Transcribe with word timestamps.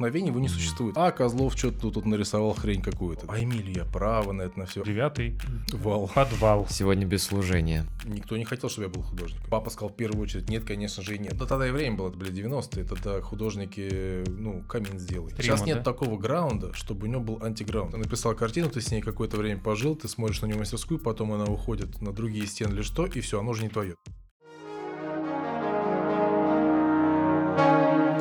вдохновения 0.00 0.28
его 0.28 0.40
не 0.40 0.48
существует. 0.48 0.96
А 0.96 1.10
Козлов 1.10 1.56
что-то 1.56 1.90
тут 1.90 2.06
нарисовал 2.06 2.54
хрень 2.54 2.80
какую-то. 2.80 3.26
А 3.28 3.38
имею 3.40 3.70
я 3.70 3.84
право 3.84 4.32
на 4.32 4.42
это 4.42 4.58
на 4.58 4.66
все? 4.66 4.82
Девятый 4.82 5.38
Вал. 5.72 6.10
подвал. 6.14 6.66
Сегодня 6.70 7.06
без 7.06 7.22
служения. 7.22 7.86
Никто 8.06 8.36
не 8.36 8.44
хотел, 8.44 8.70
чтобы 8.70 8.86
я 8.86 8.92
был 8.92 9.02
художником. 9.02 9.46
Папа 9.50 9.68
сказал 9.68 9.90
в 9.90 9.96
первую 9.96 10.22
очередь, 10.22 10.48
нет, 10.48 10.64
конечно 10.64 11.02
же 11.02 11.16
и 11.16 11.18
нет. 11.18 11.36
Да 11.36 11.44
тогда 11.44 11.68
и 11.68 11.70
время 11.70 11.96
было, 11.96 12.08
это 12.08 12.16
были 12.16 12.32
90-е, 12.32 12.84
тогда 12.84 13.20
художники, 13.20 14.24
ну, 14.26 14.62
камин 14.62 14.98
сделай. 14.98 15.32
Трима, 15.32 15.42
Сейчас 15.42 15.66
нет 15.66 15.78
да? 15.78 15.84
такого 15.84 16.16
граунда, 16.16 16.72
чтобы 16.72 17.06
у 17.06 17.10
него 17.10 17.20
был 17.20 17.42
антиграунд. 17.42 17.92
Ты 17.92 17.98
написал 17.98 18.34
картину, 18.34 18.70
ты 18.70 18.80
с 18.80 18.90
ней 18.90 19.02
какое-то 19.02 19.36
время 19.36 19.60
пожил, 19.60 19.96
ты 19.96 20.08
смотришь 20.08 20.40
на 20.40 20.46
нее 20.46 20.56
мастерскую, 20.56 20.98
потом 20.98 21.32
она 21.32 21.44
уходит 21.44 22.00
на 22.00 22.12
другие 22.12 22.46
стены 22.46 22.74
или 22.74 22.82
что, 22.82 23.04
и 23.04 23.20
все, 23.20 23.40
оно 23.40 23.50
уже 23.50 23.62
не 23.64 23.68
твое. 23.68 23.96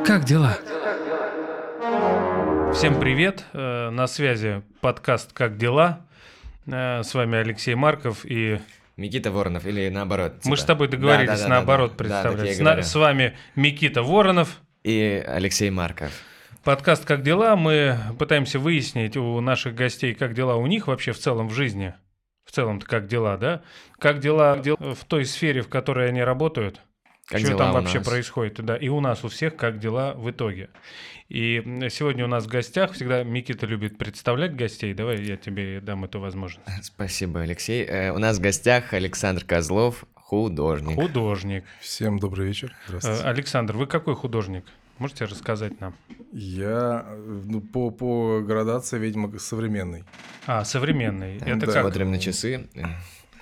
Как 0.06 0.26
дела? 0.26 0.58
Всем 2.74 3.00
привет. 3.00 3.46
э, 3.54 3.90
На 3.90 4.08
связи 4.08 4.62
подкаст 4.82 5.34
«Как 5.34 5.58
дела?». 5.58 6.06
Э, 6.68 7.04
С 7.04 7.14
вами 7.14 7.38
Алексей 7.38 7.76
Марков 7.76 8.26
и 8.26 8.60
Никита 8.98 9.32
Воронов 9.32 9.66
или 9.66 9.90
наоборот. 9.90 10.34
мы 10.46 10.56
типа. 10.56 10.56
с 10.58 10.66
тобой 10.66 10.88
договорились 10.88 11.30
Да, 11.30 11.36
да, 11.38 11.44
да, 11.44 11.50
наоборот 11.50 11.94
да, 11.98 12.04
да. 12.06 12.24
Да, 12.24 12.32
представлять. 12.32 12.86
С. 12.86 12.92
С 12.92 12.96
вами 12.96 13.38
Микита 13.56 14.04
Воронов. 14.04 14.62
И 14.84 15.24
Алексей 15.28 15.70
Марков. 15.70 16.12
Подкаст 16.64 17.06
«Как 17.06 17.22
дела?». 17.24 17.56
Мы 17.56 17.98
пытаемся 18.18 18.60
выяснить 18.60 19.18
у 19.18 19.40
наших 19.42 19.76
гостей, 19.76 20.14
как 20.14 20.34
дела 20.34 20.56
у 20.56 20.66
них 20.68 20.88
вообще 20.88 21.12
в 21.12 21.20
целом 21.20 21.48
в 21.50 21.54
жизни. 21.54 21.94
В 22.46 22.52
целом-то 22.52 22.86
как 22.86 23.08
дела, 23.08 23.38
да? 23.38 23.62
Как 24.00 24.20
дела 24.20 24.58
дел- 24.58 24.78
в 24.80 25.04
той 25.06 25.26
сфере, 25.26 25.62
в 25.62 25.70
которой 25.70 26.10
они 26.10 26.24
работают? 26.24 26.82
Как 27.30 27.42
что 27.42 27.56
там 27.58 27.74
вообще 27.74 28.00
нас? 28.00 28.08
происходит, 28.08 28.66
да, 28.66 28.76
и 28.76 28.88
у 28.88 29.00
нас 29.02 29.24
у 29.24 29.28
всех 29.30 29.56
как 29.56 29.80
дела 29.80 30.14
в 30.16 30.30
итоге. 30.32 30.70
И 31.30 31.62
сегодня 31.92 32.26
у 32.26 32.28
нас 32.28 32.46
в 32.46 32.48
гостях, 32.48 32.94
всегда 32.94 33.24
Микита 33.24 33.68
любит 33.68 34.00
представлять 34.00 34.56
гостей, 34.56 34.96
давай 34.96 35.22
я 35.22 35.38
тебе 35.38 35.80
дам 35.80 36.06
эту 36.06 36.20
возможность. 36.20 36.68
Спасибо, 36.84 37.42
Алексей. 37.42 37.86
Э, 37.86 38.12
у 38.12 38.18
нас 38.18 38.40
в 38.40 38.42
гостях 38.42 38.94
Александр 38.94 39.46
Козлов, 39.46 40.06
художник. 40.16 40.96
Художник. 40.96 41.66
Всем 41.82 42.18
добрый 42.18 42.48
вечер. 42.48 42.72
Э, 42.72 42.88
Здравствуйте. 42.88 43.24
Александр, 43.24 43.78
вы 43.78 43.86
какой 43.86 44.16
художник? 44.16 44.66
Можете 44.98 45.26
рассказать 45.26 45.80
нам? 45.80 45.94
Я 46.34 47.06
э, 47.08 47.42
ну, 47.46 47.62
по, 47.62 47.92
по 47.92 48.42
градации, 48.42 48.98
видимо, 48.98 49.38
современный. 49.38 50.04
А, 50.48 50.66
современный. 50.66 51.40
Да, 51.40 51.46
Это 51.46 51.66
да. 51.68 51.74
как? 51.74 51.82
Смотрим 51.84 52.12
на 52.12 52.20
часы. 52.20 52.68
Э, 52.74 52.86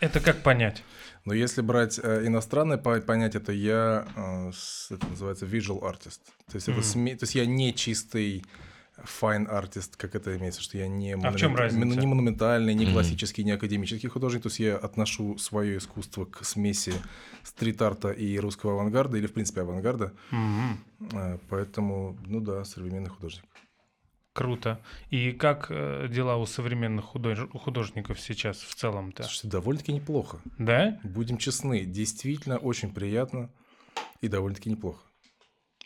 Это 0.02 0.20
как 0.20 0.44
понять? 0.44 0.84
Но 1.28 1.34
если 1.34 1.62
брать 1.62 2.00
э, 2.02 2.26
иностранное 2.26 2.78
по- 2.78 3.02
понятие, 3.02 3.42
то 3.42 3.52
я, 3.52 4.08
э, 4.16 4.52
это 4.96 5.08
называется 5.08 5.46
visual 5.46 5.82
artist. 5.82 6.22
То 6.50 6.56
есть, 6.56 6.70
это 6.70 6.80
Мгм. 6.80 6.88
сме- 6.88 7.16
то 7.18 7.24
есть 7.24 7.36
я 7.36 7.46
не 7.46 7.74
чистый 7.74 8.46
fine 9.22 9.46
artist, 9.48 9.92
как 9.98 10.16
это 10.16 10.38
имеется, 10.38 10.62
что 10.62 10.78
я 10.78 10.88
не, 10.88 11.14
А 11.16 11.32
в 11.32 11.36
чем 11.36 11.52
монумент- 11.52 11.60
разница? 11.60 12.00
не 12.00 12.08
монументальный, 12.08 12.74
не 12.74 12.86
классический, 12.94 13.44
не 13.44 13.52
академический 13.52 14.08
художник. 14.10 14.44
То 14.44 14.48
есть 14.48 14.60
я 14.60 14.78
отношу 14.78 15.38
свое 15.38 15.78
искусство 15.78 16.24
к 16.24 16.46
смеси 16.46 16.94
стрит-арта 17.44 18.12
и 18.12 18.40
русского 18.40 18.74
авангарда, 18.74 19.18
или 19.18 19.28
в 19.28 19.34
принципе 19.34 19.62
авангарда. 19.62 20.14
Э, 21.12 21.38
Поэтому, 21.50 22.18
ну 22.26 22.40
да, 22.40 22.64
современный 22.64 23.10
художник. 23.10 23.44
Круто. 24.38 24.80
И 25.10 25.32
как 25.32 25.68
э, 25.70 26.08
дела 26.10 26.38
у 26.38 26.46
современных 26.46 27.06
худож- 27.16 27.50
художников 27.58 28.20
сейчас 28.20 28.60
в 28.62 28.76
целом-то? 28.76 29.24
Слушайте, 29.24 29.48
довольно-таки 29.48 29.94
неплохо. 29.94 30.40
Да? 30.60 31.00
Будем 31.04 31.38
честны, 31.38 31.86
действительно 31.86 32.58
очень 32.58 32.94
приятно 32.94 33.50
и 34.22 34.28
довольно-таки 34.28 34.70
неплохо. 34.70 35.02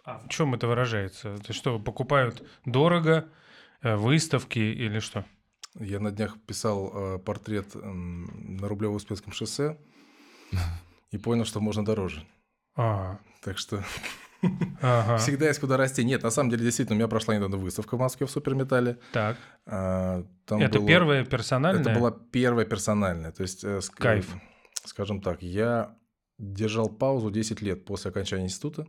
А 0.03 0.19
в 0.19 0.27
чем 0.29 0.53
это 0.53 0.67
выражается? 0.67 1.29
Это 1.29 1.53
что, 1.53 1.79
покупают 1.79 2.43
дорого, 2.65 3.29
э, 3.81 3.95
выставки 3.95 4.59
или 4.59 4.99
что? 4.99 5.23
Я 5.79 6.01
на 6.01 6.11
днях 6.11 6.37
писал 6.45 6.91
э, 6.93 7.19
портрет 7.19 7.73
на 7.75 8.67
Рублево-Успенском 8.67 9.31
шоссе 9.31 9.77
и 11.11 11.17
понял, 11.17 11.45
что 11.45 11.61
можно 11.61 11.85
дороже. 11.85 12.27
А, 12.75 13.19
Так 13.41 13.57
что 13.57 13.81
ага. 14.81 15.17
всегда 15.17 15.47
есть 15.47 15.59
куда 15.59 15.77
расти. 15.77 16.03
Нет, 16.03 16.23
на 16.23 16.31
самом 16.31 16.49
деле, 16.49 16.63
действительно, 16.63 16.95
у 16.95 16.99
меня 16.99 17.07
прошла 17.07 17.35
недавно 17.35 17.57
выставка 17.57 17.95
в 17.97 17.99
Москве 17.99 18.25
в 18.27 18.31
Суперметалле. 18.31 18.97
Так. 19.13 19.37
А, 19.65 20.23
это 20.47 20.79
было- 20.79 20.87
первая 20.87 21.25
персональная? 21.25 21.81
Это 21.81 21.93
была 21.99 22.11
первая 22.11 22.65
персональная. 22.65 23.31
То 23.31 23.43
есть, 23.43 23.63
э, 23.63 23.77
ск- 23.79 23.95
Кайф. 23.95 24.33
Скажем 24.85 25.21
так, 25.21 25.41
я 25.43 25.95
держал 26.39 26.89
паузу 26.89 27.29
10 27.29 27.61
лет 27.61 27.85
после 27.85 28.09
окончания 28.09 28.45
института. 28.45 28.87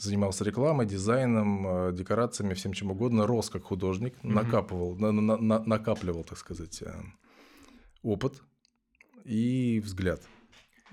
Занимался 0.00 0.44
рекламой, 0.44 0.86
дизайном, 0.86 1.66
э, 1.88 1.92
декорациями, 1.92 2.54
всем 2.54 2.72
чем 2.72 2.90
угодно. 2.92 3.26
Рос 3.26 3.50
как 3.50 3.64
художник, 3.64 4.14
Мгм. 4.22 4.34
накапывал, 4.34 4.96
на- 4.96 5.10
на- 5.12 5.36
на- 5.38 5.64
накапливал, 5.64 6.22
так 6.24 6.38
сказать, 6.38 6.82
э, 6.82 6.92
опыт 8.02 8.42
и 9.24 9.80
взгляд. 9.84 10.20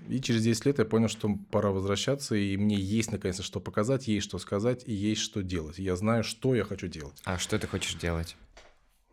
И 0.08 0.20
через 0.20 0.44
10 0.44 0.66
лет 0.66 0.80
я 0.80 0.86
понял, 0.86 1.08
что 1.08 1.38
пора 1.52 1.72
возвращаться, 1.72 2.36
и 2.36 2.58
мне 2.58 2.76
есть, 2.76 3.12
наконец-то, 3.12 3.44
что 3.44 3.60
показать, 3.60 4.08
есть 4.08 4.26
что 4.26 4.40
сказать, 4.40 4.84
и 4.86 4.94
есть 4.94 5.22
что 5.22 5.42
делать. 5.42 5.80
Я 5.80 5.96
знаю, 5.96 6.24
что 6.24 6.54
я 6.54 6.64
хочу 6.64 6.88
делать. 6.88 7.22
А 7.24 7.38
что 7.38 7.58
ты 7.58 7.68
хочешь 7.68 7.96
делать? 7.96 8.36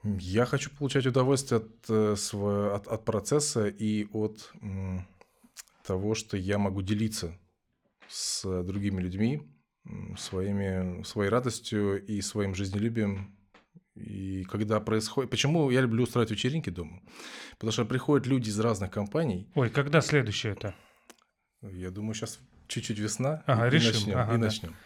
Я 0.05 0.47
хочу 0.47 0.71
получать 0.71 1.07
удовольствие 1.07 1.61
от, 1.61 1.89
э, 1.89 2.17
от, 2.75 2.89
от 2.89 3.05
процесса 3.05 3.69
и 3.69 4.07
от 4.13 4.53
того, 5.87 6.15
что 6.15 6.37
я 6.37 6.59
могу 6.59 6.83
делиться 6.83 7.39
с 8.09 8.63
другими 8.65 9.01
людьми 9.01 9.43
своими, 10.17 11.03
своей 11.03 11.31
радостью 11.31 12.05
и 12.05 12.21
своим 12.21 12.55
жизнелюбием. 12.55 13.37
И 13.95 14.45
когда 14.45 14.81
происходит... 14.81 15.31
Почему 15.31 15.71
я 15.71 15.81
люблю 15.83 16.05
устраивать 16.05 16.31
вечеринки 16.31 16.71
дома? 16.71 17.03
Потому 17.53 17.73
что 17.73 17.85
приходят 17.85 18.27
люди 18.27 18.49
из 18.49 18.59
разных 18.59 18.91
компаний. 18.91 19.51
Ой, 19.55 19.69
когда 19.71 20.01
следующее 20.01 20.53
это? 20.53 20.75
Я 21.61 21.91
думаю, 21.91 22.15
сейчас 22.15 22.41
чуть-чуть 22.69 22.99
весна. 22.99 23.43
Ага, 23.47 23.69
и, 23.69 23.71
решим. 23.71 23.91
И 23.91 23.95
начнем. 23.95 24.19
Ага, 24.19 24.35
и 24.35 24.37
да. 24.37 24.45
начнем. 24.45 24.77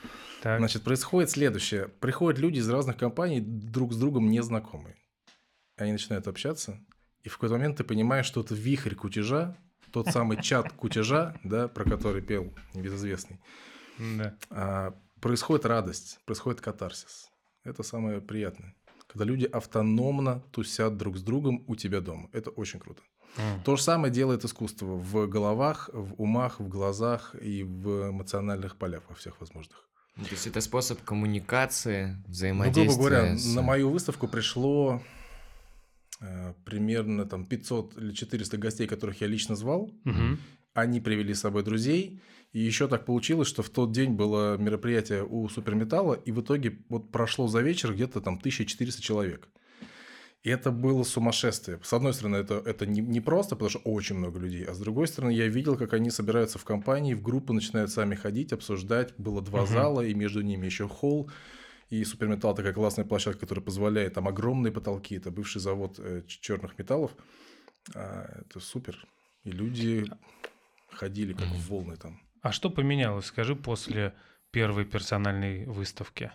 Так. 0.43 0.59
Значит, 0.59 0.83
происходит 0.83 1.31
следующее. 1.31 1.89
Приходят 1.89 2.41
люди 2.41 2.59
из 2.59 2.69
разных 2.69 2.97
компаний, 2.97 3.41
друг 3.41 3.93
с 3.93 3.97
другом 3.97 4.31
незнакомые. 4.31 4.97
Они 5.77 5.93
начинают 5.93 6.27
общаться, 6.27 6.81
и 7.23 7.29
в 7.29 7.35
какой-то 7.35 7.55
момент 7.55 7.79
ты 7.79 7.85
понимаешь, 7.85 8.27
что 8.27 8.41
это 8.41 8.55
вихрь 8.55 8.95
кутежа, 8.95 9.57
тот 9.93 10.09
самый 10.09 10.41
чат 10.43 10.73
кутежа, 10.73 11.39
да, 11.45 11.69
про 11.69 11.85
который 11.85 12.23
пел 12.23 12.55
небезызвестный. 12.75 13.41
Да. 13.99 14.37
А, 14.51 14.95
происходит 15.21 15.67
радость, 15.67 16.21
происходит 16.25 16.61
катарсис. 16.61 17.31
Это 17.65 17.83
самое 17.83 18.21
приятное. 18.21 18.75
Когда 19.17 19.25
люди 19.33 19.47
автономно 19.47 20.43
тусят 20.51 20.99
друг 20.99 21.17
с 21.17 21.23
другом 21.23 21.65
у 21.69 21.75
тебя 21.75 22.01
дома. 22.03 22.29
Это 22.35 22.51
очень 22.51 22.79
круто. 22.79 23.01
М. 23.39 23.63
То 23.63 23.77
же 23.77 23.83
самое 23.83 24.13
делает 24.13 24.45
искусство 24.45 24.87
в 24.97 25.27
головах, 25.27 25.89
в 25.95 26.15
умах, 26.21 26.61
в 26.61 26.69
глазах 26.69 27.35
и 27.41 27.63
в 27.63 28.11
эмоциональных 28.11 28.77
полях 28.77 29.03
во 29.09 29.15
всех 29.15 29.41
возможных. 29.41 29.89
Ну, 30.17 30.25
То 30.25 30.33
есть 30.33 30.47
это 30.47 30.61
способ 30.61 31.01
коммуникации, 31.03 32.17
Ну, 32.27 32.31
взаимодействия. 32.31 32.85
грубо 32.85 32.99
говоря, 33.11 33.39
с- 33.39 33.55
на 33.55 33.63
мою 33.63 33.89
выставку 33.91 34.29
пришло 34.29 35.01
э, 36.21 36.55
примерно 36.65 37.25
там 37.27 37.45
500 37.47 37.97
или 37.99 38.13
400 38.13 38.57
гостей, 38.59 38.87
которых 38.87 39.21
я 39.23 39.27
лично 39.29 39.55
звал. 39.57 39.91
Мгм. 40.05 40.39
Они 40.77 41.01
привели 41.01 41.33
с 41.33 41.41
собой 41.41 41.63
друзей. 41.63 42.21
И 42.53 42.61
еще 42.61 42.87
так 42.87 43.05
получилось, 43.07 43.49
что 43.49 43.63
в 43.63 43.71
тот 43.71 43.93
день 43.93 44.13
было 44.13 44.57
мероприятие 44.59 45.25
у 45.25 45.49
Суперметалла, 45.49 46.15
и 46.15 46.33
в 46.33 46.41
итоге 46.41 46.79
вот 46.89 47.11
прошло 47.11 47.49
за 47.49 47.61
вечер 47.63 47.93
где-то 47.95 48.21
там 48.21 48.35
1400 48.35 49.03
человек. 49.03 49.49
И 50.43 50.51
это 50.51 50.71
было 50.71 51.03
сумасшествие. 51.03 51.81
С 51.83 51.93
одной 51.93 52.13
стороны, 52.15 52.37
это, 52.37 52.63
это 52.65 52.87
не, 52.87 53.01
не 53.01 53.21
просто, 53.21 53.57
потому 53.57 53.71
что 53.71 53.79
очень 53.81 54.17
много 54.17 54.39
людей, 54.39 54.65
а 54.65 54.75
с 54.75 54.79
другой 54.79 55.09
стороны, 55.09 55.33
я 55.33 55.49
видел, 55.49 55.77
как 55.77 55.93
они 55.95 56.11
собираются 56.11 56.59
в 56.59 56.65
компании, 56.65 57.15
в 57.15 57.23
группы 57.23 57.53
начинают 57.53 57.91
сами 57.91 58.15
ходить, 58.15 58.53
обсуждать. 58.53 59.15
Было 59.19 59.43
два 59.43 59.63
Мгм. 59.63 59.69
зала, 59.73 60.01
и 60.03 60.15
между 60.15 60.43
ними 60.43 60.67
еще 60.67 60.87
холл. 60.89 61.31
И 61.91 62.05
Суперметалл 62.05 62.55
такая 62.55 62.73
классная 62.75 63.05
площадка, 63.05 63.41
которая 63.41 63.65
позволяет, 63.65 64.15
там 64.15 64.29
огромные 64.29 64.73
потолки, 64.73 65.17
это 65.17 65.31
бывший 65.31 65.61
завод 65.61 65.99
черных 66.27 66.79
металлов. 66.79 67.13
А, 67.95 68.41
это 68.41 68.61
супер. 68.61 69.05
И 69.45 69.51
люди 69.51 70.05
ходили 70.97 71.33
как 71.33 71.47
Мгм. 71.49 71.57
волны 71.59 71.97
там. 71.97 72.21
А 72.43 72.53
что 72.53 72.71
поменялось, 72.71 73.27
скажи, 73.27 73.55
после 73.57 74.15
первой 74.51 74.85
персональной 74.85 75.67
выставки? 75.67 76.31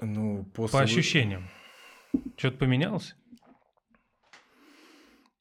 Ну, 0.00 0.44
после... 0.54 0.78
По 0.78 0.84
ощущениям. 0.84 1.48
Что-то 2.36 2.58
поменялось? 2.58 3.14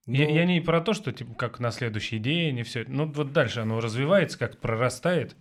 Ну, 0.06 0.16
Я, 0.16 0.30
я 0.30 0.46
не 0.46 0.60
про 0.60 0.82
то, 0.82 0.94
что 0.94 1.12
типа 1.12 1.36
как 1.36 1.60
на 1.60 1.72
следующий 1.72 2.18
день 2.20 2.58
и 2.60 2.64
все. 2.64 2.84
Ну 2.88 3.06
вот 3.12 3.32
дальше 3.32 3.60
оно 3.62 3.80
развивается, 3.80 4.38
как 4.40 4.60
прорастает. 4.60 5.36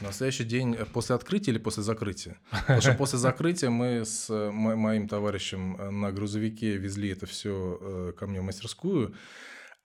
На 0.00 0.12
следующий 0.12 0.44
день 0.44 0.74
э, 0.74 0.84
после 0.84 1.14
открытия 1.14 1.52
или 1.52 1.58
после 1.58 1.82
закрытия? 1.82 2.36
Потому 2.50 2.80
что 2.80 2.94
после 2.94 3.18
закрытия 3.18 3.70
мы 3.70 4.04
с 4.04 4.28
э, 4.28 4.50
мо- 4.50 4.76
моим 4.76 5.08
товарищем 5.08 5.76
э, 5.76 5.90
на 5.90 6.10
грузовике 6.12 6.76
везли 6.76 7.10
это 7.10 7.26
все 7.26 8.12
ко 8.18 8.26
мне 8.26 8.40
в 8.40 8.44
мастерскую, 8.44 9.14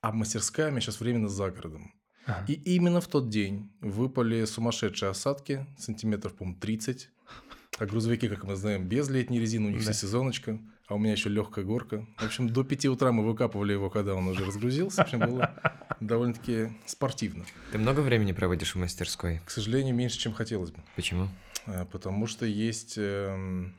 а 0.01 0.11
мастерская 0.11 0.67
у 0.67 0.71
меня 0.71 0.81
сейчас 0.81 0.99
временно 0.99 1.27
за 1.29 1.49
городом. 1.51 1.93
Ага. 2.25 2.45
И 2.47 2.53
именно 2.75 2.99
в 3.01 3.07
тот 3.07 3.29
день 3.29 3.71
выпали 3.81 4.43
сумасшедшие 4.45 5.09
осадки, 5.09 5.65
сантиметров, 5.77 6.35
по-моему, 6.35 6.59
30. 6.59 7.09
А 7.79 7.85
грузовики, 7.85 8.27
как 8.27 8.43
мы 8.43 8.55
знаем, 8.55 8.87
без 8.87 9.09
летней 9.09 9.39
резины, 9.39 9.67
у 9.67 9.71
них 9.71 9.85
Да. 9.85 9.93
сезоночка, 9.93 10.59
а 10.87 10.95
у 10.95 10.97
меня 10.97 11.11
еще 11.13 11.29
легкая 11.29 11.63
горка. 11.63 12.05
В 12.17 12.23
общем, 12.25 12.49
до 12.49 12.63
5 12.63 12.87
утра 12.87 13.11
мы 13.11 13.23
выкапывали 13.23 13.73
его, 13.73 13.89
когда 13.89 14.15
он 14.15 14.27
уже 14.27 14.45
разгрузился. 14.45 14.97
В 14.97 15.05
общем, 15.05 15.19
было 15.19 15.53
довольно-таки 15.99 16.69
спортивно. 16.85 17.45
Ты 17.71 17.77
много 17.77 18.01
времени 18.01 18.31
проводишь 18.33 18.73
в 18.75 18.79
мастерской? 18.79 19.41
К 19.45 19.49
сожалению, 19.51 19.95
меньше, 19.95 20.17
чем 20.17 20.33
хотелось 20.33 20.71
бы. 20.71 20.79
Почему? 20.95 21.29
А, 21.65 21.85
Потому 21.85 22.25
что 22.27 22.45
есть, 22.45 22.95
эм, 22.97 23.75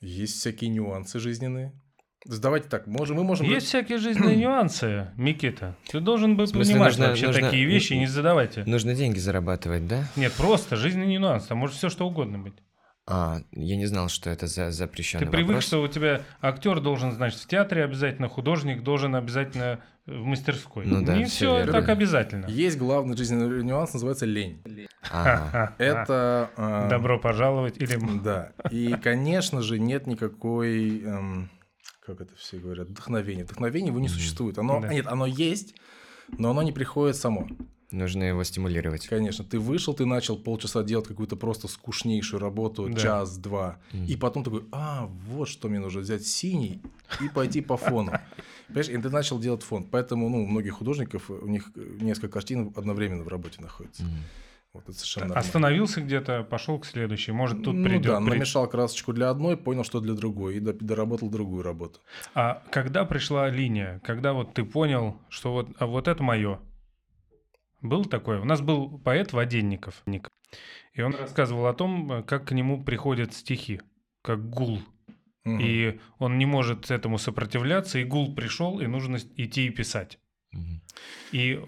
есть 0.00 0.36
всякие 0.38 0.70
нюансы 0.70 1.20
жизненные. 1.20 1.72
Давайте 2.24 2.68
так, 2.68 2.86
можем, 2.86 3.16
мы 3.16 3.24
можем... 3.24 3.46
Есть 3.46 3.66
всякие 3.66 3.98
жизненные 3.98 4.36
нюансы, 4.36 5.08
Микита. 5.16 5.74
Ты 5.90 6.00
должен 6.00 6.36
был 6.36 6.46
смысле, 6.46 6.74
понимать 6.74 6.90
нужно- 6.92 7.08
вообще 7.08 7.26
нужно- 7.26 7.42
такие 7.42 7.64
вещи 7.64 7.94
и 7.94 7.98
не 7.98 8.06
задавайте. 8.06 8.62
Нужно 8.64 8.94
деньги 8.94 9.18
зарабатывать, 9.18 9.86
да? 9.88 10.04
Нет, 10.16 10.32
просто 10.34 10.76
жизненный 10.76 11.16
нюанс. 11.18 11.46
Там 11.46 11.58
может 11.58 11.76
все 11.76 11.88
что 11.88 12.06
угодно 12.06 12.38
быть. 12.38 12.54
А, 13.08 13.40
я 13.50 13.76
не 13.76 13.86
знал, 13.86 14.08
что 14.08 14.30
это 14.30 14.46
за 14.46 14.70
запрещенный 14.70 15.24
Ты 15.26 15.30
привык, 15.32 15.48
вопрос. 15.48 15.64
что 15.64 15.82
у 15.82 15.88
тебя 15.88 16.22
актер 16.40 16.78
должен, 16.78 17.10
значит, 17.10 17.40
в 17.40 17.48
театре 17.48 17.82
обязательно, 17.82 18.28
художник 18.28 18.84
должен 18.84 19.16
обязательно 19.16 19.80
в 20.06 20.24
мастерской. 20.24 20.86
Ну 20.86 21.04
да, 21.04 21.16
Не 21.16 21.24
все 21.24 21.56
верно. 21.58 21.72
так 21.72 21.88
обязательно. 21.88 22.46
Есть 22.46 22.78
главный 22.78 23.16
жизненный 23.16 23.64
нюанс, 23.64 23.92
называется 23.94 24.26
лень. 24.26 24.62
Ага. 25.10 25.74
Это... 25.78 26.50
а, 26.56 26.88
Добро 26.88 27.18
пожаловать 27.18 27.76
или 27.78 27.98
Да. 28.22 28.52
И, 28.70 28.92
конечно 29.02 29.62
же, 29.62 29.80
нет 29.80 30.06
никакой, 30.06 31.00
эм, 31.02 31.50
как 32.04 32.20
это 32.20 32.34
все 32.36 32.58
говорят, 32.58 32.88
вдохновения. 32.88 33.44
Вдохновение 33.44 33.90
его 33.90 34.00
не 34.00 34.08
существует. 34.08 34.58
Оно, 34.58 34.80
Да. 34.80 34.88
Нет, 34.92 35.06
оно 35.06 35.26
есть, 35.26 35.74
но 36.38 36.50
оно 36.50 36.62
не 36.62 36.72
приходит 36.72 37.16
само. 37.16 37.48
Нужно 37.90 38.24
его 38.24 38.42
стимулировать. 38.42 39.06
Конечно, 39.06 39.44
ты 39.44 39.58
вышел, 39.58 39.92
ты 39.92 40.06
начал 40.06 40.38
полчаса 40.38 40.82
делать 40.82 41.06
какую-то 41.06 41.36
просто 41.36 41.68
скучнейшую 41.68 42.40
работу, 42.40 42.88
Да. 42.88 42.98
час-два, 42.98 43.78
Мгм. 43.92 44.04
и 44.06 44.16
потом 44.16 44.44
такой, 44.44 44.64
а, 44.72 45.06
вот 45.28 45.46
что 45.48 45.68
мне 45.68 45.78
нужно 45.78 46.00
взять 46.00 46.26
синий 46.26 46.80
и 47.20 47.28
пойти 47.28 47.60
по 47.60 47.76
фону. 47.76 48.12
Понимаешь, 48.68 48.88
и 48.88 48.96
ты 48.96 49.10
начал 49.10 49.38
делать 49.38 49.62
фон. 49.62 49.84
Поэтому, 49.84 50.30
ну, 50.30 50.42
у 50.42 50.46
многих 50.46 50.72
художников, 50.74 51.28
у 51.30 51.46
них 51.46 51.70
несколько 51.76 52.28
картин 52.28 52.72
одновременно 52.74 53.24
в 53.24 53.28
работе 53.28 53.60
находится. 53.60 54.04
Мгм. 54.04 54.16
Вот 54.72 54.84
это 54.84 54.92
совершенно 54.94 55.26
нормально. 55.26 55.46
остановился 55.46 56.00
где-то, 56.00 56.44
пошел 56.44 56.78
к 56.78 56.86
следующей. 56.86 57.32
Может, 57.32 57.62
тут 57.62 57.74
ну 57.74 57.84
придет. 57.84 58.02
да, 58.04 58.20
намешал 58.20 58.66
красочку 58.68 59.12
для 59.12 59.28
одной, 59.28 59.58
понял, 59.58 59.84
что 59.84 60.00
для 60.00 60.14
другой, 60.14 60.56
и 60.56 60.60
до- 60.60 60.72
доработал 60.72 61.28
другую 61.30 61.62
работу. 61.62 62.00
А 62.34 62.62
когда 62.70 63.04
пришла 63.04 63.50
линия? 63.50 64.00
Когда 64.04 64.32
вот 64.32 64.54
ты 64.54 64.64
понял, 64.64 65.20
что 65.28 65.52
вот, 65.52 65.68
а 65.78 65.86
вот 65.86 66.08
это 66.08 66.22
мое? 66.22 66.58
Был 67.82 68.06
такое? 68.06 68.40
У 68.40 68.44
нас 68.44 68.62
был 68.62 68.98
поэт 68.98 69.32
Воденников. 69.34 70.02
Ник. 70.06 70.28
И 70.94 71.02
он 71.02 71.14
рассказывал 71.14 71.66
о 71.66 71.74
том, 71.74 72.10
э, 72.12 72.22
как 72.22 72.48
к 72.48 72.52
нему 72.52 72.82
приходят 72.82 73.34
стихи, 73.34 73.80
как 74.22 74.48
гул. 74.48 74.80
Мгм. 75.44 75.60
И 75.60 76.00
он 76.18 76.38
не 76.38 76.46
может 76.46 76.90
этому 76.90 77.18
сопротивляться, 77.18 77.98
и 77.98 78.04
гул 78.04 78.34
пришел, 78.34 78.80
и 78.80 78.86
нужно 78.86 79.18
идти 79.36 79.66
и 79.66 79.70
писать. 79.70 80.18
Мгм. 80.52 80.82
И 81.32 81.60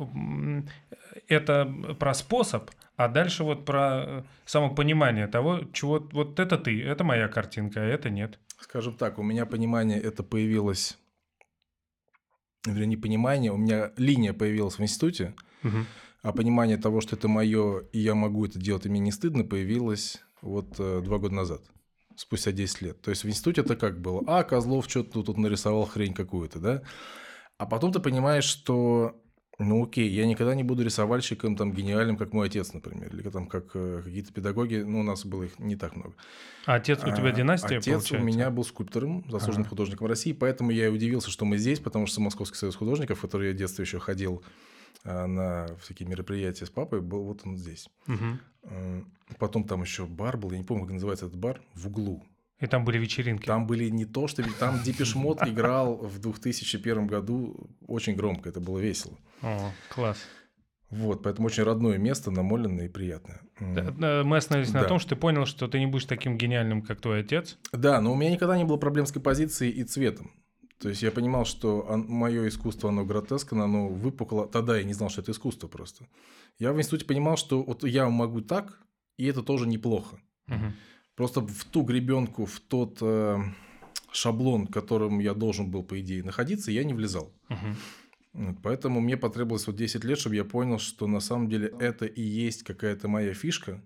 это 1.28 1.66
про 1.98 2.14
способ, 2.14 2.70
а 2.96 3.08
дальше 3.08 3.44
вот 3.44 3.64
про 3.64 4.04
э, 4.06 4.22
самопонимание 4.44 5.26
того, 5.26 5.60
чего 5.72 5.98
вот 6.12 6.38
это 6.38 6.58
ты, 6.58 6.82
это 6.82 7.04
моя 7.04 7.28
картинка, 7.28 7.80
а 7.80 7.84
это 7.84 8.10
нет. 8.10 8.38
Скажем 8.60 8.94
так, 8.96 9.18
у 9.18 9.22
меня 9.22 9.46
понимание 9.46 10.00
это 10.00 10.22
появилось, 10.22 10.98
вернее, 12.66 12.86
не 12.86 12.96
понимание, 12.96 13.52
у 13.52 13.56
меня 13.56 13.92
линия 13.96 14.32
появилась 14.32 14.78
в 14.78 14.82
институте, 14.82 15.34
Мгм. 15.62 15.86
а 16.22 16.32
понимание 16.32 16.76
того, 16.76 17.00
что 17.00 17.16
это 17.16 17.28
мое, 17.28 17.80
и 17.92 17.98
я 17.98 18.14
могу 18.14 18.46
это 18.46 18.58
делать, 18.58 18.86
и 18.86 18.88
мне 18.88 19.00
не 19.00 19.12
стыдно, 19.12 19.44
появилось 19.44 20.22
вот 20.40 20.76
э, 20.78 21.00
два 21.02 21.18
года 21.18 21.34
назад, 21.34 21.62
спустя 22.16 22.52
10 22.52 22.82
лет. 22.82 23.00
То 23.02 23.10
есть 23.10 23.24
в 23.24 23.28
институте 23.28 23.62
это 23.62 23.76
как 23.76 24.00
было? 24.00 24.22
А, 24.26 24.44
Козлов 24.44 24.88
что-то 24.88 25.22
тут 25.22 25.36
нарисовал 25.36 25.84
хрень 25.86 26.14
какую-то, 26.14 26.58
да? 26.58 26.82
А 27.58 27.66
потом 27.66 27.92
ты 27.92 28.00
понимаешь, 28.00 28.44
что 28.44 29.20
ну 29.58 29.84
окей, 29.84 30.08
я 30.08 30.26
никогда 30.26 30.54
не 30.54 30.62
буду 30.64 30.82
рисовальщиком 30.84 31.56
там 31.56 31.72
гениальным, 31.72 32.16
как 32.16 32.32
мой 32.32 32.46
отец, 32.48 32.72
например, 32.72 33.14
или 33.14 33.28
там 33.30 33.46
как 33.46 33.66
э, 33.74 34.02
какие-то 34.04 34.32
педагоги, 34.32 34.76
ну 34.76 35.00
у 35.00 35.02
нас 35.02 35.24
было 35.24 35.44
их 35.44 35.58
не 35.58 35.76
так 35.76 35.94
много. 35.96 36.14
А 36.66 36.74
отец 36.74 37.02
у 37.04 37.06
тебя 37.14 37.28
А, 37.28 37.32
династия, 37.32 37.76
Отец 37.76 37.84
получается? 37.84 38.16
у 38.16 38.20
меня 38.24 38.50
был 38.50 38.64
скульптором, 38.64 39.24
заслуженным 39.30 39.62
Ага. 39.62 39.70
художником 39.70 40.06
России, 40.06 40.32
поэтому 40.32 40.70
я 40.70 40.86
и 40.86 40.90
удивился, 40.90 41.30
что 41.30 41.44
мы 41.44 41.58
здесь, 41.58 41.78
потому 41.78 42.06
что 42.06 42.20
Московский 42.20 42.56
союз 42.56 42.76
художников, 42.76 43.18
в 43.18 43.20
который 43.22 43.48
я 43.48 43.54
в 43.54 43.56
детстве 43.56 43.84
еще 43.84 43.98
ходил 44.00 44.42
а, 45.04 45.26
на 45.26 45.66
всякие 45.82 46.08
мероприятия 46.08 46.66
с 46.66 46.70
папой, 46.70 47.00
был 47.00 47.24
вот 47.24 47.42
он 47.44 47.56
здесь. 47.56 47.88
Э, 48.64 49.02
Потом 49.38 49.64
там 49.64 49.82
еще 49.82 50.04
бар 50.06 50.36
был, 50.36 50.50
я 50.52 50.58
не 50.58 50.64
помню, 50.64 50.84
как 50.84 50.92
называется 50.94 51.26
этот 51.26 51.38
бар, 51.38 51.60
в 51.74 51.86
углу. 51.86 52.24
И 52.60 52.66
там 52.66 52.84
были 52.84 52.98
вечеринки. 52.98 53.46
Там 53.46 53.66
были 53.66 53.88
не 53.90 54.04
то, 54.04 54.28
что... 54.28 54.42
Там 54.58 54.80
Дипиш 54.82 55.14
Мод 55.16 55.42
играл 55.46 55.96
в 55.96 56.18
2001 56.20 57.06
году 57.06 57.68
очень 57.86 58.14
громко, 58.14 58.48
это 58.48 58.60
было 58.60 58.78
весело. 58.78 59.18
О, 59.42 59.72
класс. 59.88 60.18
Вот, 60.90 61.22
поэтому 61.24 61.46
очень 61.46 61.64
родное 61.64 61.98
место, 61.98 62.30
намоленное 62.30 62.86
и 62.86 62.88
приятное. 62.88 63.40
Да, 63.60 64.22
Мы 64.22 64.36
остановились 64.36 64.72
на 64.72 64.82
Да. 64.82 64.88
том, 64.88 65.00
что 65.00 65.10
ты 65.10 65.16
понял, 65.16 65.44
что 65.46 65.66
ты 65.66 65.80
не 65.80 65.86
будешь 65.86 66.04
таким 66.04 66.38
гениальным, 66.38 66.82
как 66.82 67.00
твой 67.00 67.20
отец. 67.20 67.58
Да, 67.72 68.00
но 68.00 68.12
у 68.12 68.14
меня 68.14 68.30
никогда 68.30 68.56
не 68.56 68.64
было 68.64 68.76
проблем 68.76 69.06
с 69.06 69.12
композицией 69.12 69.72
и 69.72 69.82
цветом. 69.82 70.30
То 70.78 70.88
есть 70.88 71.02
я 71.02 71.10
понимал, 71.10 71.46
что 71.46 71.84
мое 72.08 72.46
искусство, 72.48 72.90
оно 72.90 73.04
гротескно, 73.04 73.64
оно 73.64 73.88
выпукло. 73.88 74.46
Тогда 74.46 74.76
я 74.76 74.84
не 74.84 74.92
знал, 74.92 75.08
что 75.08 75.22
это 75.22 75.32
искусство 75.32 75.66
просто. 75.66 76.06
Я 76.58 76.72
в 76.72 76.78
институте 76.78 77.06
понимал, 77.06 77.36
что 77.36 77.62
вот 77.62 77.84
я 77.84 78.08
могу 78.08 78.40
так, 78.40 78.78
и 79.16 79.24
это 79.26 79.42
тоже 79.42 79.66
неплохо. 79.66 80.20
Мгм. 80.46 80.74
Просто 81.16 81.40
в 81.40 81.64
ту 81.64 81.82
гребенку, 81.82 82.44
в 82.44 82.58
тот 82.60 82.98
э, 83.00 83.38
шаблон, 84.10 84.66
в 84.66 84.70
котором 84.70 85.20
я 85.20 85.34
должен 85.34 85.70
был, 85.70 85.82
по 85.82 86.00
идее, 86.00 86.24
находиться, 86.24 86.70
я 86.70 86.84
не 86.84 86.94
влезал. 86.94 87.32
Вот, 88.32 88.56
Поэтому 88.62 89.00
мне 89.00 89.16
потребовалось 89.16 89.66
вот 89.66 89.76
10 89.76 90.02
лет, 90.04 90.18
чтобы 90.18 90.34
я 90.34 90.44
понял, 90.44 90.78
что 90.78 91.06
на 91.06 91.20
самом 91.20 91.48
деле 91.48 91.72
это 91.78 92.04
и 92.04 92.20
есть 92.20 92.64
какая-то 92.64 93.06
моя 93.06 93.32
фишка, 93.32 93.80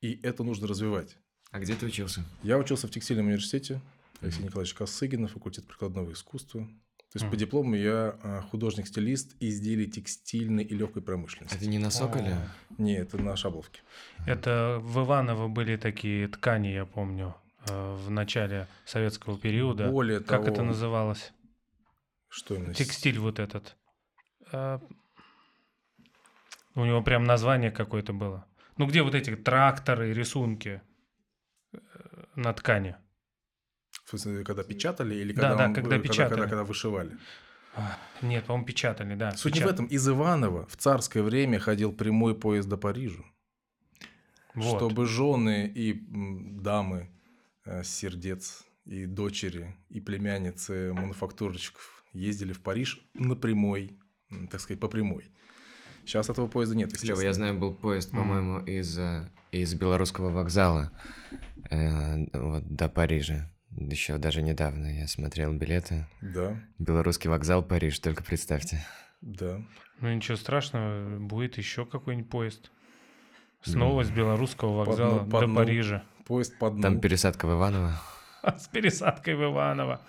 и 0.00 0.18
это 0.22 0.42
нужно 0.42 0.66
развивать. 0.66 1.16
А 1.50 1.60
где 1.60 1.76
ты 1.76 1.86
учился? 1.86 2.24
Я 2.42 2.58
учился 2.58 2.88
в 2.88 2.90
текстильном 2.90 3.26
университете. 3.26 3.80
Алексей 4.20 4.42
Николаевич 4.42 4.74
Косыгин, 4.74 5.28
факультет 5.28 5.66
прикладного 5.66 6.12
искусства. 6.12 6.68
То 7.14 7.18
есть 7.18 7.26
по 7.26 7.36
Мгм. 7.36 7.38
диплому 7.38 7.74
я 7.76 8.18
а, 8.24 8.40
художник-стилист 8.50 9.36
изделий 9.38 9.86
текстильной 9.88 10.64
и 10.64 10.74
легкой 10.74 11.00
промышленности. 11.00 11.56
Это 11.56 11.66
не 11.68 11.78
на 11.78 11.90
Соколе? 11.90 12.36
Не, 12.76 12.96
это 12.96 13.18
на 13.22 13.36
Шабловке. 13.36 13.82
Это 14.26 14.78
в 14.82 14.98
Иваново 15.04 15.46
были 15.46 15.76
такие 15.76 16.26
ткани, 16.26 16.68
я 16.68 16.84
помню, 16.86 17.36
э, 17.68 17.94
в 17.94 18.10
начале 18.10 18.66
советского 18.84 19.38
периода. 19.38 19.88
Более 19.92 20.18
Как 20.18 20.40
того, 20.44 20.48
это 20.54 20.62
называлось? 20.64 21.32
Что 22.28 22.56
именно? 22.56 22.74
Текстиль 22.74 23.20
вот 23.20 23.38
этот. 23.38 23.76
А, 24.50 24.80
У 26.74 26.84
него 26.84 27.00
прям 27.00 27.22
название 27.22 27.70
какое-то 27.70 28.12
было. 28.12 28.44
Ну, 28.76 28.86
где 28.88 29.02
вот 29.02 29.14
эти 29.14 29.36
тракторы, 29.36 30.12
рисунки 30.12 30.82
э, 31.72 31.78
на 32.34 32.52
ткани? 32.52 32.96
В 34.04 34.10
смысле, 34.10 34.44
когда 34.44 34.62
печатали 34.62 35.14
или 35.14 35.32
Да, 35.32 35.40
когда, 35.42 35.56
да, 35.56 35.64
он- 35.66 35.74
когда 35.74 35.90
когда, 35.90 36.02
печатали. 36.08 36.28
когда, 36.30 36.46
когда 36.48 36.64
вышивали? 36.64 37.16
Нет, 38.22 38.44
по-моему, 38.44 38.66
печатали, 38.66 39.14
да. 39.16 39.32
Суть 39.32 39.54
не 39.54 39.60
в 39.60 39.62
печат- 39.64 39.74
этом. 39.74 39.86
Из 39.86 40.08
Иванова 40.08 40.66
в 40.66 40.76
царское 40.76 41.22
время 41.22 41.58
ходил 41.58 41.92
прямой 41.92 42.34
поезд 42.38 42.68
до 42.68 42.76
Парижа. 42.76 43.22
Вот. 44.54 44.76
Чтобы 44.76 45.06
жены 45.06 45.66
и 45.66 45.92
дамы 46.60 47.10
э, 47.64 47.82
сердец, 47.82 48.62
и 48.84 49.06
дочери, 49.06 49.74
и 49.88 50.00
племянницы 50.00 50.92
мануфактурщиков 50.92 52.04
ездили 52.12 52.52
в 52.52 52.60
Париж 52.62 53.00
на 53.14 53.34
прямой, 53.34 53.98
м, 54.30 54.46
так 54.48 54.60
сказать, 54.60 54.78
по 54.80 54.86
прямой. 54.88 55.30
Сейчас 56.04 56.28
этого 56.28 56.46
поезда 56.46 56.76
нет, 56.76 56.92
естественно. 56.92 57.22
я 57.22 57.32
знаю, 57.32 57.58
был 57.58 57.72
поезд, 57.74 58.12
Мгм. 58.12 58.20
по-моему, 58.22 58.58
из, 58.66 58.98
э, 58.98 59.28
из 59.50 59.74
белорусского 59.74 60.28
вокзала 60.30 60.92
э, 61.70 62.26
вот, 62.38 62.64
до 62.76 62.88
Парижа. 62.90 63.50
Еще 63.76 64.18
даже 64.18 64.42
недавно 64.42 64.86
я 65.00 65.06
смотрел 65.08 65.52
билеты. 65.52 66.06
Да, 66.20 66.56
Белорусский 66.78 67.28
вокзал, 67.30 67.62
Париж, 67.62 67.98
только 67.98 68.22
представьте. 68.22 68.84
да. 69.20 69.60
Ну, 70.00 70.12
ничего 70.12 70.36
страшного, 70.36 71.18
будет 71.20 71.56
еще 71.56 71.86
какой-нибудь 71.86 72.28
поезд. 72.28 72.70
Снова 73.62 74.02
с 74.04 74.10
белорусского 74.10 74.84
вокзала 74.84 75.20
дну- 75.20 75.30
по 75.30 75.40
до 75.40 75.46
дну. 75.46 75.54
Парижа. 75.56 76.02
Поезд 76.26 76.58
по 76.58 76.68
дну. 76.70 76.82
Там 76.82 77.00
пересадка 77.00 77.46
в 77.46 77.52
Иваново. 77.52 77.92
С 78.42 78.66
пересадкой 78.68 79.36
в 79.36 79.44
Иваново. 79.44 80.02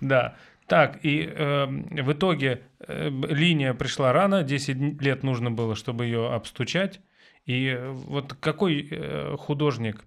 Да. 0.00 0.36
Так, 0.66 1.04
и 1.04 1.22
эм, 1.24 1.82
в 2.04 2.12
итоге 2.12 2.62
э, 2.86 3.08
линия 3.08 3.74
пришла 3.74 4.12
рано, 4.12 4.42
10 4.44 4.76
дн- 4.76 5.02
лет 5.02 5.22
нужно 5.24 5.50
было, 5.50 5.74
чтобы 5.74 6.04
ее 6.04 6.32
обстучать. 6.32 7.00
И 7.46 7.66
э, 7.66 7.90
вот 7.90 8.34
какой 8.34 8.86
э, 8.88 9.36
художник 9.38 10.04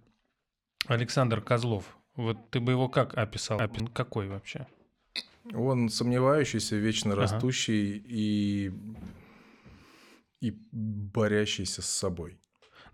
Александр 0.88 1.41
Козлов? 1.41 1.98
Вот 2.15 2.50
ты 2.51 2.60
бы 2.60 2.72
его 2.72 2.89
как 2.89 3.17
описал? 3.17 3.60
Опи- 3.60 3.88
Какой 3.93 4.27
вообще? 4.27 4.67
Он 5.53 5.89
сомневающийся, 5.89 6.75
вечно 6.77 7.13
Ага. 7.13 7.22
растущий 7.22 7.98
и, 8.08 8.72
и 10.41 10.58
борящийся 10.72 11.82
с 11.82 11.89
собой. 11.89 12.39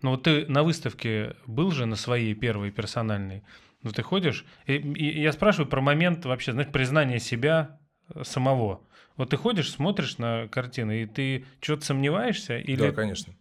Но 0.02 0.12
вот 0.12 0.22
ты 0.24 0.46
на 0.46 0.62
выставке 0.62 1.36
был 1.46 1.70
же 1.70 1.86
на 1.86 1.96
своей 1.96 2.34
первой 2.34 2.70
персональной. 2.70 3.42
Ну, 3.82 3.92
ты 3.92 4.02
ходишь, 4.02 4.44
и, 4.66 4.74
и 4.76 5.20
я 5.20 5.32
спрашиваю 5.32 5.68
про 5.68 5.80
момент 5.80 6.24
вообще, 6.24 6.52
знаешь, 6.52 6.70
признания 6.70 7.18
себя 7.18 7.78
э, 8.14 8.24
самого. 8.24 8.82
Вот 9.16 9.30
ты 9.30 9.36
ходишь, 9.36 9.70
смотришь 9.70 10.18
на 10.18 10.48
картины, 10.48 11.02
и 11.02 11.06
ты 11.06 11.44
что-то 11.60 11.84
сомневаешься 11.84 12.58
или 12.58 12.88
Да, 12.88 12.92
конечно. 12.92 13.34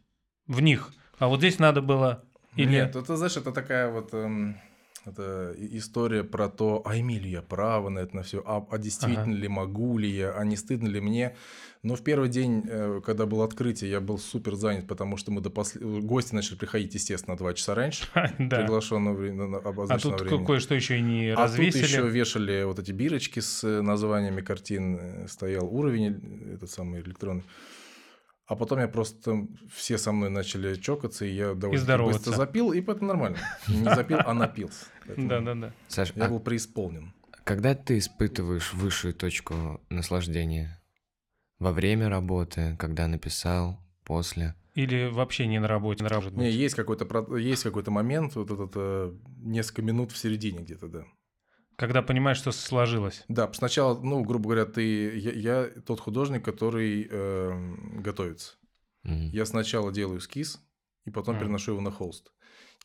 в 0.47 0.61
них? 0.61 0.93
А 1.17 1.27
вот 1.27 1.39
здесь 1.39 1.59
надо 1.59 1.81
было... 1.81 2.25
Или... 2.55 2.71
Нет, 2.71 2.95
это, 2.95 3.15
знаешь, 3.15 3.37
это 3.37 3.51
такая 3.51 3.89
вот 3.91 4.13
эм, 4.13 4.59
это 5.05 5.53
история 5.57 6.23
про 6.23 6.49
то, 6.49 6.81
а 6.85 6.97
имею 6.99 7.21
ли 7.21 7.29
я 7.31 7.41
право 7.41 7.89
на 7.89 7.99
это 7.99 8.15
на 8.15 8.23
все, 8.23 8.43
а, 8.45 8.65
а 8.69 8.77
действительно 8.77 9.33
ли 9.33 9.47
могу 9.47 9.97
ли 9.97 10.09
я, 10.09 10.31
а 10.31 10.43
не 10.43 10.55
стыдно 10.55 10.87
ли 10.87 10.99
мне. 11.01 11.35
Но 11.81 11.95
в 11.95 12.03
первый 12.03 12.27
день, 12.27 12.63
э, 12.67 12.99
когда 13.05 13.25
было 13.25 13.45
открытие, 13.45 13.89
я 13.89 14.01
был 14.01 14.17
супер 14.19 14.55
занят, 14.55 14.85
потому 14.87 15.15
что 15.15 15.31
мы 15.31 15.39
до 15.39 15.49
после... 15.49 15.79
гости 16.01 16.35
начали 16.35 16.57
приходить, 16.57 16.93
естественно, 16.93 17.35
на 17.35 17.37
два 17.37 17.53
часа 17.53 17.73
раньше, 17.73 18.05
да. 18.39 18.57
приглашенного 18.59 19.15
время, 19.15 19.47
на 19.47 19.57
А 19.59 19.97
тут 19.99 20.17
ко- 20.17 20.23
времени. 20.25 20.45
кое-что 20.45 20.75
еще 20.75 20.97
и 20.97 21.01
не 21.01 21.29
А 21.29 21.43
развесили. 21.43 21.81
тут 21.83 21.89
еще 21.89 22.07
вешали 22.09 22.63
вот 22.63 22.79
эти 22.79 22.91
бирочки 22.91 23.39
с 23.39 23.63
э, 23.63 23.81
названиями 23.81 24.41
картин, 24.41 24.97
э, 24.99 25.27
стоял 25.29 25.73
уровень 25.73 26.19
э, 26.21 26.55
этот 26.55 26.69
самый 26.69 26.99
электронный. 26.99 27.43
А 28.49 28.55
потом 28.55 28.79
я 28.79 28.87
просто 28.87 29.47
все 29.71 29.99
со 29.99 30.11
мной 30.11 30.31
начали 30.31 30.73
чокаться, 30.73 31.23
и 31.23 31.31
я 31.35 31.53
довольно 31.53 31.79
здороваться. 31.83 32.19
быстро 32.31 32.35
запил, 32.35 32.73
и 32.73 32.81
поэтому 32.81 33.09
нормально. 33.09 33.37
Не 33.67 33.83
запил, 33.93 34.17
а 34.25 34.33
напился. 34.33 34.85
Да-да-да. 35.15 35.71
Саш, 35.87 36.13
Я 36.15 36.25
а 36.25 36.29
был 36.29 36.39
преисполнен. 36.39 37.13
когда 37.43 37.75
ты 37.75 37.99
испытываешь 37.99 38.73
высшую 38.73 39.13
точку 39.13 39.79
наслаждения? 39.89 40.81
Во 41.59 41.71
время 41.71 42.09
работы, 42.09 42.75
когда 42.79 43.07
написал, 43.07 43.79
после? 44.03 44.55
Или 44.73 45.09
вообще 45.11 45.45
не 45.45 45.59
на 45.59 45.67
работе, 45.67 46.03
на 46.03 46.09
работе. 46.09 46.35
Не, 46.35 46.49
есть 46.49 46.73
какой-то 46.73 47.05
есть 47.37 47.61
какой-то 47.61 47.91
момент, 47.91 48.35
вот 48.35 48.49
этот 48.49 48.71
э, 48.75 49.13
несколько 49.43 49.83
минут 49.83 50.11
в 50.11 50.17
середине 50.17 50.61
где-то, 50.63 50.87
да. 50.87 51.03
Когда 51.79 52.01
понимаешь, 52.01 52.37
что 52.37 52.51
сложилось. 52.51 53.23
Да, 53.29 53.49
сначала, 53.53 53.97
ну, 53.97 54.21
грубо 54.25 54.49
говоря, 54.49 54.65
ты, 54.65 55.17
я, 55.17 55.31
я 55.31 55.69
тот 55.85 56.01
художник, 56.01 56.43
который 56.43 57.07
э, 57.09 57.75
готовится. 58.01 58.55
Мгм. 59.03 59.29
Я 59.29 59.45
сначала 59.45 59.89
делаю 59.93 60.19
эскиз, 60.19 60.59
и 61.05 61.09
потом 61.09 61.35
Мгм. 61.35 61.45
переношу 61.45 61.71
его 61.71 61.81
на 61.81 61.89
холст. 61.89 62.33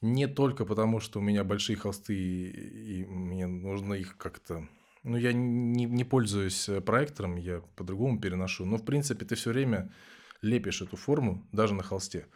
Не 0.00 0.28
только 0.28 0.64
потому, 0.64 1.00
что 1.00 1.18
у 1.18 1.22
меня 1.22 1.42
большие 1.42 1.74
холсты, 1.74 2.14
и, 2.14 3.00
и 3.00 3.04
мне 3.04 3.48
нужно 3.48 3.94
их 3.94 4.16
как-то... 4.16 4.68
Ну, 5.02 5.16
я 5.16 5.32
не, 5.32 5.86
не 5.86 6.04
пользуюсь 6.04 6.68
э, 6.68 6.80
проектором, 6.80 7.34
я 7.34 7.62
по-другому 7.74 8.20
переношу. 8.20 8.64
Но, 8.64 8.76
в 8.76 8.84
принципе, 8.84 9.24
ты 9.24 9.34
все 9.34 9.50
время 9.50 9.92
лепишь 10.40 10.82
эту 10.82 10.96
форму, 10.96 11.44
даже 11.50 11.74
на 11.74 11.82
холсте. 11.82 12.28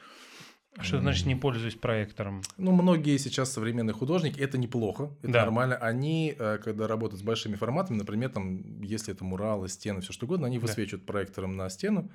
Что 0.81 1.01
значит 1.01 1.27
не 1.27 1.35
пользуюсь 1.35 1.75
проектором? 1.75 2.43
Ну, 2.57 2.73
многие 2.73 3.17
сейчас 3.19 3.53
современные 3.53 3.95
художники, 3.95 4.39
это 4.41 4.59
неплохо, 4.59 5.11
это 5.23 5.33
Да. 5.33 5.41
нормально. 5.45 5.77
Они, 5.77 6.35
э, 6.39 6.59
когда 6.63 6.87
работают 6.87 7.21
с 7.21 7.25
большими 7.25 7.57
форматами, 7.57 7.97
например, 7.99 8.31
там, 8.31 8.83
если 8.83 9.13
это 9.15 9.25
муралы, 9.25 9.69
стены, 9.69 10.01
все 10.01 10.13
что 10.13 10.27
угодно, 10.27 10.47
они 10.47 10.59
Да. 10.59 10.67
высвечивают 10.67 11.05
проектором 11.07 11.57
на 11.57 11.69
стену 11.69 12.11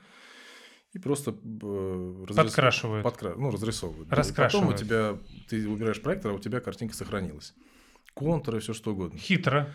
и 0.94 1.00
просто 1.00 1.32
э, 1.32 1.34
разрис- 1.34 2.36
Подкрашивают. 2.36 3.06
подкра- 3.06 3.36
ну, 3.38 3.52
разрисовывают. 3.52 4.08
да. 4.10 4.16
И 4.16 4.20
Раскрашивают. 4.20 4.70
Потом 4.72 4.76
у 4.76 4.78
тебя, 4.78 5.18
ты 5.50 5.68
убираешь 5.68 6.02
проектор, 6.02 6.32
а 6.32 6.36
у 6.36 6.40
тебя 6.40 6.60
картинка 6.60 6.96
сохранилась. 6.96 7.54
Контуры, 8.14 8.60
все 8.60 8.74
что 8.74 8.92
угодно. 8.92 9.18
Хитро. 9.20 9.70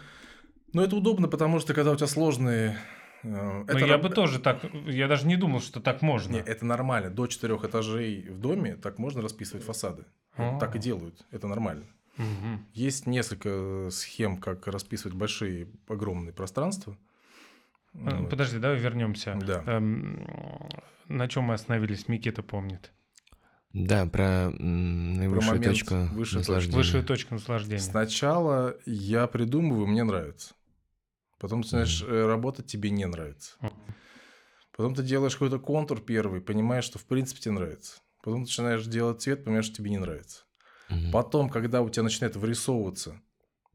Но 0.72 0.82
это 0.82 0.96
удобно, 0.96 1.28
потому 1.28 1.60
что 1.60 1.74
когда 1.74 1.90
у 1.92 1.96
тебя 1.96 2.06
сложные... 2.06 2.78
э, 3.22 3.28
Но 3.28 3.64
это 3.66 3.78
я 3.78 3.94
раб- 3.94 4.02
бы 4.02 4.10
тоже 4.10 4.38
так... 4.38 4.60
Я 4.86 5.08
даже 5.08 5.26
не 5.26 5.36
думал, 5.36 5.60
что 5.60 5.80
так 5.80 6.02
можно. 6.02 6.32
Не, 6.34 6.38
это 6.40 6.64
нормально. 6.64 7.10
До 7.10 7.26
четырех 7.26 7.64
этажей 7.64 8.28
в 8.28 8.40
доме 8.40 8.76
так 8.76 8.98
можно 8.98 9.22
расписывать 9.22 9.64
фасады. 9.64 10.04
А. 10.36 10.58
Так 10.58 10.76
и 10.76 10.78
делают. 10.78 11.26
Это 11.30 11.46
нормально. 11.46 11.84
Мгм. 12.16 12.66
Есть 12.72 13.06
несколько 13.06 13.88
схем, 13.90 14.38
как 14.38 14.66
расписывать 14.66 15.16
большие, 15.16 15.68
огромные 15.88 16.32
пространства. 16.32 16.96
Э, 17.94 18.20
Вот. 18.20 18.30
Подожди, 18.30 18.58
давай 18.58 18.78
вернемся. 18.78 19.36
Да. 19.40 19.62
Эм, 19.66 20.26
На 21.08 21.26
чем 21.28 21.44
мы 21.44 21.54
остановились? 21.54 22.06
Микита 22.08 22.42
помнит. 22.42 22.92
Да, 23.72 24.06
про 24.06 24.50
наивысшую 24.50 25.56
момент 25.56 25.64
точку 25.64 25.94
наслаждения. 25.94 26.76
Высшую 26.76 27.04
точку 27.04 27.34
наслаждения. 27.34 27.80
Сначала 27.80 28.76
я 28.86 29.26
придумываю, 29.26 29.86
мне 29.86 30.04
нравится. 30.04 30.54
Потом 31.38 31.62
ты 31.62 31.76
начинаешь 31.76 32.02
э, 32.02 32.26
работать, 32.26 32.66
тебе 32.66 32.90
не 32.90 33.06
нравится. 33.06 33.56
Потом 34.76 34.94
ты 34.94 35.02
делаешь 35.02 35.34
какой-то 35.34 35.58
контур 35.58 36.00
первый, 36.00 36.40
понимаешь, 36.40 36.84
что 36.84 36.98
в 36.98 37.04
принципе 37.04 37.40
тебе 37.40 37.54
нравится. 37.54 38.00
Потом 38.22 38.42
начинаешь 38.42 38.84
делать 38.86 39.22
цвет, 39.22 39.44
понимаешь, 39.44 39.64
что 39.64 39.76
тебе 39.76 39.90
не 39.90 39.98
нравится. 39.98 40.44
Мгм. 40.88 41.10
Потом, 41.10 41.50
когда 41.50 41.82
у 41.82 41.90
тебя 41.90 42.04
начинает 42.04 42.36
вырисовываться, 42.36 43.20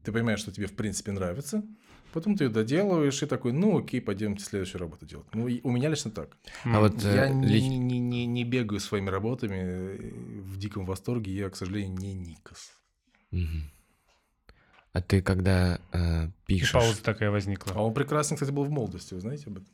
ты 0.02 0.12
понимаешь, 0.12 0.40
что 0.40 0.52
тебе 0.52 0.66
в 0.66 0.74
принципе 0.76 1.12
нравится. 1.12 1.62
Потом 2.12 2.36
ты 2.36 2.44
ее 2.44 2.50
доделываешь 2.50 3.22
и 3.22 3.26
такой, 3.26 3.52
ну 3.52 3.78
окей, 3.78 4.00
пойдемте 4.00 4.44
следующую 4.44 4.80
работу 4.80 5.04
делать. 5.04 5.26
Ну, 5.34 5.44
у 5.62 5.70
меня 5.72 5.88
лично 5.88 6.10
так. 6.10 6.36
А 6.64 6.78
вот 6.80 7.02
Я 7.02 7.26
э, 7.26 7.32
не, 7.32 7.58
лич- 7.58 7.76
не, 7.76 7.98
не, 7.98 8.26
не 8.26 8.44
бегаю 8.44 8.78
своими 8.80 9.10
работами 9.10 9.56
э, 9.56 10.12
в 10.42 10.56
диком 10.56 10.86
восторге. 10.86 11.32
Я, 11.32 11.50
к 11.50 11.56
сожалению, 11.56 11.96
не 11.98 12.14
Никос. 12.14 12.70
Мгм. 13.32 13.70
А 14.94 15.02
ты 15.02 15.20
когда 15.20 15.78
э, 15.92 16.26
И 16.26 16.30
пишешь... 16.46 16.72
пауза 16.72 17.02
такая 17.02 17.28
А 17.28 17.32
возникла. 17.32 17.74
он 17.80 17.92
прекрасен, 17.92 18.36
кстати, 18.36 18.50
был 18.52 18.64
в 18.64 18.70
молодости. 18.70 19.12
Вы 19.12 19.20
знаете 19.20 19.44
об 19.48 19.56
этом? 19.58 19.68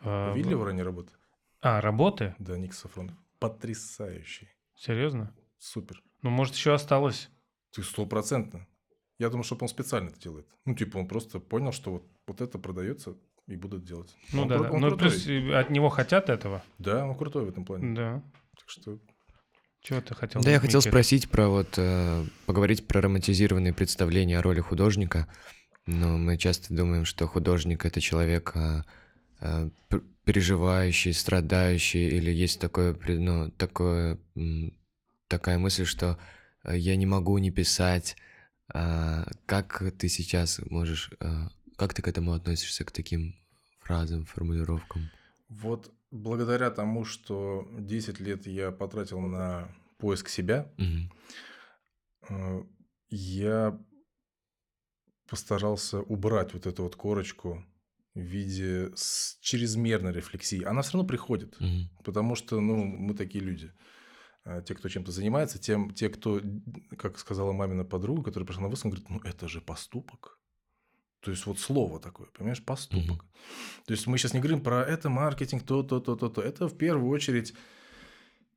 А, 0.00 0.32
Видели 0.34 0.52
его 0.52 0.64
ранние 0.64 0.84
работы? 0.84 1.12
А, 1.60 1.80
работы? 1.80 2.34
Да, 2.38 2.56
Ник 2.56 2.72
Сафронов. 2.72 3.14
Потрясающий. 3.40 4.48
Серьезно? 4.76 5.34
Супер. 5.58 6.02
Ну, 6.22 6.30
может, 6.30 6.54
еще 6.54 6.72
осталось. 6.74 7.28
Ты 7.72 7.82
стопроцентно. 7.82 8.66
Я 9.18 9.28
думаю, 9.30 9.44
что 9.44 9.56
он 9.60 9.68
специально 9.68 10.08
это 10.08 10.18
делает. 10.20 10.46
Ну, 10.64 10.74
типа, 10.74 10.98
он 10.98 11.06
просто 11.06 11.38
понял, 11.40 11.72
что 11.72 11.92
вот, 11.92 12.06
вот 12.26 12.40
это 12.40 12.58
продается 12.58 13.16
и 13.46 13.56
будут 13.56 13.84
делать. 13.84 14.14
Ну 14.32 14.42
Он 14.42 14.48
да, 14.48 14.56
кру- 14.56 14.62
да. 14.62 14.70
он 14.70 14.80
Ну, 14.80 14.88
крутой. 14.88 15.08
плюс 15.10 15.26
и 15.26 15.50
от 15.52 15.70
него 15.70 15.88
хотят 15.90 16.28
этого. 16.30 16.62
Да, 16.78 17.04
он 17.06 17.16
крутой 17.16 17.44
в 17.46 17.48
этом 17.48 17.64
плане. 17.64 17.94
Да. 17.94 18.22
Так 18.58 18.68
что 18.68 18.98
Чего 19.82 20.00
ты 20.00 20.14
хотел? 20.14 20.42
Да, 20.42 20.50
я 20.50 20.60
хотел 20.60 20.80
спросить 20.80 21.28
про 21.28 21.48
вот, 21.48 21.74
э, 21.76 22.24
поговорить 22.46 22.86
про 22.86 23.00
романтизированные 23.00 23.72
представления 23.74 24.38
о 24.38 24.42
роли 24.42 24.60
художника. 24.60 25.26
Но 25.86 26.16
мы 26.16 26.38
часто 26.38 26.72
думаем, 26.72 27.04
что 27.04 27.26
художник— 27.26 27.84
это 27.86 28.00
человек, 28.00 28.52
э, 28.54 28.82
э, 29.40 29.70
п- 29.88 30.02
переживающий, 30.24 31.12
страдающий, 31.12 32.06
или 32.08 32.30
есть 32.30 32.60
такое, 32.60 32.96
ну, 33.08 33.50
такое, 33.50 34.18
такая 35.26 35.58
мысль, 35.58 35.84
что 35.84 36.16
э, 36.62 36.78
я 36.78 36.94
не 36.94 37.06
могу 37.06 37.36
не 37.38 37.50
писать. 37.50 38.16
А 38.72 39.26
как 39.46 39.82
ты 39.98 40.08
сейчас 40.08 40.60
можешь, 40.70 41.10
э, 41.18 41.48
как 41.76 41.92
ты 41.92 42.02
к 42.02 42.08
этому 42.08 42.34
относишься, 42.34 42.84
к 42.84 42.92
таким 42.92 43.34
фразам, 43.80 44.26
формулировкам? 44.26 45.10
вот 45.48 45.92
благодаря 46.12 46.70
тому, 46.70 47.04
что 47.04 47.66
10 47.72 48.20
лет 48.20 48.46
я 48.46 48.70
потратил 48.70 49.20
на 49.20 49.68
поиск 49.98 50.28
себя, 50.28 50.72
э, 52.28 52.62
я 53.08 53.78
постарался 55.28 56.00
убрать 56.00 56.52
вот 56.52 56.66
эту 56.66 56.84
вот 56.84 56.94
корочку 56.94 57.64
в 58.14 58.20
виде 58.20 58.92
с 58.94 59.38
чрезмерной 59.40 60.12
рефлексии. 60.12 60.62
Она 60.62 60.82
все 60.82 60.92
равно 60.92 61.08
приходит. 61.08 61.58
Мгм. 61.58 61.90
Потому 62.04 62.34
что, 62.34 62.60
ну, 62.60 62.84
мы 62.84 63.14
такие 63.14 63.42
люди. 63.42 63.72
А 64.44 64.60
Те, 64.60 64.74
кто 64.74 64.88
чем-то 64.88 65.12
занимается, 65.12 65.58
тем, 65.58 65.94
те, 65.94 66.10
кто, 66.10 66.40
как 66.98 67.18
сказала 67.18 67.52
мамина 67.52 67.84
подруга, 67.84 68.24
которая 68.24 68.46
пришла 68.46 68.64
на 68.64 68.68
выставку, 68.68 68.96
говорит, 68.96 69.08
ну, 69.08 69.20
это 69.24 69.48
же 69.48 69.60
поступок. 69.60 70.41
То 71.22 71.30
есть, 71.30 71.46
вот 71.46 71.58
слово 71.58 72.00
такое, 72.00 72.26
понимаешь, 72.36 72.62
поступок. 72.62 73.24
То 73.86 73.92
есть, 73.92 74.06
мы 74.06 74.18
сейчас 74.18 74.34
не 74.34 74.40
говорим 74.40 74.60
про 74.60 74.82
это 74.84 75.08
маркетинг, 75.08 75.62
то, 75.62 75.82
то, 75.82 76.00
то, 76.00 76.16
то, 76.16 76.28
то. 76.28 76.42
Это 76.42 76.68
в 76.68 76.76
первую 76.76 77.08
очередь 77.10 77.54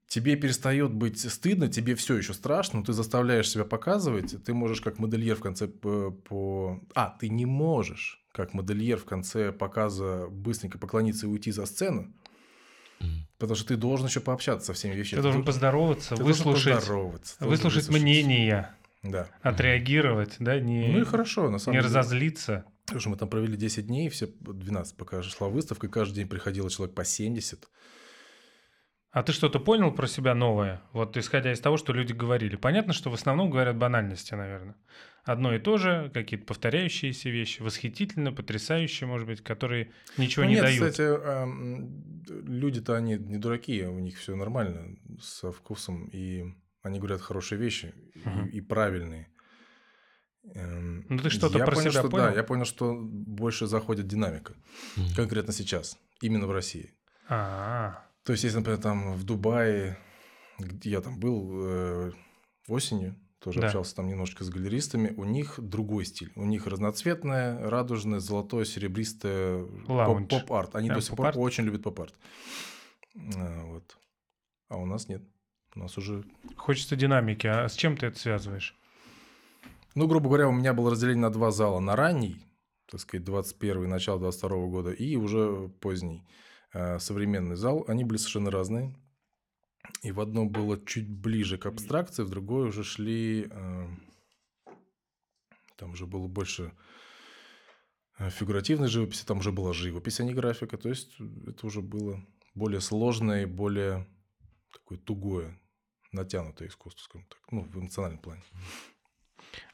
тебе 0.08 0.36
перестает 0.36 0.94
быть 0.94 1.20
стыдно, 1.20 1.68
тебе 1.68 1.96
все 1.96 2.16
еще 2.18 2.34
страшно, 2.34 2.80
но 2.80 2.86
ты 2.86 2.94
заставляешь 2.94 3.50
себя 3.50 3.66
показывать, 3.66 4.44
ты 4.44 4.54
можешь 4.54 4.82
как 4.82 5.00
модельер 5.00 5.36
в 5.36 5.42
конце 5.42 5.68
по, 5.68 6.12
по- 6.12 6.80
А, 6.94 7.16
ты 7.20 7.30
не 7.30 7.46
можешь 7.46 8.22
как 8.32 8.54
модельер 8.54 8.98
в 8.98 9.06
конце 9.06 9.52
показа 9.52 10.28
быстренько 10.30 10.78
поклониться 10.78 11.26
и 11.26 11.30
уйти 11.30 11.52
за 11.52 11.66
сцену, 11.66 12.14
потому 13.40 13.56
что 13.56 13.68
ты 13.70 13.78
должен 13.78 14.08
еще 14.08 14.20
пообщаться 14.20 14.68
со 14.68 14.74
всеми 14.74 14.94
вещами. 14.94 15.20
Ты 15.20 15.24
должен 15.24 15.44
поздороваться, 15.44 16.16
ты 16.16 16.24
должен 16.24 16.28
выслушать, 16.46 16.76
поздороваться, 16.76 17.38
ты 17.38 17.46
должен 17.46 17.66
выслушать 17.66 17.90
мнение, 17.90 18.70
Да. 19.06 19.28
отреагировать, 19.42 20.36
да, 20.40 20.60
не, 20.60 20.88
Ну 20.92 21.00
и 21.02 21.04
хорошо, 21.04 21.50
на 21.50 21.60
самом 21.60 21.78
не 21.78 21.84
деле. 21.84 21.96
разозлиться. 21.96 22.66
Потому 22.86 23.00
что 23.02 23.10
мы 23.12 23.18
там 23.18 23.30
провели 23.30 23.56
10 23.58 23.88
дней, 23.88 24.10
все 24.10 24.28
12, 24.28 24.98
пока 24.98 25.22
шла 25.24 25.48
выставка, 25.50 25.88
и 25.88 25.90
каждый 25.90 26.16
день 26.18 26.28
приходило 26.28 26.70
человек 26.70 26.96
по 26.96 27.04
70. 27.06 27.68
А 29.12 29.24
ты 29.24 29.32
что-то 29.32 29.60
понял 29.60 29.94
про 29.94 30.08
себя 30.08 30.36
новое? 30.36 30.82
Вот 30.92 31.16
исходя 31.16 31.54
из 31.54 31.60
того, 31.62 31.78
что 31.78 31.94
люди 31.94 32.12
говорили. 32.12 32.58
Понятно, 32.58 32.92
что 32.92 33.10
в 33.10 33.14
основном 33.14 33.50
говорят 33.50 33.78
банальности, 33.78 34.34
наверное. 34.34 34.76
Одно 35.24 35.56
и 35.56 35.60
то 35.60 35.78
же, 35.78 36.12
какие-то 36.14 36.46
повторяющиеся 36.46 37.30
вещи, 37.30 37.62
восхитительно, 37.62 38.34
потрясающие, 38.34 39.08
может 39.08 39.26
быть, 39.26 39.42
которые 39.42 39.92
ничего 40.18 40.44
Ну 40.44 40.50
не 40.50 40.56
нет, 40.56 40.64
дают. 40.66 40.92
кстати, 40.92 41.18
люди-то 42.46 42.96
они 42.96 43.18
не 43.18 43.38
дураки, 43.38 43.84
у 43.86 44.00
них 44.00 44.18
все 44.18 44.36
нормально 44.36 44.98
со 45.22 45.52
вкусом 45.52 46.08
и 46.12 46.54
они 46.86 47.00
говорят 47.00 47.22
хорошие 47.22 47.60
вещи 47.60 47.94
Мгм. 48.26 48.46
и, 48.48 48.58
и 48.58 48.62
правильные. 48.62 49.28
Эм, 50.54 51.06
Ну, 51.10 51.18
ты 51.20 51.30
что-то 51.30 51.58
я 51.58 51.66
про 51.66 51.76
понял, 51.76 51.92
себя 51.92 52.02
что, 52.02 52.10
понял? 52.10 52.26
Да, 52.26 52.34
я 52.34 52.44
понял, 52.44 52.66
что 52.66 52.96
больше 53.02 53.66
заходит 53.68 54.08
динамика. 54.08 54.54
Мгм. 54.96 55.16
Конкретно 55.16 55.54
сейчас. 55.54 55.98
Именно 56.22 56.48
в 56.48 56.52
России. 56.52 56.94
А, 57.28 58.06
То 58.24 58.34
есть, 58.34 58.44
если, 58.44 58.58
например, 58.60 58.80
там 58.80 59.14
в 59.16 59.24
Дубае, 59.24 59.98
где 60.60 60.92
я 60.92 61.02
там 61.02 61.20
был 61.20 61.52
э, 61.66 62.12
осенью, 62.68 63.16
тоже 63.40 63.60
Да. 63.62 63.68
общался 63.68 63.96
там 63.96 64.08
немножко 64.08 64.44
с 64.44 64.50
галеристами, 64.50 65.14
у 65.18 65.24
них 65.24 65.60
другой 65.60 66.06
стиль. 66.06 66.32
У 66.36 66.46
них 66.46 66.68
разноцветное, 66.68 67.70
радужное, 67.70 68.20
золотое, 68.20 68.66
серебристое 68.66 69.66
поп-арт. 69.88 70.76
Они 70.76 70.88
Прям 70.90 71.00
до 71.00 71.06
сих 71.06 71.16
пор 71.16 71.32
очень 71.36 71.64
любят 71.66 71.84
поп-арт. 71.84 72.14
А, 73.36 73.64
вот. 73.66 73.98
а 74.70 74.78
у 74.78 74.86
нас 74.86 75.08
нет. 75.08 75.24
У 75.76 75.80
нас 75.80 75.98
уже... 75.98 76.24
хочется 76.56 76.96
динамики. 76.96 77.48
А 77.48 77.68
с 77.68 77.76
чем 77.76 77.98
ты 77.98 78.08
это 78.08 78.18
связываешь? 78.18 78.76
Ну, 79.94 80.08
грубо 80.08 80.28
говоря, 80.28 80.48
у 80.48 80.52
меня 80.52 80.74
было 80.74 80.92
разделение 80.92 81.22
на 81.22 81.30
два 81.30 81.52
зала. 81.52 81.80
На 81.80 81.96
ранний, 81.96 82.38
так 82.90 83.02
сказать, 83.02 83.26
21 83.26 83.90
начало 83.90 84.20
22 84.20 84.68
года, 84.68 84.92
и 84.92 85.16
уже 85.16 85.70
поздний 85.82 86.24
э, 86.74 87.00
современный 87.00 87.56
зал. 87.56 87.84
Они 87.88 88.04
были 88.04 88.18
совершенно 88.18 88.52
разные. 88.52 88.96
И 90.02 90.12
в 90.12 90.20
одном 90.20 90.50
было 90.50 90.84
чуть 90.86 91.10
ближе 91.10 91.58
к 91.58 91.66
абстракции, 91.66 92.24
в 92.24 92.30
другой 92.30 92.70
уже 92.70 92.84
шли... 92.84 93.48
э, 93.50 93.88
там 95.78 95.92
уже 95.92 96.06
было 96.06 96.28
больше 96.28 96.72
э, 98.18 98.30
фигуративной 98.30 98.88
живописи, 98.88 99.26
там 99.26 99.40
уже 99.40 99.52
была 99.52 99.74
живопись, 99.74 100.20
а 100.20 100.24
не 100.24 100.34
графика. 100.34 100.78
То 100.78 100.90
есть 100.90 101.16
это 101.48 101.68
уже 101.68 101.82
было 101.82 102.26
более 102.54 102.82
сложное 102.82 103.44
и 103.44 103.46
более 103.46 104.08
такое 104.72 104.98
тугое, 104.98 105.60
натянутое 106.16 106.68
искусство, 106.68 107.04
скажем 107.04 107.28
так, 107.30 107.40
ну, 107.52 107.62
в 107.62 107.78
эмоциональном 107.78 108.20
плане. 108.20 108.42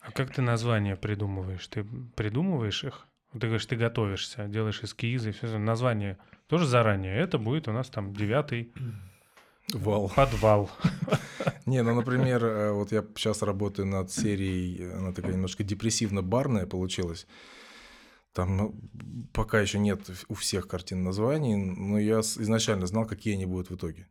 А 0.02 0.12
как 0.12 0.34
ты 0.34 0.42
названия 0.42 0.96
придумываешь? 0.96 1.68
Ты 1.68 1.84
придумываешь 2.16 2.84
их? 2.84 3.08
Ты 3.34 3.40
говоришь, 3.40 3.66
ты 3.66 3.76
готовишься, 3.78 4.48
делаешь 4.48 4.84
эскизы, 4.84 5.32
все 5.32 5.58
название 5.58 6.18
тоже 6.48 6.68
заранее. 6.68 7.16
Это 7.16 7.38
будет 7.38 7.68
у 7.68 7.72
нас 7.72 7.90
там 7.90 8.14
девятый 8.14 8.74
Вал. 9.74 10.12
подвал. 10.14 10.70
Не, 11.66 11.82
ну, 11.84 11.96
например, 11.96 12.44
э, 12.44 12.72
вот 12.72 12.92
я 12.92 13.06
сейчас 13.16 13.42
работаю 13.42 13.88
над 13.88 14.12
серией, 14.12 14.92
она 14.94 15.14
такая 15.14 15.34
немножко 15.34 15.64
депрессивно-барная 15.64 16.66
получилась. 16.66 17.26
Там 18.34 18.58
ну, 18.58 18.76
пока 19.34 19.62
еще 19.62 19.80
нет 19.80 20.10
у 20.28 20.34
всех 20.34 20.68
картин 20.68 21.04
названий, 21.04 21.56
но 21.56 22.00
я 22.00 22.20
изначально 22.20 22.88
знал, 22.88 23.06
какие 23.06 23.36
они 23.36 23.46
будут 23.46 23.70
в 23.70 23.76
итоге. 23.76 24.08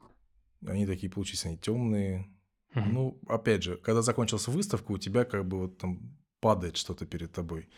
Они 0.66 0.86
такие 0.86 1.10
получились, 1.10 1.44
они 1.46 1.58
темные. 1.58 2.30
Мгм. 2.74 2.92
Ну, 2.92 3.20
опять 3.26 3.62
же, 3.62 3.76
когда 3.76 4.02
закончилась 4.02 4.46
выставка, 4.48 4.92
у 4.92 4.98
тебя 4.98 5.24
как 5.24 5.46
бы 5.46 5.58
вот 5.58 5.78
там 5.78 6.16
падает 6.40 6.76
что-то 6.76 7.06
перед 7.06 7.32
тобой. 7.32 7.68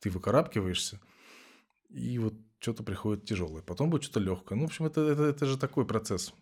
Ты 0.00 0.10
выкарабкиваешься, 0.10 1.00
и 1.90 2.18
вот 2.18 2.34
что-то 2.58 2.82
приходит 2.82 3.24
тяжелое. 3.24 3.62
Потом 3.62 3.90
будет 3.90 4.04
что-то 4.04 4.20
легкое. 4.20 4.56
Ну, 4.56 4.64
в 4.64 4.66
общем, 4.66 4.86
это, 4.86 5.00
это, 5.02 5.22
это 5.24 5.46
же 5.46 5.58
такой 5.58 5.86
процесс. 5.86 6.34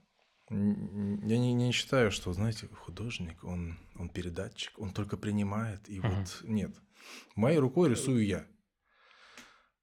Я 0.50 0.56
не, 0.56 1.52
не 1.54 1.72
считаю, 1.72 2.10
что, 2.10 2.32
знаете, 2.32 2.68
художник, 2.68 3.42
он, 3.42 3.78
он 3.96 4.08
передатчик, 4.08 4.78
он 4.78 4.92
только 4.92 5.16
принимает, 5.16 5.88
и 5.88 5.98
Мгм. 6.00 6.10
вот 6.14 6.40
нет. 6.44 6.74
Моей 7.34 7.58
рукой 7.58 7.90
рисую 7.90 8.24
я. 8.24 8.46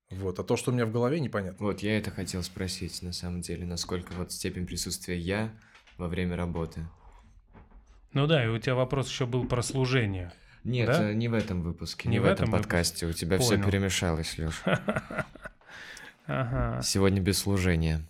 Вот, 0.09 0.39
а 0.39 0.43
то, 0.43 0.57
что 0.57 0.71
у 0.71 0.73
меня 0.73 0.85
в 0.85 0.91
голове, 0.91 1.19
непонятно. 1.19 1.67
Вот, 1.67 1.81
я 1.81 1.97
это 1.97 2.09
хотел 2.09 2.41
спросить, 2.43 3.01
на 3.01 3.13
самом 3.13 3.41
деле, 3.41 3.65
насколько 3.65 4.13
вот 4.13 4.31
степень 4.31 4.65
присутствия 4.65 5.17
я 5.17 5.55
во 5.99 6.07
время 6.07 6.35
работы. 6.35 6.85
Ну 8.13 8.25
да, 8.25 8.43
и 8.43 8.47
у 8.47 8.57
тебя 8.57 8.73
вопрос 8.75 9.07
еще 9.09 9.25
был 9.27 9.45
про 9.45 9.61
служение. 9.61 10.31
Нет, 10.63 10.87
Да? 10.87 11.11
э, 11.11 11.13
не 11.13 11.27
в 11.27 11.33
этом 11.33 11.61
выпуске, 11.61 12.09
не, 12.09 12.13
Не 12.15 12.19
в 12.19 12.23
в 12.23 12.25
этом 12.25 12.49
этом 12.49 12.59
подкасте. 12.59 13.05
У 13.05 13.13
тебя 13.13 13.37
все 13.37 13.51
Понял. 13.55 13.65
перемешалось, 13.65 14.37
Леш. 14.37 14.63
Ага. 16.27 16.81
Сегодня 16.83 17.21
без 17.21 17.39
служения. 17.39 18.01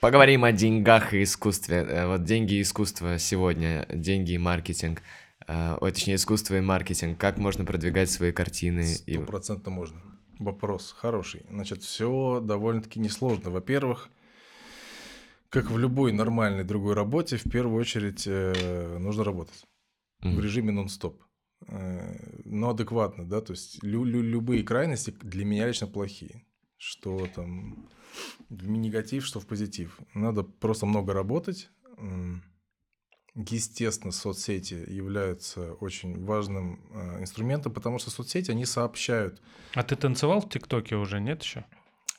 Поговорим 0.00 0.44
о 0.44 0.52
деньгах 0.52 1.14
и 1.14 1.22
искусстве. 1.22 1.76
Э, 1.88 2.06
Вот 2.06 2.24
деньги 2.24 2.54
и 2.54 2.62
искусство 2.62 3.18
сегодня. 3.18 3.86
Деньги 3.90 4.32
и 4.32 4.38
маркетинг. 4.38 5.00
Э, 5.46 5.78
Ой, 5.80 5.92
точнее, 5.92 6.16
искусство 6.16 6.56
и 6.56 6.60
маркетинг. 6.60 7.18
Как 7.18 7.38
можно 7.38 7.64
продвигать 7.64 8.10
свои 8.10 8.32
картины? 8.32 8.84
и- 9.06 9.14
Стопроцентно 9.14 9.70
можно. 9.70 9.98
Вопрос 10.38 10.94
хороший. 10.98 11.42
Значит, 11.50 11.82
все 11.82 12.40
довольно-таки 12.44 13.00
несложно. 13.00 13.50
Во-первых, 13.50 14.10
как 15.54 15.70
в 15.70 15.78
любой 15.78 16.12
нормальной 16.12 16.64
другой 16.64 16.94
работе, 16.94 17.36
в 17.36 17.44
первую 17.50 17.80
очередь 17.80 18.24
э, 18.26 18.98
нужно 18.98 19.24
работать 19.24 19.64
в 20.20 20.26
Мгм. 20.26 20.40
режиме 20.40 20.72
нон-стоп. 20.72 21.22
Э, 21.68 22.40
но 22.44 22.70
адекватно, 22.70 23.24
да, 23.24 23.40
то 23.40 23.52
есть 23.52 23.82
лю- 23.82 24.04
лю- 24.04 24.22
любые 24.22 24.62
крайности 24.64 25.10
для 25.22 25.44
меня 25.44 25.66
лично 25.68 25.86
плохие. 25.86 26.44
Что 26.76 27.26
там 27.34 27.88
в 28.50 28.68
негатив, 28.68 29.24
что 29.24 29.40
в 29.40 29.46
позитив. 29.46 29.98
Надо 30.14 30.42
просто 30.42 30.86
много 30.86 31.12
работать. 31.12 31.70
Естественно, 33.36 34.12
соцсети 34.12 34.74
являются 34.74 35.74
очень 35.74 36.24
важным 36.24 36.78
э, 36.92 37.20
инструментом, 37.22 37.72
потому 37.72 37.98
что 37.98 38.10
соцсети, 38.10 38.52
они 38.52 38.64
сообщают. 38.64 39.42
А 39.74 39.82
ты 39.82 39.96
танцевал 39.96 40.40
в 40.40 40.48
ТикТоке 40.48 40.94
уже, 40.96 41.20
нет 41.20 41.42
еще? 41.42 41.64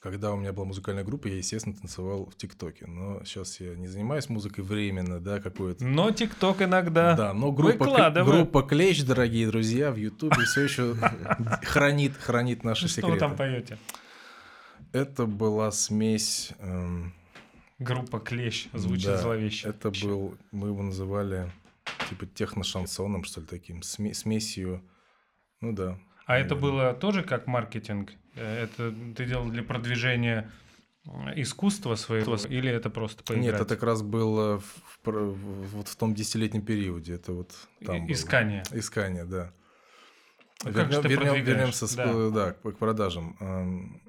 Когда 0.01 0.31
у 0.33 0.37
меня 0.37 0.53
была 0.53 0.65
музыкальная 0.65 1.03
группа, 1.03 1.27
я, 1.27 1.37
естественно, 1.37 1.75
танцевал 1.75 2.27
в 2.27 2.35
ТикТоке. 2.35 2.85
Но 2.85 3.23
сейчас 3.23 3.59
я 3.59 3.75
не 3.75 3.87
занимаюсь 3.87 4.29
музыкой 4.29 4.63
временно, 4.63 5.19
да, 5.19 5.39
какое-то 5.39 5.83
Но 5.83 6.11
ТикТок 6.11 6.61
иногда. 6.61 7.15
Да, 7.15 7.33
но 7.33 7.51
группа, 7.51 8.11
группа 8.23 8.61
Клещ, 8.61 9.01
дорогие 9.03 9.47
друзья, 9.47 9.91
в 9.91 9.95
Ютубе 9.95 10.43
все 10.45 10.61
еще 10.61 10.95
хранит, 11.63 12.15
хранит 12.17 12.63
наши 12.63 12.87
Что 12.87 13.07
вы 13.07 13.17
там 13.17 13.31
секреты. 13.31 13.37
поете? 13.37 13.77
Это 14.91 15.25
была 15.25 15.71
смесь... 15.71 16.51
эм, 16.59 17.13
Группа 17.79 18.19
Клещ 18.19 18.67
звучит 18.73 19.07
да, 19.07 19.17
зловеще. 19.17 19.67
Это 19.67 19.89
был, 19.89 20.37
мы 20.51 20.67
его 20.69 20.83
называли 20.83 21.51
типа 22.09 22.25
техно-шансоном, 22.27 23.23
что 23.23 23.41
ли, 23.41 23.47
таким, 23.47 23.79
сме- 23.79 24.13
смесью. 24.13 24.81
Ну 25.61 25.73
да. 25.73 25.97
А 26.25 26.37
это 26.37 26.55
было 26.55 26.93
тоже 26.93 27.23
как 27.23 27.47
маркетинг? 27.47 28.13
Э, 28.35 28.63
Это 28.63 28.93
ты 29.15 29.25
делал 29.25 29.49
для 29.49 29.63
продвижения 29.63 30.51
э, 31.05 31.09
искусства 31.41 31.95
своего? 31.95 32.35
Или 32.35 32.69
это 32.71 32.89
просто 32.89 33.23
поиграть? 33.23 33.45
Нет, 33.45 33.55
это 33.55 33.65
как 33.75 33.83
раз 33.83 34.01
было 34.01 34.59
в, 34.59 35.01
вот 35.05 35.87
в 35.87 35.95
том 35.95 36.13
десятилетнем 36.13 36.63
периоде. 36.65 37.13
Это 37.15 37.33
вот 37.33 37.51
там 37.85 37.95
И- 37.97 37.99
было. 38.01 38.11
Искание. 38.11 38.63
Искание, 38.71 39.25
да. 39.25 39.53
А 40.63 40.71
как 40.71 40.89
вернем- 41.05 41.41
вернемся 41.43 41.87
с- 41.87 41.95
Да. 41.95 42.29
да, 42.29 42.53
к, 42.53 42.77
продажам. 42.77 44.01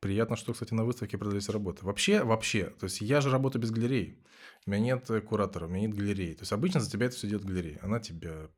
Приятно, 0.00 0.36
что, 0.36 0.52
кстати, 0.52 0.74
на 0.74 0.84
выставке 0.84 1.18
продались 1.18 1.48
работы. 1.48 1.84
Вообще, 1.84 2.22
вообще, 2.22 2.66
то 2.66 2.84
есть 2.84 3.00
я 3.00 3.20
же 3.20 3.30
работаю 3.30 3.62
без 3.62 3.70
галерей. 3.70 4.22
У 4.66 4.70
меня 4.70 4.80
нет 4.94 5.10
куратора, 5.26 5.66
у 5.66 5.68
меня 5.68 5.86
нет 5.86 5.96
галереи. 5.96 6.34
То 6.34 6.42
есть 6.42 6.52
обычно 6.52 6.80
за 6.80 6.90
тебя 6.90 7.06
это 7.06 7.16
все 7.16 7.28
делает 7.28 7.46
галерея. 7.46 7.78
Она 7.82 7.98
тебя 8.00 8.48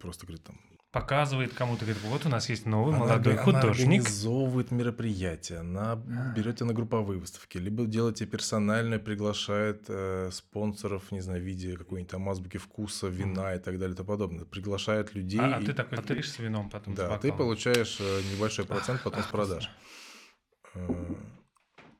просто 0.00 0.26
говорит 0.26 0.44
там... 0.44 0.60
Показывает 0.94 1.52
кому-то, 1.52 1.84
говорит, 1.84 2.02
вот 2.04 2.24
у 2.24 2.28
нас 2.28 2.48
есть 2.48 2.66
новый 2.66 2.94
она 2.94 3.04
молодой 3.04 3.32
она 3.34 3.42
художник. 3.42 3.70
организовывает 3.88 4.70
мероприятия, 4.70 5.56
она 5.58 5.96
берет 6.36 6.56
тебя 6.56 6.66
на 6.68 6.72
групповые 6.72 7.18
выставки, 7.18 7.58
либо 7.58 7.84
делает 7.84 8.14
тебе 8.16 8.28
персонально, 8.30 8.98
приглашает 9.00 9.84
э, 9.88 10.30
спонсоров, 10.32 11.10
не 11.10 11.20
знаю, 11.20 11.40
в 11.42 11.44
виде 11.44 11.76
какой-нибудь 11.76 12.10
там 12.12 12.28
азбуки 12.28 12.58
вкуса, 12.58 13.08
вина 13.08 13.54
и 13.54 13.58
так 13.58 13.78
далее 13.78 13.94
и 13.94 13.96
тому 13.96 14.06
подобное. 14.06 14.44
Приглашает 14.44 15.14
людей. 15.16 15.40
А, 15.40 15.56
а 15.56 15.60
и- 15.60 15.66
ты 15.66 15.72
такой, 15.74 15.98
ты 15.98 16.22
с 16.22 16.38
вином 16.38 16.70
потом. 16.70 16.94
Да, 16.94 17.18
ты 17.18 17.32
получаешь 17.32 17.98
э, 18.00 18.20
небольшой 18.32 18.64
процент 18.64 19.02
потом 19.02 19.22
с 19.22 19.26
продаж. 19.26 19.68
Э, 20.74 20.88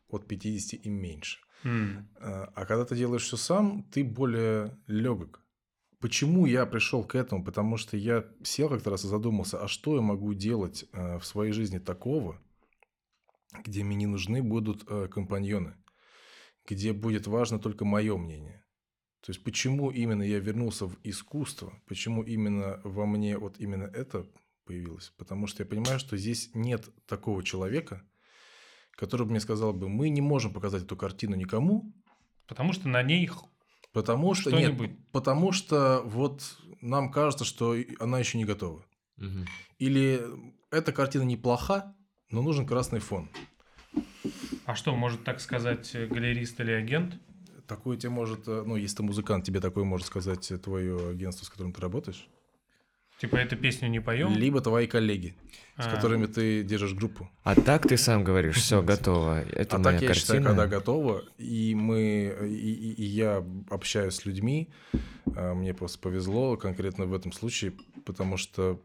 От 0.09 0.28
50 0.28 0.80
и 0.87 0.88
меньше. 0.88 1.38
Э, 1.64 2.46
А 2.54 2.64
когда 2.66 2.85
ты 2.85 2.94
делаешь 2.94 3.22
все 3.24 3.37
сам, 3.37 3.83
ты 3.90 4.04
более 4.04 4.76
легок. 4.87 5.40
Почему 6.04 6.44
я 6.44 6.66
пришел 6.66 7.02
к 7.02 7.14
этому? 7.14 7.42
Потому 7.42 7.78
что 7.78 7.96
я 7.96 8.26
сел 8.42 8.68
как-то 8.68 8.90
раз 8.90 9.06
и 9.06 9.08
задумался, 9.08 9.64
а 9.64 9.68
что 9.68 9.94
я 9.96 10.02
могу 10.02 10.34
делать 10.34 10.84
э, 10.92 11.18
в 11.18 11.24
своей 11.24 11.52
жизни 11.52 11.78
такого, 11.78 12.38
где 13.64 13.82
мне 13.82 13.96
не 13.96 14.06
нужны 14.06 14.42
будут 14.42 14.84
э, 14.86 15.08
компаньоны, 15.08 15.78
где 16.68 16.92
будет 16.92 17.26
важно 17.26 17.58
только 17.58 17.86
мое 17.86 18.18
мнение. 18.18 18.66
То 19.22 19.30
есть 19.30 19.42
почему 19.42 19.90
именно 19.90 20.22
я 20.22 20.40
вернулся 20.40 20.84
в 20.84 20.98
искусство, 21.04 21.72
почему 21.86 22.22
именно 22.22 22.82
во 22.84 23.06
мне 23.06 23.38
вот 23.38 23.58
именно 23.58 23.84
это 23.84 24.26
появилось? 24.66 25.14
Потому 25.16 25.46
что 25.46 25.62
я 25.62 25.66
понимаю, 25.66 25.98
что 25.98 26.18
здесь 26.18 26.50
нет 26.52 26.86
такого 27.06 27.42
человека, 27.42 28.02
который 28.90 29.24
бы 29.24 29.30
мне 29.30 29.40
сказал 29.40 29.72
бы, 29.72 29.88
мы 29.88 30.10
не 30.10 30.20
можем 30.20 30.52
показать 30.52 30.82
эту 30.82 30.98
картину 30.98 31.34
никому, 31.34 31.94
Потому 32.46 32.72
что 32.72 32.88
на 32.88 33.02
ней 33.02 33.28
Потому 33.94 34.35
что 34.35 34.50
нет, 34.50 34.74
Что-нибудь. 34.74 34.90
потому 35.12 35.52
что 35.52 36.02
вот 36.04 36.42
нам 36.83 37.11
кажется, 37.11 37.44
что 37.44 37.76
она 38.00 38.18
еще 38.18 38.37
не 38.37 38.44
готова. 38.44 38.85
Мгм. 39.16 39.46
Или 39.78 40.20
эта 40.70 40.92
картина 40.92 41.22
неплоха, 41.22 41.94
но 42.28 42.42
нужен 42.42 42.66
красный 42.66 42.98
фон. 42.98 43.30
А 44.66 44.74
что, 44.74 44.94
может 44.96 45.22
так 45.24 45.40
сказать 45.40 45.94
э, 45.94 46.07
галерист 46.07 46.61
или 46.61 46.72
агент? 46.72 47.14
такое 47.66 47.96
тебе 47.96 48.11
может, 48.11 48.46
э, 48.46 48.62
ну, 48.66 48.76
если 48.76 48.96
ты 48.98 49.02
музыкант, 49.04 49.44
тебе 49.46 49.61
такое 49.61 49.85
может 49.85 50.07
сказать 50.07 50.52
твое 50.62 51.11
агентство, 51.11 51.44
с 51.44 51.48
которым 51.48 51.72
ты 51.72 51.80
работаешь. 51.80 52.28
Типа, 53.24 53.37
эту 53.37 53.56
песню 53.56 53.88
не 53.88 54.00
поем? 54.00 54.34
Либо 54.37 54.60
твои 54.60 54.87
коллеги, 54.87 55.34
с 55.78 55.87
А. 55.87 55.90
которыми 55.96 56.26
ты 56.26 56.62
держишь 56.62 56.92
группу. 56.92 57.30
А 57.42 57.54
так 57.54 57.88
ты 57.88 57.96
сам 57.96 58.22
говоришь, 58.22 58.56
все, 58.56 58.82
готово. 58.82 59.40
Это 59.44 59.76
а 59.76 59.78
моя 59.78 59.98
так 59.98 60.08
я 60.08 60.14
считаю, 60.14 60.42
когда 60.42 60.66
готово, 60.66 61.24
и 61.38 61.74
мы, 61.74 62.37
и, 62.42 62.72
и- 62.72 62.92
и 62.92 63.04
я 63.04 63.42
общаюсь 63.70 64.14
с 64.14 64.26
людьми, 64.26 64.68
а, 65.34 65.54
мне 65.54 65.72
просто 65.72 65.98
повезло 66.00 66.58
конкретно 66.58 67.06
в 67.06 67.14
этом 67.14 67.32
случае, 67.32 67.72
потому 68.04 68.37
что 68.37 68.78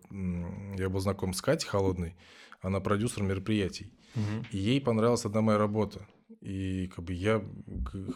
я 0.77 0.87
был 0.87 1.01
знаком 1.01 1.33
с 1.33 1.41
Катей 1.41 1.67
Холодной, 1.67 2.15
она 2.61 2.79
продюсер 2.79 3.23
мероприятий, 3.23 3.91
Мгм. 4.15 4.45
и 4.51 4.57
ей 4.57 4.79
понравилась 4.79 5.25
одна 5.25 5.41
моя 5.41 5.57
работа, 5.57 6.07
и 6.39 6.87
как 6.95 7.03
бы 7.03 7.11
я 7.13 7.43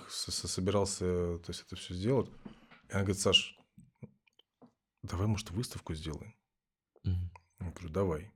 собирался, 0.09 1.03
то 1.39 1.45
есть 1.49 1.65
это 1.67 1.75
все 1.75 1.93
сделать, 1.93 2.29
и 2.89 2.93
она 2.93 3.01
говорит, 3.03 3.19
Саш, 3.19 3.57
давай, 5.03 5.27
может, 5.27 5.51
выставку 5.51 5.93
сделаем? 5.93 6.35
Мгм. 7.03 7.31
Я 7.59 7.71
говорю, 7.71 7.89
давай. 7.89 8.31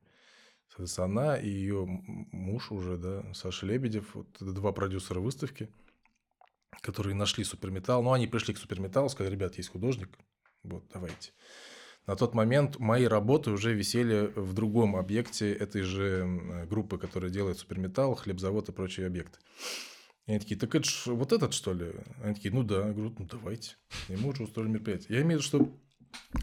Соответственно, 0.67 1.05
она 1.05 1.37
и 1.37 1.49
ее 1.49 1.85
муж 1.85 2.71
уже, 2.71 2.97
да, 2.97 3.33
Саша 3.33 3.65
Лебедев, 3.65 4.13
вот 4.13 4.27
это 4.35 4.51
два 4.51 4.71
продюсера 4.73 5.19
выставки, 5.19 5.69
которые 6.81 7.15
нашли 7.15 7.43
суперметалл. 7.43 8.03
Ну, 8.03 8.11
они 8.11 8.27
пришли 8.27 8.53
к 8.53 8.57
суперметаллу, 8.57 9.09
сказали, 9.09 9.33
ребят, 9.33 9.57
есть 9.57 9.69
художник, 9.69 10.09
вот, 10.63 10.85
давайте. 10.93 11.31
На 12.05 12.15
тот 12.15 12.33
момент 12.33 12.79
мои 12.79 13.05
работы 13.05 13.51
уже 13.51 13.73
висели 13.73 14.31
в 14.35 14.53
другом 14.53 14.95
объекте 14.95 15.51
этой 15.51 15.81
же 15.81 16.65
группы, 16.69 16.97
которая 16.97 17.29
делает 17.29 17.57
суперметалл, 17.57 18.15
хлебзавод 18.15 18.69
и 18.69 18.71
прочие 18.71 19.07
объекты. 19.07 19.39
И 20.25 20.31
они 20.31 20.39
такие, 20.39 20.59
так 20.59 20.73
это 20.75 20.87
ж 20.87 21.07
вот 21.07 21.33
этот, 21.33 21.53
что 21.53 21.73
ли? 21.73 21.93
Они 22.21 22.33
такие, 22.35 22.53
ну 22.53 22.63
да. 22.63 22.87
Я 22.87 22.93
говорю, 22.93 23.13
ну 23.17 23.25
давайте. 23.25 23.75
И 24.09 24.15
мы 24.15 24.29
уже 24.29 24.43
устроили 24.43 24.69
мероприятие. 24.69 25.17
Я 25.17 25.23
имею 25.23 25.39
в 25.39 25.43
виду, 25.43 25.47
что 25.47 25.77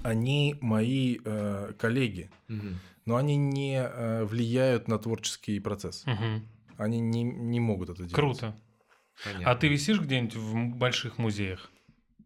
они 0.03 0.57
мои 0.61 1.19
э, 1.25 1.73
коллеги, 1.79 2.31
Мгм. 2.49 2.79
но 3.07 3.17
они 3.17 3.37
не 3.37 3.77
э, 3.83 4.25
влияют 4.25 4.89
на 4.89 4.99
творческий 4.99 5.59
процесс. 5.61 6.05
Мгм. 6.07 6.49
Они 6.77 7.01
не, 7.01 7.23
не 7.23 7.61
могут 7.61 7.89
это 7.91 7.99
делать. 7.99 8.15
Круто. 8.15 8.57
Понятно. 9.25 9.51
А 9.51 9.55
ты 9.55 9.69
висишь 9.69 10.01
где-нибудь 10.01 10.35
в 10.35 10.77
больших 10.77 11.19
музеях? 11.19 11.71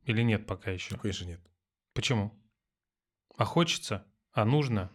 Или 0.07 0.23
нет 0.23 0.47
пока 0.47 0.71
еще? 0.71 0.95
Ну, 0.95 0.99
конечно, 1.01 1.27
нет. 1.27 1.41
Почему? 1.95 2.33
А 3.37 3.45
хочется? 3.45 4.05
А 4.33 4.45
нужно? 4.45 4.91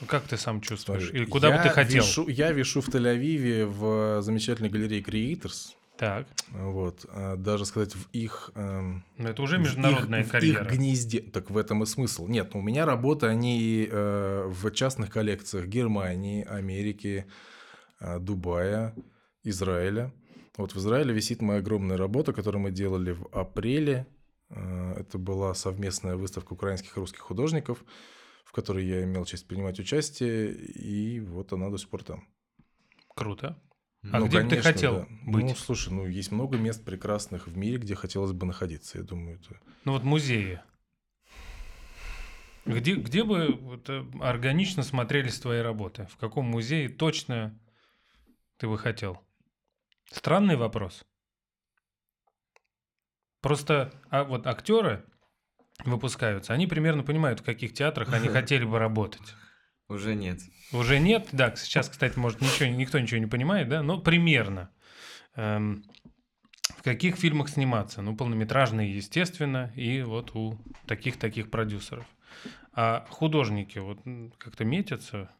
Ну, 0.00 0.06
Как 0.06 0.26
ты 0.26 0.38
сам 0.38 0.62
чувствуешь? 0.62 1.02
Смотри, 1.02 1.18
Или 1.20 1.26
куда 1.26 1.50
бы 1.54 1.62
ты 1.62 1.68
хотел? 1.68 2.02
вишу- 2.02 2.28
я 2.28 2.52
вишу 2.52 2.80
в 2.80 2.88
Тель-Авиве 2.88 3.66
в 3.66 4.22
замечательной 4.22 4.70
галерее 4.70 5.02
Creators. 5.02 5.74
Так. 6.00 6.26
Вот. 6.52 7.04
а 7.10 7.36
Даже 7.36 7.66
сказать, 7.66 7.94
в 7.94 8.08
их... 8.12 8.52
эм, 8.54 9.04
Ну, 9.18 9.28
это 9.28 9.42
уже 9.42 9.58
в 9.58 9.60
международная 9.60 10.20
их, 10.22 10.28
в 10.28 10.30
карьера. 10.30 10.64
их 10.64 10.72
гнезде. 10.72 11.20
Так 11.20 11.50
в 11.50 11.58
этом 11.58 11.82
и 11.82 11.86
смысл. 11.86 12.26
Нет, 12.26 12.54
ну, 12.54 12.60
у 12.60 12.62
меня 12.62 12.86
работы, 12.86 13.26
они 13.26 13.86
э, 13.90 14.44
в 14.48 14.70
частных 14.70 15.10
коллекциях 15.10 15.66
Германии, 15.66 16.42
Америки, 16.46 17.26
э, 18.00 18.18
Дубая, 18.18 18.94
Израиля. 19.44 20.10
Вот 20.56 20.74
в 20.74 20.78
Израиле 20.78 21.12
висит 21.12 21.42
моя 21.42 21.58
огромная 21.60 21.98
работа, 21.98 22.32
которую 22.32 22.62
мы 22.62 22.70
делали 22.70 23.10
в 23.12 23.26
апреле. 23.32 24.06
Э, 24.48 24.94
Это 25.00 25.18
была 25.18 25.52
совместная 25.54 26.16
выставка 26.16 26.54
украинских 26.54 26.96
и 26.96 27.00
русских 27.00 27.20
художников, 27.20 27.84
в 28.46 28.52
которой 28.52 28.86
я 28.86 29.04
имел 29.04 29.26
честь 29.26 29.46
принимать 29.46 29.78
участие, 29.78 30.50
и 30.54 31.20
вот 31.20 31.52
она 31.52 31.68
до 31.68 31.76
сих 31.76 31.90
пор 31.90 32.04
там. 32.04 32.24
Круто. 33.14 33.60
А 34.02 34.18
Ну, 34.18 34.26
где 34.28 34.38
бы 34.38 34.44
ты 34.44 34.50
конечно, 34.50 34.72
хотел 34.72 34.94
да. 35.00 35.06
быть? 35.26 35.44
Ну, 35.44 35.54
слушай, 35.54 35.92
ну, 35.92 36.06
есть 36.06 36.32
много 36.32 36.56
мест 36.56 36.84
прекрасных 36.84 37.46
в 37.46 37.56
мире, 37.56 37.76
где 37.76 37.94
хотелось 37.94 38.32
бы 38.32 38.46
находиться, 38.46 38.98
я 38.98 39.04
думаю. 39.04 39.38
Это... 39.38 39.60
Ну 39.84 39.92
вот 39.92 40.04
музеи. 40.04 40.60
Где, 42.64 42.94
где 42.94 43.24
бы 43.24 43.52
вот, 43.52 43.88
э, 43.90 44.04
органично 44.20 44.82
смотрелись 44.82 45.38
твои 45.38 45.60
работы? 45.60 46.06
В 46.12 46.16
каком 46.16 46.46
музее 46.46 46.88
точно 46.88 47.58
ты 48.58 48.68
бы 48.68 48.78
хотел? 48.78 49.20
Странный 50.10 50.56
вопрос. 50.56 51.04
Просто 53.40 53.92
а 54.10 54.24
вот 54.24 54.46
актеры 54.46 55.04
выпускаются, 55.84 56.52
они 56.52 56.66
примерно 56.66 57.02
понимают, 57.02 57.40
в 57.40 57.44
каких 57.44 57.72
театрах 57.72 58.12
они 58.12 58.28
хотели 58.30 58.64
бы 58.64 58.78
работать. 58.78 59.34
Уже 59.90 60.14
нет. 60.14 60.40
Уже 60.72 61.00
нет, 61.00 61.28
да, 61.32 61.54
сейчас, 61.56 61.88
кстати, 61.88 62.16
может, 62.16 62.40
ничего, 62.40 62.68
никто 62.68 62.98
ничего 63.00 63.18
не 63.18 63.26
понимает, 63.26 63.68
да, 63.68 63.82
но 63.82 64.00
примерно. 64.00 64.70
Эм, 65.34 65.84
в 66.78 66.82
каких 66.82 67.16
фильмах 67.16 67.48
сниматься? 67.48 68.00
Ну, 68.00 68.16
полнометражные, 68.16 68.94
естественно, 68.94 69.72
и 69.74 70.02
вот 70.02 70.34
у 70.36 70.58
таких-таких 70.86 71.50
продюсеров. 71.50 72.06
А 72.72 73.04
художники 73.10 73.78
вот 73.78 73.98
как-то 74.38 74.64
метятся 74.64 75.30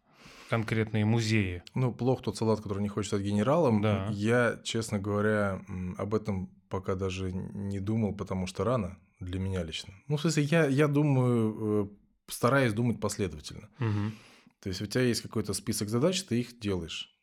в 0.47 0.51
конкретные 0.51 1.05
музеи. 1.05 1.63
Ну, 1.75 1.93
плохо 1.93 2.25
тот 2.25 2.37
солдат, 2.37 2.61
который 2.61 2.83
не 2.83 2.89
хочет 2.89 3.09
стать 3.09 3.23
генералом. 3.23 3.81
Да. 3.81 4.09
Я, 4.11 4.59
честно 4.65 4.99
говоря, 4.99 5.63
об 5.97 6.15
этом 6.15 6.51
пока 6.69 6.97
даже 6.97 7.33
не 7.33 7.79
думал, 7.79 8.15
потому 8.15 8.49
что 8.49 8.65
рано 8.65 8.99
для 9.21 9.39
меня 9.39 9.63
лично. 9.63 9.95
Ну, 10.09 10.17
в 10.17 10.21
смысле, 10.21 10.43
я, 10.43 10.67
я 10.67 10.89
думаю, 10.89 11.87
э, 11.87 12.33
стараюсь 12.33 12.73
думать 12.73 13.01
последовательно. 13.01 13.69
Мгм. 13.79 14.15
То 14.61 14.69
есть 14.69 14.83
у 14.83 14.87
тебя 14.87 15.03
есть 15.03 15.23
какой-то 15.23 15.55
список 15.55 15.89
задач, 15.89 16.23
ты 16.23 16.41
их 16.41 16.59
делаешь. 16.59 17.17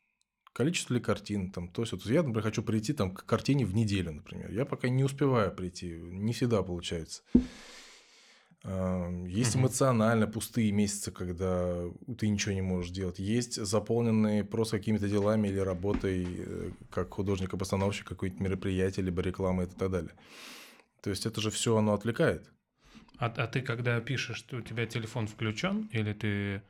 Количество 0.52 0.94
ли 0.94 1.00
картин, 1.00 1.52
там, 1.52 1.68
то 1.68 1.82
есть, 1.82 1.92
вот 1.92 2.04
я, 2.06 2.22
например, 2.22 2.42
хочу 2.42 2.62
прийти 2.64 2.92
там, 2.92 3.14
к 3.14 3.24
картине 3.24 3.64
в 3.64 3.74
неделю, 3.74 4.12
например. 4.12 4.50
Я 4.50 4.64
пока 4.64 4.88
не 4.88 5.04
успеваю 5.04 5.54
прийти, 5.54 5.90
не 5.90 6.32
всегда 6.32 6.62
получается. 6.62 7.22
Есть 8.64 9.56
эмоционально 9.56 10.26
пустые 10.26 10.72
месяцы, 10.72 11.12
когда 11.12 11.84
ты 12.18 12.28
ничего 12.28 12.54
не 12.54 12.60
можешь 12.60 12.90
делать. 12.90 13.20
Есть 13.20 13.54
заполненные 13.54 14.42
просто 14.42 14.78
какими-то 14.78 15.08
делами 15.08 15.46
или 15.46 15.60
работой, 15.60 16.26
э, 16.26 16.70
как 16.90 17.14
художник-постановщик, 17.14 18.08
какое-нибудь 18.08 18.42
мероприятие, 18.42 19.06
либо 19.06 19.22
реклама 19.22 19.62
и 19.62 19.66
так 19.66 19.90
далее. 19.90 20.10
То 21.02 21.10
есть 21.10 21.24
это 21.24 21.40
же 21.40 21.50
все 21.50 21.76
оно 21.76 21.94
отвлекает. 21.94 22.50
А, 23.18 23.26
а 23.26 23.46
ты, 23.46 23.62
когда 23.62 24.00
пишешь, 24.00 24.44
у 24.50 24.60
тебя 24.60 24.86
телефон 24.86 25.28
включен, 25.28 25.88
или 25.92 26.12
ты 26.12 26.62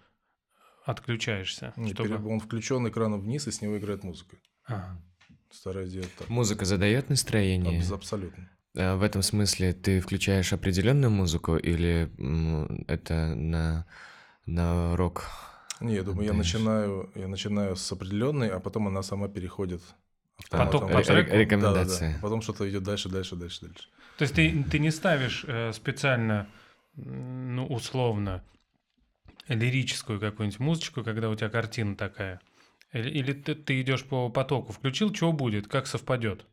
отключаешься? 0.90 1.72
Не, 1.77 1.92
чтобы- 1.92 2.29
Он 2.29 2.40
включен 2.40 2.87
экраном 2.88 3.20
вниз, 3.20 3.46
и 3.46 3.51
с 3.51 3.61
него 3.62 3.79
играет 3.79 4.05
музыка. 4.05 4.37
Ага. 4.66 5.01
Стараюсь 5.51 5.92
делать 5.92 6.11
так. 6.18 6.29
Музыка 6.29 6.64
задает 6.64 7.09
настроение. 7.11 7.79
Абс- 7.81 7.92
Абсолютно. 7.92 8.48
А 8.77 8.96
в 8.96 9.03
этом 9.03 9.22
смысле 9.22 9.72
ты 9.72 10.01
включаешь 10.01 10.53
определенную 10.53 11.11
музыку 11.11 11.57
или 11.57 12.11
это 12.87 13.35
на, 13.35 13.87
на 14.46 14.96
рок? 14.96 15.24
Не, 15.81 15.94
я 15.94 16.03
думаю, 16.03 16.27
я 16.27 16.33
начинаю, 16.33 17.11
я 17.14 17.29
начинаю 17.29 17.77
с 17.77 17.90
определенной, 17.92 18.48
а 18.51 18.61
потом 18.61 18.88
она 18.88 19.03
сама 19.03 19.29
переходит. 19.29 19.81
автоматом. 20.38 20.72
Поток 20.81 20.92
по 20.92 20.98
Ре- 20.98 21.05
треку? 21.05 21.14
ре- 21.14 21.24
Да-да-да. 21.24 21.38
Рекомендация. 21.40 22.18
Потом 22.22 22.42
что-то 22.42 22.68
идет 22.68 22.83
дальше, 22.83 23.09
дальше, 23.09 23.37
дальше, 23.37 23.66
дальше. 23.66 23.88
То 24.18 24.22
есть 24.22 24.35
ты, 24.35 24.64
ты 24.70 24.79
не 24.81 24.90
ставишь 24.90 25.44
э, 25.48 25.72
специально, 25.72 26.46
ну, 26.96 27.66
условно, 27.66 28.42
лирическую 29.48 30.20
какую-нибудь 30.20 30.61
музычку, 30.61 31.02
когда 31.02 31.28
у 31.30 31.34
тебя 31.34 31.48
картина 31.48 31.96
такая? 31.96 32.40
Или, 32.92 33.11
или 33.11 33.32
ты, 33.32 33.54
ты 33.54 33.80
идешь 33.80 34.04
по 34.04 34.28
потоку, 34.30 34.72
включил, 34.72 35.14
что 35.14 35.32
будет, 35.32 35.68
как 35.68 35.87
совпадет? 35.87 36.46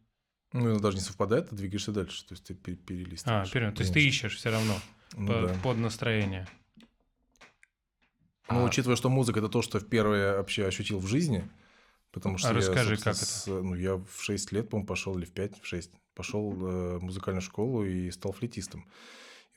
Ну, 0.54 0.70
это 0.70 0.80
даже 0.82 0.98
не 0.98 1.04
совпадает, 1.04 1.50
ты 1.50 1.56
двигаешься 1.56 1.92
дальше. 1.92 2.26
То 2.26 2.34
есть 2.34 2.46
ты 2.46 2.54
пе- 2.54 2.74
А, 2.74 2.76
перелистываешь. 2.86 3.50
вперед. 3.50 3.76
То 3.76 3.82
есть 3.82 3.94
ты 3.94 4.06
ищешь 4.06 4.36
все 4.38 4.50
равно 4.52 4.74
Ну, 5.16 5.28
по- 5.28 5.48
да. 5.48 5.56
под 5.64 5.78
настроение. 5.78 6.48
Ну, 8.50 8.60
А- 8.62 8.64
учитывая, 8.64 8.96
что 8.96 9.10
музыка 9.10 9.40
это 9.40 9.50
то, 9.50 9.62
что 9.62 9.80
впервые 9.80 10.34
вообще 10.38 10.66
ощутил 10.68 11.00
в 11.00 11.08
жизни, 11.08 11.50
потому 12.12 12.38
что 12.38 12.50
А 12.50 12.52
я, 12.52 12.58
расскажи, 12.58 12.96
как 12.98 13.16
это? 13.16 13.26
с- 13.26 13.48
ну, 13.48 13.74
я 13.76 13.96
в 13.96 14.22
6 14.22 14.52
лет, 14.52 14.70
по-моему, 14.70 14.88
пошел, 14.88 15.18
или 15.18 15.26
в 15.26 15.32
5, 15.32 15.60
в 15.62 15.66
6, 15.66 15.92
пошел 16.14 16.52
э, 16.54 16.98
в 16.98 17.04
музыкальную 17.04 17.42
школу 17.42 17.84
и 17.86 18.12
стал 18.12 18.32
флейтистом. 18.34 18.88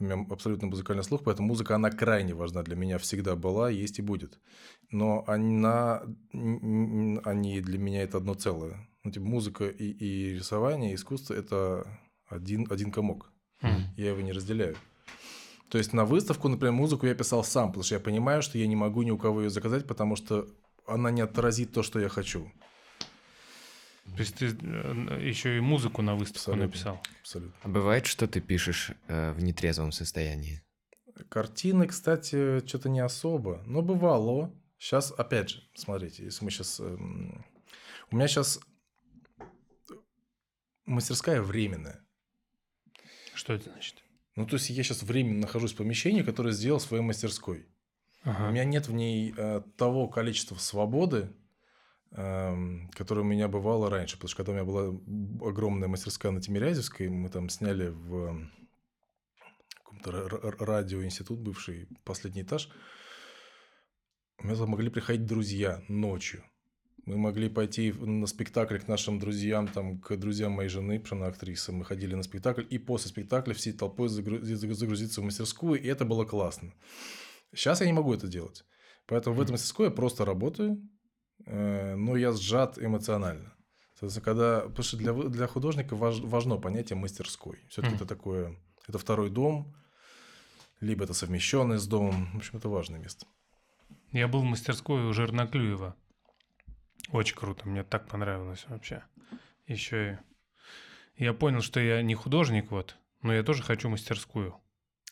У 0.00 0.04
меня 0.04 0.26
абсолютно 0.30 0.68
музыкальный 0.68 1.02
слух, 1.02 1.24
поэтому 1.24 1.48
музыка, 1.48 1.74
она 1.74 1.90
крайне 1.90 2.32
важна 2.32 2.62
для 2.62 2.76
меня, 2.76 2.98
всегда 2.98 3.34
была, 3.34 3.68
есть 3.68 3.98
и 3.98 4.02
будет. 4.02 4.38
Но 4.90 5.24
она, 5.26 6.02
они 6.32 7.60
для 7.60 7.78
меня 7.78 8.02
это 8.02 8.18
одно 8.18 8.34
целое. 8.34 8.88
Ну, 9.02 9.10
типа, 9.10 9.26
музыка 9.26 9.66
и, 9.66 9.90
и 9.90 10.34
рисование, 10.34 10.92
и 10.92 10.94
искусство– 10.94 11.34
это 11.34 11.84
один, 12.28 12.66
один 12.70 12.92
комок. 12.92 13.32
М. 13.60 13.86
Я 13.96 14.10
его 14.10 14.20
не 14.20 14.32
разделяю. 14.32 14.76
То 15.68 15.78
есть 15.78 15.92
на 15.92 16.04
выставку, 16.04 16.48
например, 16.48 16.72
музыку 16.72 17.06
я 17.06 17.14
писал 17.14 17.42
сам, 17.42 17.68
потому 17.68 17.82
что 17.82 17.96
я 17.96 18.00
понимаю, 18.00 18.40
что 18.42 18.56
я 18.56 18.66
не 18.66 18.76
могу 18.76 19.02
ни 19.02 19.10
у 19.10 19.18
кого 19.18 19.42
ее 19.42 19.50
заказать, 19.50 19.86
потому 19.86 20.16
что 20.16 20.48
она 20.86 21.10
не 21.10 21.20
отразит 21.20 21.72
то, 21.72 21.82
что 21.82 21.98
я 21.98 22.08
хочу. 22.08 22.50
То 24.16 24.20
есть 24.20 24.36
ты 24.36 24.46
еще 24.46 25.56
и 25.56 25.60
музыку 25.60 26.02
на 26.02 26.14
выставку 26.14 26.50
Абсолютно. 26.50 26.66
написал. 26.66 27.02
Абсолютно. 27.20 27.54
А 27.62 27.68
бывает, 27.68 28.06
что 28.06 28.26
ты 28.26 28.40
пишешь 28.40 28.92
э, 29.06 29.32
в 29.32 29.42
нетрезвом 29.42 29.92
состоянии? 29.92 30.62
Картины, 31.28 31.86
кстати, 31.86 32.64
что-то 32.66 32.88
не 32.88 33.00
особо, 33.00 33.62
но 33.66 33.82
бывало. 33.82 34.52
Сейчас, 34.78 35.12
опять 35.12 35.50
же, 35.50 35.62
смотрите, 35.74 36.24
если 36.24 36.44
мы 36.44 36.50
сейчас... 36.50 36.80
У 36.80 38.16
меня 38.16 38.28
сейчас 38.28 38.60
мастерская 40.86 41.42
временная. 41.42 42.00
Что 43.34 43.52
это 43.52 43.70
значит? 43.70 44.02
Ну, 44.36 44.46
то 44.46 44.54
есть 44.54 44.70
я 44.70 44.82
сейчас 44.82 45.02
временно 45.02 45.40
нахожусь 45.40 45.72
в 45.72 45.76
помещении, 45.76 46.22
которое 46.22 46.52
сделал 46.52 46.80
своей 46.80 47.02
мастерской. 47.02 47.66
Ага. 48.22 48.48
У 48.48 48.52
меня 48.52 48.64
нет 48.64 48.88
в 48.88 48.92
ней 48.92 49.34
э, 49.36 49.62
того 49.76 50.08
количества 50.08 50.56
свободы, 50.56 51.32
эм, 52.12 52.90
которое 52.94 53.20
у 53.22 53.24
меня 53.24 53.48
бывало 53.48 53.90
раньше. 53.90 54.16
Потому 54.16 54.28
что 54.28 54.36
когда 54.36 54.52
у 54.52 54.54
меня 54.54 54.64
была 54.64 55.48
огромная 55.48 55.88
мастерская 55.88 56.32
на 56.32 56.40
Тимирязевской, 56.40 57.08
мы 57.08 57.28
там 57.28 57.48
сняли 57.48 57.88
в 57.88 58.48
каком-то 59.76 60.10
р- 60.10 60.44
р- 60.44 60.56
радиоинститут 60.58 61.40
бывший, 61.40 61.88
последний 62.04 62.42
этаж. 62.42 62.68
У 64.38 64.46
меня 64.46 64.56
там 64.56 64.70
могли 64.70 64.90
приходить 64.90 65.26
друзья 65.26 65.82
ночью. 65.88 66.44
Мы 67.06 67.16
могли 67.16 67.48
пойти 67.48 67.90
на 67.92 68.26
спектакль 68.26 68.78
к 68.78 68.86
нашим 68.86 69.18
друзьям, 69.18 69.66
там, 69.66 69.98
к 69.98 70.14
друзьям 70.16 70.52
моей 70.52 70.68
жены, 70.68 71.00
потому 71.00 71.06
что 71.06 71.16
она 71.16 71.26
актриса. 71.26 71.72
Мы 71.72 71.84
ходили 71.84 72.14
на 72.14 72.22
спектакль, 72.22 72.64
и 72.68 72.78
после 72.78 73.08
спектакля 73.08 73.54
всей 73.54 73.72
толпой 73.72 74.08
загру- 74.08 74.42
загрузиться 74.42 75.22
в 75.22 75.24
мастерскую, 75.24 75.80
и 75.80 75.86
это 75.86 76.04
было 76.04 76.26
классно. 76.26 76.74
Сейчас 77.54 77.80
я 77.80 77.86
не 77.86 77.94
могу 77.94 78.12
это 78.12 78.28
делать. 78.28 78.64
Поэтому 79.06 79.36
в 79.36 79.40
этой 79.40 79.52
мастерской 79.52 79.86
я 79.86 79.90
просто 79.90 80.26
работаю, 80.26 80.86
но 81.46 82.16
я 82.16 82.32
сжат 82.32 82.78
эмоционально. 82.78 83.52
Соответственно, 83.94 84.24
когда... 84.24 84.60
Потому 84.60 84.82
что 84.84 84.96
для, 84.96 85.12
для 85.12 85.46
художника 85.46 85.94
важ- 85.96 86.24
важно 86.24 86.56
понятие 86.56 86.96
мастерской. 86.96 87.58
Все-таки 87.68 87.94
Мгм. 87.94 88.04
это 88.04 88.06
такое... 88.06 88.56
Это 88.86 88.98
второй 88.98 89.28
дом, 89.30 89.74
либо 90.80 91.04
это 91.04 91.14
совмещенный 91.14 91.78
с 91.78 91.86
домом. 91.86 92.30
В 92.32 92.36
общем, 92.36 92.58
это 92.58 92.68
важное 92.68 92.98
место. 93.00 93.26
Я 94.12 94.28
был 94.28 94.40
в 94.40 94.44
мастерской 94.44 95.04
у 95.04 95.12
Жерноклюева. 95.12 95.94
Очень 97.10 97.36
круто, 97.36 97.68
мне 97.68 97.82
так 97.84 98.08
понравилось 98.08 98.64
вообще. 98.68 99.02
Еще 99.66 100.20
и 101.16 101.24
я 101.24 101.32
понял, 101.34 101.60
что 101.60 101.80
я 101.80 102.00
не 102.02 102.14
художник, 102.14 102.70
вот, 102.70 102.96
но 103.22 103.34
я 103.34 103.42
тоже 103.42 103.62
хочу 103.62 103.88
мастерскую. 103.88 104.54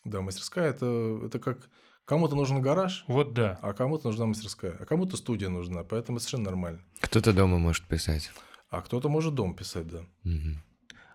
Да, 0.05 0.21
мастерская 0.21 0.71
это, 0.71 1.21
это 1.25 1.39
как 1.39 1.69
кому-то 2.07 2.35
нужен 2.35 2.63
гараж, 2.63 3.05
Вот 3.09 3.35
да. 3.35 3.59
а 3.63 3.73
кому-то 3.75 4.09
нужна 4.09 4.25
мастерская, 4.27 4.75
а 4.81 4.85
кому-то 4.87 5.17
студия 5.19 5.49
нужна, 5.51 5.85
поэтому 5.85 6.17
это 6.17 6.25
совершенно 6.25 6.45
нормально. 6.51 6.81
Кто-то 7.01 7.33
дома 7.35 7.59
может 7.59 7.85
писать. 7.87 8.31
А 8.71 8.81
кто-то 8.81 9.09
может 9.11 9.35
дом 9.35 9.55
писать, 9.55 9.87
да. 9.89 10.01
Мгм. 10.25 10.63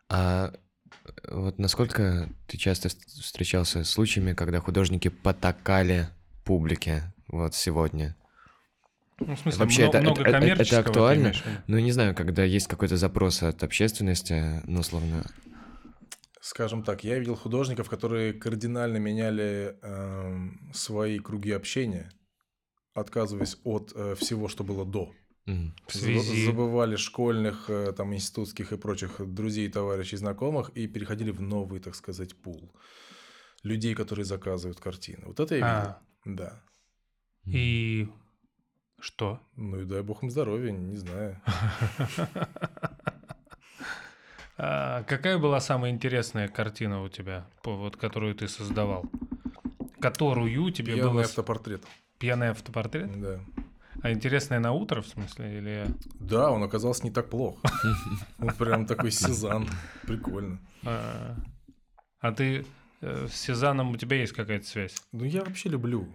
А 0.09 0.53
э, 1.05 1.33
вот 1.35 1.57
насколько 1.59 2.29
ты 2.47 2.57
часто 2.57 2.89
вс- 2.89 3.21
встречался 3.21 3.83
с 3.83 3.89
случаями, 3.89 4.33
когда 4.33 4.59
художники 4.59 5.07
потакали 5.07 6.07
публике 6.45 7.13
вот 7.27 7.55
сегодня? 7.55 8.15
Ну, 9.19 9.35
в 9.35 9.39
смысле, 9.39 9.59
Вообще, 9.59 9.81
много, 9.83 9.97
это- 9.97 10.03
много 10.03 10.21
это- 10.21 10.29
это- 10.29 10.37
это 10.37 10.39
коммерческого, 10.47 10.83
ты 10.83 10.89
актуально? 10.89 11.33
Ну, 11.67 11.79
не 11.79 11.91
знаю, 11.91 12.15
когда 12.15 12.43
есть 12.43 12.67
какой-то 12.67 12.97
запрос 12.97 13.43
от 13.43 13.63
общественности, 13.63 14.61
ну, 14.65 14.79
условно, 14.79 15.23
Скажем 16.41 16.83
так, 16.83 17.03
я 17.03 17.19
видел 17.19 17.35
художников, 17.35 17.87
которые 17.87 18.33
кардинально 18.33 18.97
меняли 18.97 19.77
эм, 19.83 20.71
свои 20.73 21.19
круги 21.19 21.51
общения, 21.51 22.11
отказываясь 22.95 23.57
от 23.63 23.91
э, 23.95 24.15
всего, 24.15 24.47
что 24.47 24.63
было 24.63 24.83
до. 24.83 25.13
В 25.45 25.93
связи... 25.93 26.45
Забывали 26.45 26.95
школьных, 26.95 27.69
э, 27.69 27.93
там, 27.93 28.13
институтских 28.13 28.71
и 28.73 28.77
прочих 28.77 29.21
друзей, 29.33 29.69
товарищей, 29.69 30.17
знакомых 30.17 30.69
и 30.69 30.87
переходили 30.87 31.31
в 31.31 31.41
новый, 31.41 31.79
так 31.79 31.95
сказать, 31.95 32.35
пул 32.35 32.73
людей, 33.63 33.93
которые 33.93 34.25
заказывают 34.25 34.79
картины. 34.79 35.23
Вот 35.27 35.39
это 35.39 35.55
я 35.55 35.61
видел. 35.61 35.89
А, 35.89 36.01
Да. 36.25 36.63
и 37.45 38.07
что? 38.99 39.39
Ну 39.55 39.81
и 39.81 39.85
дай 39.85 40.01
бог 40.01 40.23
им 40.23 40.31
здоровья, 40.31 40.71
не 40.71 40.95
знаю. 40.95 41.41
А, 44.63 45.01
какая 45.05 45.39
была 45.39 45.59
самая 45.59 45.89
интересная 45.89 46.47
картина 46.47 47.01
у 47.01 47.09
тебя, 47.09 47.47
вот, 47.63 47.97
которую 47.97 48.35
ты 48.35 48.47
создавал? 48.47 49.09
Которую 49.99 50.71
тебе 50.71 50.93
Пьяный 50.93 51.11
было... 51.11 51.23
с- 51.23 51.29
автопортрет. 51.29 51.83
Пьяный 52.19 52.49
автопортрет? 52.49 53.19
Да. 53.19 53.39
А 54.03 54.11
интересная 54.11 54.59
на 54.59 54.71
утро, 54.71 55.01
в 55.01 55.07
смысле? 55.07 55.57
Или... 55.57 55.87
Да, 56.19 56.51
он 56.51 56.61
оказался 56.61 57.03
не 57.03 57.09
так 57.09 57.31
плох. 57.31 57.57
Он 58.37 58.49
прям 58.53 58.85
такой 58.85 59.09
Сезанн. 59.09 59.67
Прикольно. 60.03 60.59
А, 60.85 61.35
а 62.19 62.31
ты 62.31 62.63
э, 63.01 63.27
с 63.31 63.33
Сезаном 63.33 63.89
у 63.89 63.97
тебя 63.97 64.17
есть 64.17 64.33
какая-то 64.33 64.67
связь? 64.67 64.95
Ну, 65.11 65.23
я 65.23 65.43
вообще 65.43 65.69
люблю. 65.69 66.07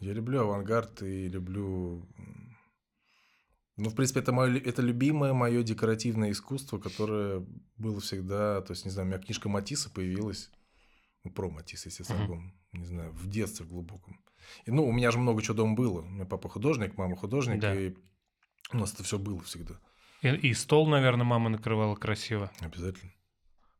Я 0.00 0.12
люблю 0.14 0.40
авангард 0.40 1.00
и 1.02 1.28
люблю... 1.28 2.04
Ну, 3.76 3.90
в 3.90 3.94
принципе, 3.94 4.20
это, 4.20 4.32
мое, 4.32 4.58
это 4.58 4.80
любимое 4.80 5.32
мое 5.34 5.62
декоративное 5.62 6.30
искусство, 6.30 6.78
которое 6.78 7.46
было 7.76 8.00
всегда... 8.00 8.62
То 8.62 8.72
есть, 8.72 8.84
не 8.86 8.90
знаю, 8.90 9.06
у 9.06 9.10
меня 9.10 9.18
книжка 9.20 9.48
Матисса 9.50 9.90
появилась. 9.90 10.50
Ну, 11.24 11.30
про 11.30 11.50
Матисса, 11.50 11.88
естественно, 11.88 12.20
Мгм. 12.22 12.32
альбом. 12.32 12.54
Не 12.72 12.84
знаю, 12.86 13.12
в 13.12 13.28
детстве 13.28 13.66
в 13.66 13.68
глубоком. 13.68 14.18
И, 14.64 14.70
ну, 14.70 14.86
у 14.86 14.92
меня 14.92 15.10
же 15.10 15.18
много 15.18 15.42
чего 15.42 15.54
дома 15.54 15.74
было. 15.74 16.00
У 16.00 16.08
меня 16.08 16.24
папа 16.24 16.48
художник, 16.48 16.96
мама 16.96 17.16
художник, 17.16 17.60
Да. 17.60 17.74
и 17.74 17.94
у 18.72 18.78
нас 18.78 18.94
это 18.94 19.02
все 19.04 19.18
было 19.18 19.40
всегда. 19.42 19.78
И, 20.22 20.28
и 20.28 20.54
стол, 20.54 20.86
наверное, 20.86 21.24
мама 21.24 21.50
накрывала 21.50 21.96
красиво. 21.96 22.50
Обязательно. 22.60 23.12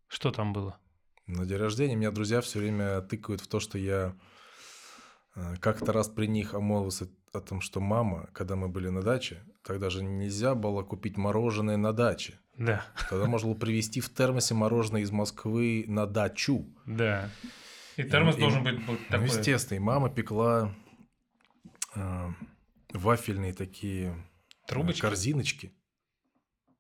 Что 0.08 0.30
там 0.30 0.52
было? 0.52 0.78
На 1.26 1.46
день 1.46 1.56
рождения 1.56 1.96
меня 1.96 2.10
друзья 2.10 2.40
все 2.42 2.58
время 2.58 3.00
тыкают 3.00 3.40
в 3.40 3.46
то, 3.48 3.60
что 3.60 3.78
я 3.78 4.14
э, 5.34 5.56
как-то 5.56 5.92
раз 5.92 6.08
при 6.08 6.26
них 6.26 6.54
обмолвился 6.54 7.08
о 7.36 7.40
том, 7.40 7.60
что 7.60 7.80
мама, 7.80 8.28
когда 8.32 8.56
мы 8.56 8.68
были 8.68 8.88
на 8.88 9.02
даче, 9.02 9.42
тогда 9.62 9.90
же 9.90 10.02
нельзя 10.02 10.54
было 10.54 10.82
купить 10.82 11.16
мороженое 11.16 11.76
на 11.76 11.92
даче. 11.92 12.38
Да, 12.56 12.84
Тогда 13.10 13.26
можно 13.26 13.48
было 13.50 13.58
привезти 13.58 14.00
в 14.00 14.08
термосе 14.08 14.54
мороженое 14.54 15.02
из 15.02 15.10
Москвы 15.10 15.84
на 15.88 16.06
дачу. 16.06 16.66
да. 16.86 17.30
И 17.96 18.02
термос 18.02 18.36
И- 18.36 18.40
должен 18.40 18.62
быть 18.62 18.78
вот 18.86 18.98
Ну, 18.98 19.06
такой. 19.10 19.26
естественно, 19.26 19.76
и 19.76 19.80
мама 19.80 20.10
пекла 20.10 20.74
э, 21.94 22.28
вафельные 22.92 23.54
такие 23.54 24.08
э, 24.10 24.68
Трубочки? 24.68 25.00
корзиночки. 25.00 25.72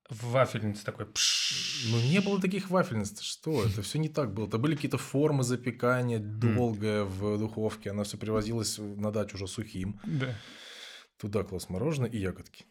В 0.08 0.30
вафельнице 0.30 0.84
такой. 0.84 1.06
пш. 1.06 1.86
Ну, 1.90 2.00
не 2.00 2.20
было 2.20 2.40
таких 2.40 2.70
вафельниц. 2.70 3.20
Что? 3.20 3.64
Это 3.64 3.82
все 3.82 3.98
не 3.98 4.08
так 4.08 4.32
было. 4.32 4.46
Это 4.46 4.58
были 4.58 4.74
какие-то 4.76 4.98
формы 4.98 5.42
запекания, 5.42 6.18
долгое 6.20 7.04
в 7.04 7.38
духовке. 7.38 7.90
Она 7.90 8.04
все 8.04 8.16
привозилась 8.16 8.78
на 8.78 9.10
дачу 9.10 9.36
уже 9.36 9.48
сухим. 9.48 10.00
Да. 10.04 10.34
Туда 11.18 11.42
класс 11.42 11.68
мороженое 11.68 12.08
и 12.10 12.18
ягодки. 12.18 12.64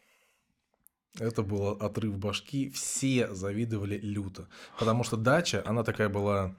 Это 1.19 1.43
был 1.43 1.69
отрыв 1.71 2.17
башки. 2.17 2.69
Все 2.69 3.33
завидовали 3.33 3.97
люто. 3.97 4.47
Потому 4.79 5.03
что 5.03 5.17
дача, 5.17 5.61
она 5.65 5.83
такая 5.83 6.07
была... 6.09 6.55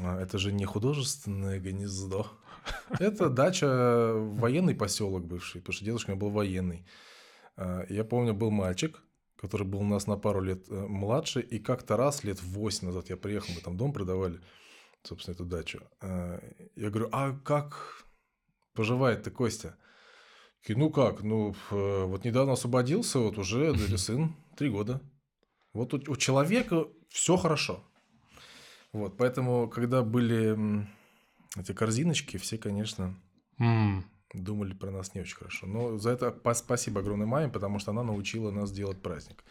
а, 0.00 0.20
Это 0.20 0.38
же 0.38 0.52
не 0.52 0.64
художественное 0.64 1.60
гнездо. 1.60 2.26
Это 2.98 3.28
дача, 3.30 4.12
военный 4.14 4.74
поселок 4.74 5.24
бывший, 5.24 5.60
потому 5.60 5.74
что 5.74 5.84
дедушка 5.84 6.10
у 6.10 6.12
меня 6.14 6.20
был 6.20 6.30
военный. 6.30 6.84
А, 7.56 7.84
Я 7.88 8.04
помню, 8.04 8.34
был 8.34 8.50
мальчик, 8.50 9.00
который 9.40 9.66
был 9.66 9.80
у 9.80 9.84
нас 9.84 10.06
на 10.06 10.18
пару 10.18 10.42
лет 10.42 10.68
э, 10.68 10.86
младше, 10.86 11.40
и 11.40 11.58
как-то 11.58 11.96
раз, 11.96 12.24
лет 12.24 12.42
8 12.42 12.88
назад 12.88 13.08
я 13.08 13.16
приехал, 13.16 13.54
мы 13.54 13.62
там 13.62 13.74
дом 13.74 13.90
продавали, 13.90 14.38
собственно, 15.02 15.34
эту 15.34 15.46
дачу. 15.46 15.80
А, 16.02 16.38
Я 16.76 16.90
говорю, 16.90 17.08
а 17.10 17.32
как 17.32 18.04
поживает 18.74 19.22
ты, 19.22 19.30
Костя? 19.30 19.78
Такие, 20.60 20.78
ну 20.78 20.90
как, 20.90 21.22
ну 21.22 21.54
э, 21.70 22.04
вот 22.04 22.24
недавно 22.24 22.52
освободился, 22.52 23.18
вот 23.18 23.38
уже 23.38 23.74
сын, 23.96 24.36
три 24.58 24.68
года. 24.68 25.00
Вот 25.72 25.94
у, 25.94 26.12
у 26.12 26.16
человека 26.16 26.88
все 27.08 27.38
хорошо. 27.38 27.82
Вот, 28.92 29.16
поэтому, 29.16 29.70
когда 29.70 30.02
были 30.02 30.86
эти 31.56 31.72
корзиночки, 31.72 32.36
все, 32.36 32.58
конечно, 32.58 33.18
М, 33.58 34.04
думали 34.34 34.74
про 34.74 34.90
нас 34.90 35.14
не 35.14 35.20
очень 35.20 35.36
хорошо. 35.36 35.66
Но 35.66 35.98
за 35.98 36.10
это 36.10 36.30
па- 36.30 36.54
спасибо 36.54 37.00
огромной 37.00 37.26
маме, 37.26 37.48
потому 37.48 37.78
что 37.78 37.90
она 37.90 38.02
научила 38.02 38.50
нас 38.50 38.72
делать 38.72 39.02
праздник. 39.02 39.44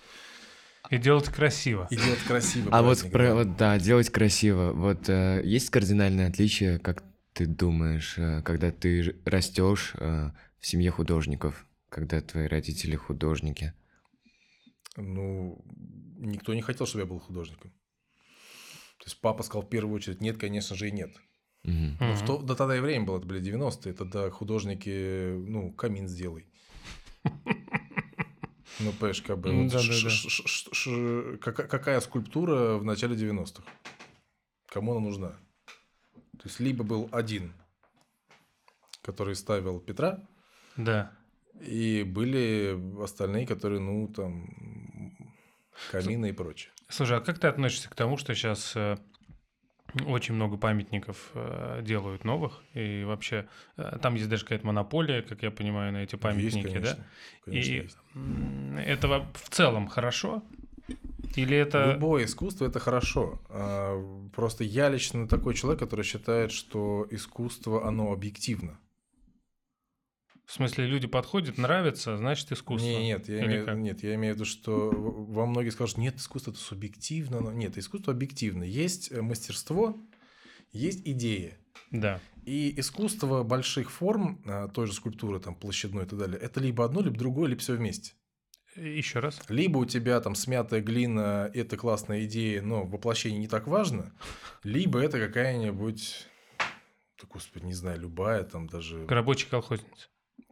И 0.90 0.98
делать 0.98 1.28
красиво. 1.30 1.88
И 1.92 1.96
делать 1.96 2.20
красиво 2.20 2.70
А 2.72 2.82
вот, 2.82 3.12
про, 3.12 3.28
да. 3.28 3.34
вот 3.36 3.58
да, 3.58 3.80
делать 3.80 4.10
красиво. 4.10 4.72
Вот 4.72 5.10
э, 5.10 5.42
есть 5.44 5.70
кардинальное 5.70 6.30
отличие, 6.30 6.80
как 6.80 7.04
ты 7.34 7.46
думаешь, 7.46 8.18
э, 8.18 8.42
когда 8.44 8.72
ты 8.72 9.16
растешь 9.26 9.94
э, 9.96 10.32
в 10.60 10.66
семье 10.66 10.90
художников, 10.90 11.66
когда 11.90 12.22
твои 12.22 12.48
родители 12.48 12.96
художники? 12.96 13.74
Ну, 14.96 15.64
никто 16.18 16.54
не 16.54 16.62
хотел, 16.62 16.88
чтобы 16.88 17.04
я 17.04 17.06
был 17.06 17.20
художником. 17.20 17.72
То 18.98 19.06
есть 19.06 19.22
папа 19.22 19.44
сказал 19.44 19.64
в 19.64 19.70
первую 19.70 19.96
очередь, 19.96 20.22
нет, 20.22 20.38
конечно 20.38 20.76
же, 20.76 20.88
и 20.88 20.92
нет. 20.92 21.12
Мгм. 21.64 21.98
Ну, 22.00 22.14
в 22.14 22.26
то, 22.26 22.38
да 22.42 22.56
тогда 22.56 22.78
и 22.78 22.80
время 22.80 23.06
было, 23.06 23.18
это 23.18 23.28
были 23.28 23.42
90-е, 23.42 23.94
тогда 23.94 24.30
художники, 24.32 25.34
ну, 25.48 25.72
камин 25.74 26.08
сделай. 26.08 26.46
Ну, 28.80 28.94
понимаешь, 28.94 29.22
как 29.22 29.40
бы, 29.40 29.52
вот 29.52 29.72
да-да-да. 29.74 30.10
ш- 30.10 30.10
ш- 30.10 30.48
ш- 30.48 30.70
ш- 30.74 31.38
кака- 31.42 31.68
какая 31.68 32.00
скульптура 32.00 32.76
в 32.78 32.86
начале 32.86 33.16
90-х? 33.16 33.64
Кому 34.68 34.94
она 34.94 35.02
нужна? 35.02 35.30
То 36.38 36.46
есть, 36.46 36.62
либо 36.62 36.86
был 36.86 37.10
один, 37.12 37.52
который 39.02 39.36
ставил 39.36 39.82
Петра, 39.82 40.22
Да. 40.78 41.12
и 41.60 42.04
были 42.04 42.80
остальные, 43.04 43.46
которые, 43.48 43.82
ну, 43.82 44.08
там, 44.08 44.48
камины 45.92 46.30
и 46.30 46.32
прочее. 46.32 46.72
Слушай, 46.88 47.18
а 47.18 47.22
как 47.22 47.38
ты 47.38 47.48
относишься 47.48 47.90
к 47.90 47.96
тому, 47.96 48.16
что 48.16 48.34
сейчас 48.34 48.74
Очень 50.06 50.36
много 50.36 50.58
памятников 50.58 51.32
э, 51.34 51.82
делают 51.84 52.24
новых, 52.24 52.62
и 52.74 53.04
вообще 53.04 53.48
э, 53.78 53.98
там 54.02 54.16
есть 54.16 54.30
даже 54.30 54.44
какая-то 54.44 54.68
монополия, 54.68 55.22
как 55.22 55.42
я 55.42 55.52
понимаю, 55.52 55.92
на 55.94 56.04
эти 56.04 56.16
памятники, 56.16 56.56
Есть, 56.56 56.74
конечно. 56.74 56.96
да? 56.98 57.06
Конечно, 57.46 57.72
и 57.72 57.76
есть. 57.76 57.98
это 58.86 59.26
в 59.34 59.50
целом 59.50 59.88
хорошо? 59.88 60.44
Или 61.36 61.58
это... 61.58 61.94
Любое 61.94 62.26
искусство 62.26 62.66
это 62.66 62.80
хорошо. 62.80 63.40
А, 63.50 64.30
Просто 64.36 64.64
я 64.64 64.90
лично 64.90 65.28
такой 65.28 65.54
человек, 65.54 65.80
который 65.80 66.04
считает, 66.04 66.52
что 66.52 67.08
искусство, 67.12 67.88
оно 67.88 68.12
объективно. 68.12 68.80
В 70.50 70.54
смысле, 70.54 70.88
люди 70.88 71.06
подходят, 71.06 71.60
нравится, 71.60 72.18
значит 72.18 72.52
искусство? 72.52 72.88
Не, 72.88 73.06
нет, 73.06 73.30
я 73.30 73.38
Или 73.38 73.46
имею, 73.46 73.66
как? 73.66 73.78
нет, 73.78 74.02
я 74.02 74.16
имею 74.16 74.34
в 74.34 74.38
виду, 74.38 74.46
что 74.46 74.90
в- 74.90 75.32
во 75.32 75.46
многие 75.46 75.70
скажут, 75.70 76.00
нет, 76.00 76.16
искусство 76.18 76.50
это 76.50 76.60
субъективно. 76.60 77.40
но 77.40 77.52
Нет, 77.52 77.78
искусство 77.78 78.14
объективно. 78.14 78.64
Есть 78.64 79.12
э, 79.12 79.22
мастерство, 79.22 79.96
есть 80.72 81.08
идея. 81.08 81.56
Да. 81.92 82.20
И 82.46 82.74
искусство 82.80 83.44
больших 83.44 83.92
форм, 83.92 84.42
а, 84.48 84.68
той 84.70 84.88
же 84.88 84.94
скульптуры, 84.94 85.40
там, 85.40 85.54
площадной 85.54 86.06
и 86.06 86.08
так 86.08 86.18
далее, 86.18 86.40
это 86.40 86.60
либо 86.60 86.84
одно, 86.84 87.02
либо 87.02 87.16
другое, 87.16 87.48
либо 87.50 87.62
все 87.62 87.76
вместе. 87.76 88.14
Еще 88.76 89.20
раз. 89.20 89.40
Либо 89.50 89.78
у 89.78 89.86
тебя 89.86 90.20
там 90.20 90.34
смятая 90.34 90.82
глина, 90.82 91.52
это 91.54 91.78
классная 91.78 92.26
идея, 92.26 92.64
но 92.64 92.86
воплощение 92.86 93.40
не 93.40 93.48
так 93.48 93.68
важно, 93.68 94.14
либо 94.64 94.98
это 95.00 95.20
какая-нибудь, 95.20 96.26
да, 96.58 97.28
господи, 97.30 97.66
не 97.66 97.74
знаю, 97.76 98.00
любая 98.00 98.44
там 98.46 98.66
даже, 98.66 99.06
Рабочий 99.06 99.48
колхозница. 99.48 100.08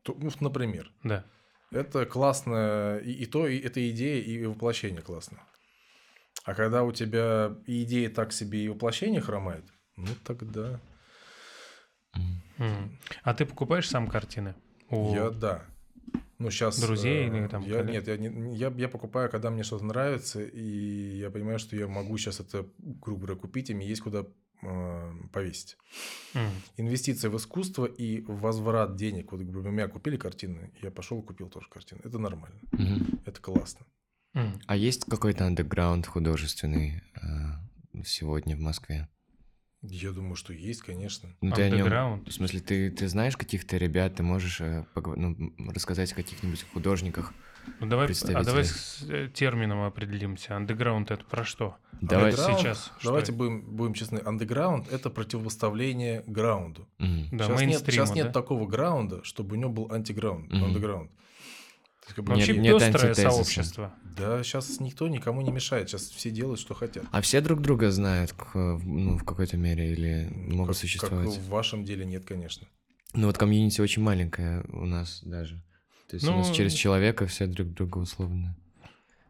То- 0.07 0.17
ну, 0.19 0.29
например. 0.39 0.91
Да. 1.03 1.25
Это 1.71 2.05
классно, 2.05 2.97
и, 3.03 3.11
и 3.11 3.25
то, 3.25 3.47
и 3.47 3.59
это 3.59 3.79
идея, 3.91 4.21
и 4.23 4.45
воплощение 4.45 5.01
классно. 5.01 5.39
А 6.45 6.53
когда 6.55 6.83
у 6.83 6.91
тебя 6.93 7.57
и 7.65 7.83
идея 7.83 8.09
так 8.09 8.31
себе, 8.31 8.63
и 8.63 8.69
воплощение 8.69 9.19
хромает, 9.21 9.65
ну 9.97 10.07
тогда. 10.23 10.79
Мгм. 12.57 12.97
А 13.23 13.33
ты 13.33 13.45
покупаешь 13.45 13.89
сам 13.89 14.07
картины? 14.07 14.55
У- 14.89 15.13
я 15.13 15.29
да. 15.29 15.65
Ну, 16.39 16.51
сейчас... 16.51 16.79
Друзей 16.79 17.27
или 17.27 17.47
там 17.47 17.63
я, 17.63 17.77
коллег? 17.77 17.91
Нет, 17.93 18.07
я, 18.07 18.17
не- 18.17 18.55
я, 18.55 18.69
я 18.77 18.87
покупаю, 18.87 19.29
когда 19.29 19.49
мне 19.49 19.63
что-то 19.63 19.83
нравится, 19.85 20.41
и 20.41 21.17
я 21.17 21.29
понимаю, 21.31 21.57
что 21.59 21.75
я 21.75 21.87
могу 21.87 22.17
сейчас 22.17 22.39
это, 22.39 22.65
грубо 22.77 23.25
говоря, 23.25 23.39
купить, 23.41 23.69
и 23.69 23.73
мне 23.73 23.87
есть 23.87 24.01
куда 24.01 24.19
э, 24.19 24.25
повесить. 24.61 25.77
Мгм. 26.33 26.51
Инвестиция 26.77 27.29
в 27.29 27.37
искусство 27.37 27.85
и 27.85 28.21
возврат 28.21 28.95
денег. 28.95 29.31
Вот, 29.31 29.41
говоря, 29.41 29.71
меня 29.71 29.87
купили 29.87 30.17
картины, 30.17 30.71
я 30.81 30.91
пошел 30.91 31.19
и 31.21 31.25
купил 31.25 31.49
тоже 31.49 31.67
картины. 31.69 31.99
Это 32.03 32.19
нормально, 32.19 32.59
Мгм. 32.77 33.21
это 33.25 33.41
классно. 33.41 33.85
Мгм. 34.33 34.59
А 34.67 34.75
есть 34.75 35.05
какой-то 35.05 35.45
андеграунд 35.45 36.05
художественный 36.05 37.01
э, 37.15 38.03
сегодня 38.03 38.55
в 38.55 38.59
Москве? 38.59 39.07
Я 39.81 40.11
думаю, 40.11 40.35
что 40.35 40.53
есть, 40.53 40.81
конечно. 40.81 41.29
Ну, 41.41 41.53
ты 41.55 41.63
Андеграунд. 41.63 42.27
В 42.27 42.31
смысле, 42.33 42.59
ты, 42.59 42.91
ты 42.91 43.07
знаешь 43.07 43.37
каких-то 43.37 43.77
ребят, 43.77 44.15
ты 44.15 44.23
можешь 44.23 44.59
э, 44.59 44.85
ну, 44.95 45.53
рассказать 45.71 46.11
о 46.11 46.15
каких-нибудь 46.15 46.63
художниках? 46.63 47.33
Ну, 47.79 47.87
давай, 47.87 48.07
а 48.07 48.43
давай 48.43 48.65
с 48.65 49.03
э, 49.07 49.29
термином 49.33 49.83
определимся. 49.83 50.55
Андеграунд 50.55 51.11
это 51.11 51.23
про 51.25 51.43
что? 51.43 51.77
Давай. 52.01 52.31
Сейчас 52.31 52.91
Давайте 53.03 53.31
будем, 53.31 53.61
будем 53.61 53.93
честны. 53.93 54.21
Андеграунд– 54.23 54.87
это 54.91 55.09
противопоставление 55.09 56.23
граунду. 56.27 56.87
Мгм. 56.99 57.29
Да, 57.31 57.45
сейчас 57.45 57.61
нет, 57.61 57.83
сейчас 57.85 58.15
нет 58.15 58.27
да? 58.27 58.33
такого 58.33 58.67
граунда, 58.67 59.23
чтобы 59.23 59.55
у 59.55 59.59
него 59.59 59.71
был 59.71 59.91
антиграунд, 59.91 60.51
Мгм. 60.51 60.65
андеграунд. 60.65 61.11
Как 62.15 62.23
бы, 62.23 62.33
Вообще 62.33 62.53
Нет- 62.53 62.61
нет 62.61 62.79
пестрое 62.79 63.09
антитезиса. 63.09 63.31
сообщество. 63.31 63.93
Да, 64.15 64.41
сейчас 64.43 64.79
никто 64.79 65.07
никому 65.09 65.41
не 65.41 65.51
мешает. 65.51 65.89
Сейчас 65.89 66.03
все 66.03 66.31
делают, 66.31 66.59
что 66.59 66.73
хотят. 66.73 67.03
А 67.11 67.21
все 67.21 67.41
друг 67.41 67.61
друга 67.61 67.91
знают 67.91 68.33
ну, 68.53 69.17
в 69.17 69.25
какой-то 69.25 69.57
мере 69.57 69.91
или 69.91 70.31
могут 70.33 70.69
как, 70.69 70.77
существовать? 70.77 71.33
Как 71.35 71.43
в 71.43 71.49
вашем 71.49 71.83
деле 71.83 72.05
нет, 72.05 72.23
конечно. 72.25 72.67
Ну 73.13 73.27
вот 73.27 73.37
комьюнити 73.37 73.81
очень 73.81 74.01
маленькое 74.03 74.63
у 74.69 74.85
нас 74.85 75.21
даже. 75.23 75.61
То 76.09 76.15
есть 76.15 76.27
у 76.27 76.31
нас 76.35 76.47
Ну, 76.49 76.53
через 76.55 76.73
человека 76.73 77.27
все 77.27 77.47
друг 77.47 77.73
друга 77.73 77.97
условно. 77.97 78.55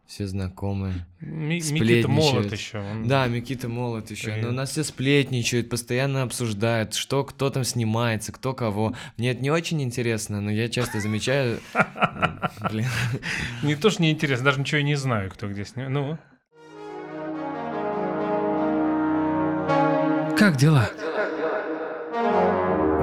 Все 0.06 0.26
знакомые. 0.26 1.06
Ми- 1.20 1.56
Микита 1.56 1.66
Сплетничают. 1.76 2.08
молод 2.08 2.52
еще. 2.54 2.80
он- 2.80 3.08
Да, 3.08 3.28
Микита 3.28 3.68
молод 3.68 4.10
еще. 4.10 4.26
Привет. 4.28 4.44
Но 4.44 4.50
у 4.50 4.52
нас 4.54 4.70
все 4.70 4.84
сплетничают, 4.86 5.70
постоянно 5.70 6.24
обсуждают, 6.24 6.94
что 6.94 7.26
кто 7.26 7.50
там 7.50 7.66
снимается, 7.66 8.32
кто 8.32 8.54
кого. 8.54 8.94
Мне 9.18 9.32
это 9.32 9.42
не 9.42 9.52
очень 9.52 9.82
интересно, 9.82 10.40
но 10.40 10.50
я 10.50 10.70
часто 10.70 11.02
замечаю... 11.02 11.60
Блин. 12.72 12.86
Не 13.64 13.76
то, 13.76 13.90
что 13.90 14.02
неинтересно, 14.02 14.46
даже 14.46 14.62
ничего 14.62 14.80
и 14.80 14.84
не 14.84 14.96
знаю, 14.96 15.30
кто 15.30 15.50
где 15.50 15.66
снимает. 15.66 15.92
Ну. 15.92 16.18
Как 20.38 20.56
дела? 20.58 20.90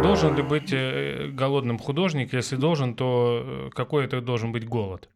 Должен 0.04 0.36
ли 0.36 0.42
быть 0.42 0.70
э, 0.70 1.30
голодным 1.32 1.78
художник? 1.78 2.34
Если 2.34 2.56
должен, 2.56 2.94
то 2.94 3.42
э, 3.42 3.70
какой 3.74 4.04
это 4.04 4.20
должен 4.20 4.52
быть 4.52 4.68
голод? 4.68 5.08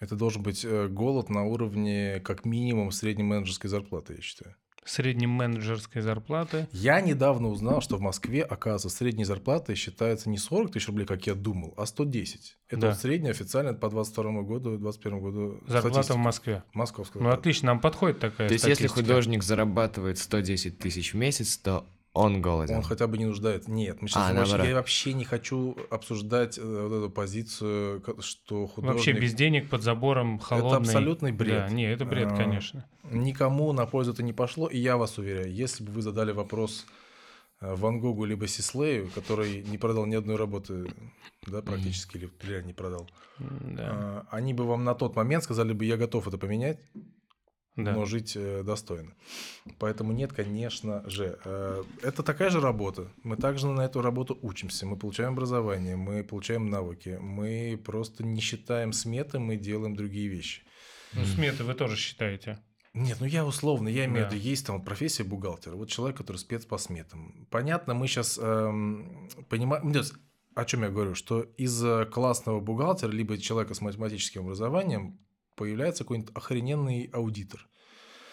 Это 0.00 0.16
должен 0.16 0.42
быть 0.42 0.64
э, 0.64 0.88
голод 0.88 1.30
на 1.30 1.44
уровне 1.44 2.18
как 2.24 2.44
минимум 2.44 2.90
средней 2.90 3.22
менеджерской 3.22 3.70
зарплаты, 3.70 4.14
я 4.14 4.20
считаю. 4.20 4.56
Средней 4.84 5.28
менеджерской 5.28 6.02
зарплаты. 6.02 6.66
Я 6.72 7.00
недавно 7.00 7.50
узнал, 7.50 7.80
что 7.80 7.98
в 7.98 8.00
Москве, 8.00 8.42
оказывается, 8.42 8.88
средней 8.88 9.24
зарплатой 9.24 9.76
считается 9.76 10.28
не 10.28 10.38
40 10.38 10.72
тысяч 10.72 10.88
рублей, 10.88 11.06
как 11.06 11.28
я 11.28 11.36
думал, 11.36 11.74
а 11.76 11.86
110. 11.86 12.58
Это 12.68 12.80
Да. 12.80 12.88
вот 12.88 12.96
средняя 12.98 13.30
официально 13.32 13.74
по 13.74 13.88
22 13.90 14.42
году, 14.42 14.76
21 14.76 15.20
году 15.20 15.60
Зарплата 15.68 15.88
в 15.88 15.92
статистика. 15.92 16.18
Москве. 16.18 16.62
Московская. 16.72 17.18
Ну, 17.20 17.26
зарплата. 17.26 17.40
отлично, 17.40 17.66
нам 17.66 17.80
подходит 17.80 18.18
такая 18.18 18.48
То 18.48 18.54
есть 18.54 18.66
если 18.66 18.88
художник 18.88 19.44
зарабатывает 19.44 20.18
110 20.18 20.78
тысяч 20.78 21.12
в 21.12 21.16
месяц, 21.16 21.58
то 21.58 21.86
он 22.18 22.42
голоден. 22.42 22.76
Он 22.76 22.82
хотя 22.82 23.06
бы 23.06 23.16
не 23.16 23.26
нуждается. 23.26 23.70
Нет, 23.70 24.02
мы 24.02 24.08
сейчас 24.08 24.30
А, 24.30 24.34
вообще- 24.34 24.68
я 24.68 24.74
вообще 24.74 25.12
не 25.12 25.24
хочу 25.24 25.76
обсуждать 25.90 26.58
э, 26.58 26.62
вот 26.88 26.96
эту 26.96 27.10
позицию, 27.10 28.02
что 28.20 28.66
художник... 28.66 28.94
Вообще 28.96 29.12
без 29.12 29.34
денег 29.34 29.68
под 29.68 29.82
забором 29.82 30.38
холодный. 30.38 30.78
абсолютный 30.78 31.32
бред. 31.32 31.68
Да, 31.68 31.72
не, 31.72 31.84
это 31.84 32.04
бред, 32.04 32.32
А, 32.32 32.36
конечно. 32.36 32.84
Никому 33.10 33.72
на 33.72 33.86
пользу 33.86 34.12
это 34.12 34.22
не 34.22 34.32
пошло, 34.32 34.66
и 34.68 34.78
я 34.78 34.96
вас 34.96 35.18
уверяю, 35.18 35.52
если 35.52 35.84
бы 35.84 35.92
вы 35.92 36.02
задали 36.02 36.32
вопрос 36.32 36.86
э, 37.60 37.74
Ван 37.74 38.00
Гогу 38.00 38.24
либо 38.24 38.46
Сислею, 38.48 39.08
который 39.14 39.62
не 39.62 39.78
продал 39.78 40.06
ни 40.06 40.14
одной 40.14 40.36
работы, 40.36 40.86
да, 41.46 41.62
практически, 41.62 42.16
или 42.16 42.30
реально 42.42 42.66
не 42.68 42.74
продал, 42.74 43.08
Да, 43.38 43.84
а, 43.86 44.26
они 44.30 44.54
бы 44.54 44.64
вам 44.64 44.84
на 44.84 44.94
тот 44.94 45.16
момент 45.16 45.44
сказали 45.44 45.72
бы, 45.72 45.84
я 45.84 45.96
готов 45.96 46.26
это 46.28 46.36
поменять, 46.38 46.78
да. 47.84 47.92
но 47.92 48.04
жить 48.04 48.34
э, 48.36 48.62
достойно. 48.62 49.14
Поэтому 49.78 50.12
нет, 50.12 50.32
конечно 50.32 51.08
же. 51.08 51.38
Э, 51.44 51.82
Это 52.02 52.22
такая 52.22 52.50
же 52.50 52.60
работа. 52.60 53.10
Мы 53.22 53.36
также 53.36 53.66
на 53.68 53.82
эту 53.82 54.02
работу 54.02 54.38
учимся. 54.42 54.84
Мы 54.86 54.96
получаем 54.96 55.32
образование, 55.32 55.96
мы 55.96 56.22
получаем 56.24 56.68
навыки. 56.68 57.18
Мы 57.20 57.80
просто 57.82 58.24
не 58.24 58.40
считаем 58.40 58.92
сметы, 58.92 59.38
мы 59.38 59.56
делаем 59.56 59.96
другие 59.96 60.28
вещи. 60.28 60.62
Ну, 61.14 61.24
сметы 61.24 61.64
вы 61.64 61.74
тоже 61.74 61.96
считаете. 61.96 62.58
Нет, 62.94 63.18
ну 63.20 63.26
я 63.26 63.46
условно, 63.46 63.88
я 63.88 64.04
имею 64.06 64.26
в 64.26 64.30
Да. 64.30 64.34
виду, 64.36 64.44
есть 64.50 64.66
там 64.66 64.82
профессия 64.82 65.22
бухгалтера, 65.22 65.76
вот 65.76 65.88
человек, 65.88 66.16
который 66.16 66.38
спец 66.38 66.64
по 66.64 66.78
сметам. 66.78 67.46
Понятно, 67.50 67.94
мы 67.94 68.08
сейчас 68.08 68.36
понимаем, 69.48 69.88
нет, 69.92 70.06
о 70.54 70.64
чем 70.64 70.82
я 70.82 70.88
говорю, 70.88 71.14
что 71.14 71.42
из 71.56 71.84
э, 71.84 72.06
классного 72.06 72.60
бухгалтера, 72.60 73.12
либо 73.12 73.38
человека 73.38 73.74
с 73.74 73.80
математическим 73.80 74.42
образованием, 74.42 75.20
появляется 75.54 76.02
какой-нибудь 76.04 76.34
охрененный 76.34 77.10
аудитор, 77.12 77.67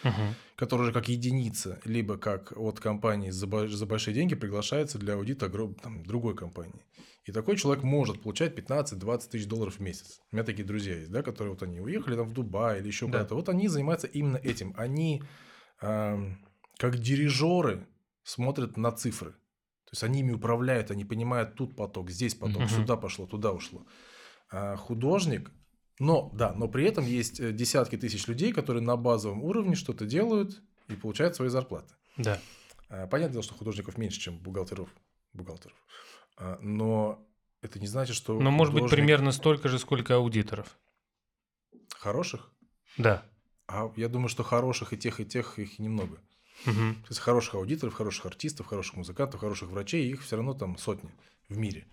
Мгм. 0.05 0.35
который 0.55 0.81
уже 0.83 0.93
как 0.93 1.09
единица, 1.09 1.81
либо 1.83 2.17
как 2.17 2.53
от 2.57 2.79
компании 2.79 3.31
за, 3.31 3.67
за 3.67 3.85
большие 3.85 4.13
деньги 4.13 4.35
приглашается 4.35 4.97
для 4.97 5.15
аудита 5.15 5.49
там, 5.81 6.03
другой 6.03 6.35
компании. 6.35 6.85
И 7.25 7.31
такой 7.31 7.57
человек 7.57 7.83
может 7.83 8.21
получать 8.21 8.53
15-20 8.57 9.29
тысяч 9.31 9.47
долларов 9.47 9.77
в 9.77 9.79
месяц. 9.81 10.21
У 10.31 10.35
меня 10.35 10.45
такие 10.45 10.63
друзья 10.63 10.95
есть, 10.95 11.11
да, 11.11 11.23
которые 11.23 11.53
вот 11.53 11.63
они 11.63 11.79
уехали 11.81 12.15
там 12.15 12.27
в 12.27 12.33
Дубай 12.33 12.79
или 12.79 12.87
еще 12.87 13.07
Да. 13.07 13.11
куда-то. 13.13 13.35
Вот 13.35 13.49
они 13.49 13.67
занимаются 13.67 14.07
именно 14.07 14.37
этим. 14.37 14.73
Они 14.77 15.23
ам, 15.81 16.37
как 16.77 16.97
дирижеры 16.99 17.87
смотрят 18.23 18.77
на 18.77 18.91
цифры. 18.91 19.31
То 19.31 19.91
есть 19.91 20.03
они 20.03 20.19
ими 20.19 20.33
управляют, 20.33 20.91
они 20.91 21.03
понимают 21.05 21.55
тут 21.55 21.75
поток, 21.75 22.11
здесь 22.11 22.35
поток, 22.35 22.61
Мгм. 22.61 22.69
сюда 22.69 22.95
пошло, 22.95 23.25
туда 23.25 23.51
ушло. 23.51 23.85
А 24.51 24.75
художник, 24.75 25.51
но 25.99 26.29
да, 26.33 26.53
но 26.53 26.67
при 26.67 26.85
этом 26.85 27.05
есть 27.05 27.39
э, 27.39 27.51
десятки 27.51 27.97
тысяч 27.97 28.27
людей, 28.27 28.51
которые 28.51 28.83
на 28.83 28.97
базовом 28.97 29.43
уровне 29.43 29.75
что-то 29.75 30.05
делают 30.05 30.61
и 30.87 30.95
получают 30.95 31.35
свои 31.35 31.49
зарплаты. 31.49 31.93
Да. 32.17 32.39
Понятное 32.87 33.29
дело, 33.29 33.43
что 33.43 33.53
художников 33.55 33.97
меньше, 33.97 34.19
чем 34.19 34.37
бухгалтеров. 34.37 34.89
бухгалтеров. 35.33 35.75
А, 36.37 36.59
Но 36.61 37.25
это 37.61 37.79
не 37.79 37.87
значит, 37.87 38.15
что 38.15 38.39
Но 38.39 38.51
может 38.51 38.73
быть 38.73 38.89
примерно 38.89 39.31
столько 39.31 39.69
же, 39.69 39.79
сколько 39.79 40.15
аудиторов. 40.15 40.77
хороших. 41.97 42.51
Да. 42.97 43.25
А 43.67 43.91
я 43.95 44.07
думаю, 44.09 44.29
что 44.29 44.43
хороших 44.43 44.93
и 44.93 44.97
тех, 44.97 45.19
и 45.19 45.25
тех 45.25 45.57
их 45.57 45.79
немного. 45.79 46.19
Мгм. 46.65 46.95
То 46.95 47.07
есть 47.09 47.19
хороших 47.19 47.55
аудиторов, 47.55 47.93
хороших 47.95 48.25
артистов, 48.27 48.67
хороших 48.67 48.95
музыкантов, 48.95 49.39
хороших 49.39 49.69
врачей, 49.69 50.09
их 50.09 50.21
все 50.23 50.35
равно 50.35 50.53
там 50.53 50.77
сотни 50.77 51.09
в 51.49 51.57
мире. 51.57 51.85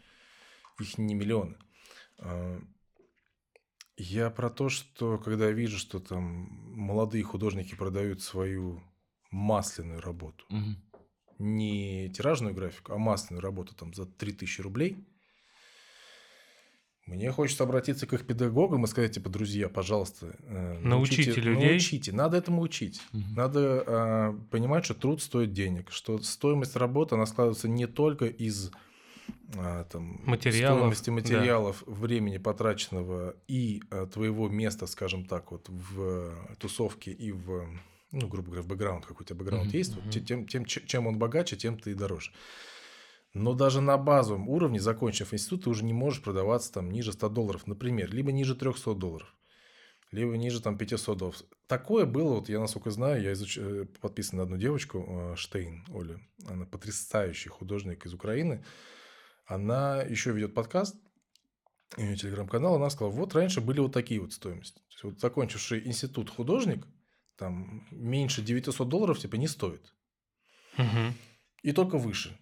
Их 0.79 0.99
не 0.99 1.15
миллионы. 1.15 1.57
Я 4.03 4.31
про 4.31 4.51
то, 4.51 4.69
что 4.69 5.17
когда 5.19 5.47
я 5.47 5.53
вижу, 5.53 5.79
что 5.79 6.01
там 6.01 6.49
молодые 6.75 7.23
художники 7.23 7.77
продают 7.77 8.21
свою 8.21 8.83
масляную 9.31 10.01
работу, 10.01 10.45
Мгм. 10.49 10.77
не 11.39 12.11
тиражную 12.11 12.53
графику, 12.53 12.93
а 12.95 12.99
масляную 12.99 13.43
работу 13.43 13.77
там 13.77 13.95
за 13.95 14.07
3000 14.07 14.61
рублей, 14.61 14.97
мне 17.07 17.31
хочется 17.31 17.63
обратиться 17.63 18.09
к 18.09 18.13
их 18.13 18.27
педагогам 18.27 18.85
и 18.85 18.89
сказать, 18.89 19.15
типа, 19.15 19.29
друзья, 19.29 19.69
пожалуйста, 19.69 20.35
э, 20.41 20.79
Научите 20.81 21.41
людей. 21.41 21.71
Научите, 21.71 22.13
надо 22.13 22.37
этому 22.39 22.61
учить. 22.63 23.01
Мгм. 23.13 23.35
Надо 23.35 23.85
э, 23.87 24.33
понимать, 24.51 24.85
что 24.85 24.95
труд 24.95 25.23
стоит 25.23 25.53
денег, 25.53 25.93
что 25.93 26.19
стоимость 26.19 26.75
работы, 26.75 27.15
она 27.15 27.27
складывается 27.27 27.69
не 27.69 27.87
только 27.87 28.27
из 28.27 28.73
там, 29.91 30.21
Материалов, 30.25 30.79
стоимости 30.79 31.07
да. 31.07 31.13
материалов, 31.13 31.83
времени 31.87 32.39
потраченного 32.39 33.37
и 33.49 33.83
а, 33.91 34.07
твоего 34.07 34.49
места, 34.49 34.87
скажем 34.87 35.27
так, 35.27 35.53
вот 35.53 35.69
в 35.69 36.01
э, 36.01 36.55
тусовке 36.59 37.13
и 37.13 37.33
в, 37.33 37.67
ну, 38.13 38.29
грубо 38.29 38.47
говоря, 38.49 38.63
в 38.63 38.67
бэкграунд, 38.67 39.07
какой 39.07 39.25
у 39.25 39.27
тебя 39.27 39.39
бэкграунд 39.39 39.67
Мгм, 39.67 39.77
есть, 39.77 39.95
вот 39.95 40.11
тем, 40.11 40.47
тем, 40.47 40.65
чем 40.65 41.07
он 41.07 41.19
богаче, 41.19 41.57
тем 41.57 41.79
ты 41.79 41.91
и 41.91 41.95
дороже. 41.95 42.33
Но 43.35 43.55
даже 43.55 43.81
на 43.81 43.97
базовом 43.97 44.49
уровне, 44.49 44.81
закончив 44.81 45.33
институт, 45.33 45.65
ты 45.65 45.71
уже 45.71 45.85
не 45.85 45.95
можешь 45.95 46.23
продаваться 46.23 46.73
там 46.73 46.91
ниже 46.91 47.13
100 47.13 47.29
долларов, 47.31 47.67
например, 47.67 48.13
либо 48.13 48.31
ниже 48.31 48.55
300 48.55 48.95
долларов, 48.95 49.35
либо 50.11 50.37
ниже 50.37 50.61
там 50.61 50.77
500 50.77 51.19
долларов. 51.19 51.43
Такое 51.67 52.05
было, 52.05 52.35
вот 52.35 52.49
я 52.51 52.61
насколько 52.61 52.91
знаю, 52.91 53.23
я 53.23 53.33
изуч... 53.33 53.57
э, 53.59 53.87
подписан 54.01 54.39
на 54.39 54.43
одну 54.43 54.59
девочку, 54.59 55.07
э, 55.09 55.37
Штейн 55.37 55.85
Оля, 55.91 56.21
она 56.47 56.67
потрясающий 56.67 57.49
художник 57.49 58.05
из 58.05 58.13
Украины, 58.13 58.63
она 59.47 60.03
еще 60.03 60.33
ведет 60.33 60.55
подкаст, 60.55 60.97
у 61.97 62.01
нее 62.03 62.17
телеграм-канал, 62.17 62.77
она 62.77 62.91
сказала, 62.91 63.13
вот 63.13 63.35
раньше 63.35 63.61
были 63.61 63.81
вот 63.81 63.93
такие 63.93 64.21
вот 64.21 64.33
стоимости. 64.33 64.79
То 64.79 64.85
есть, 64.91 65.05
вот 65.05 65.21
закончивший 65.21 65.87
институт 65.87 66.31
художник, 66.31 66.87
там 67.37 67.87
меньше 67.91 68.43
900 68.43 68.89
долларов 68.89 69.19
типа 69.19 69.37
не 69.37 69.49
стоит. 69.49 69.95
Мгм. 70.77 71.15
И 71.63 71.73
только 71.73 71.99
выше. 71.99 72.39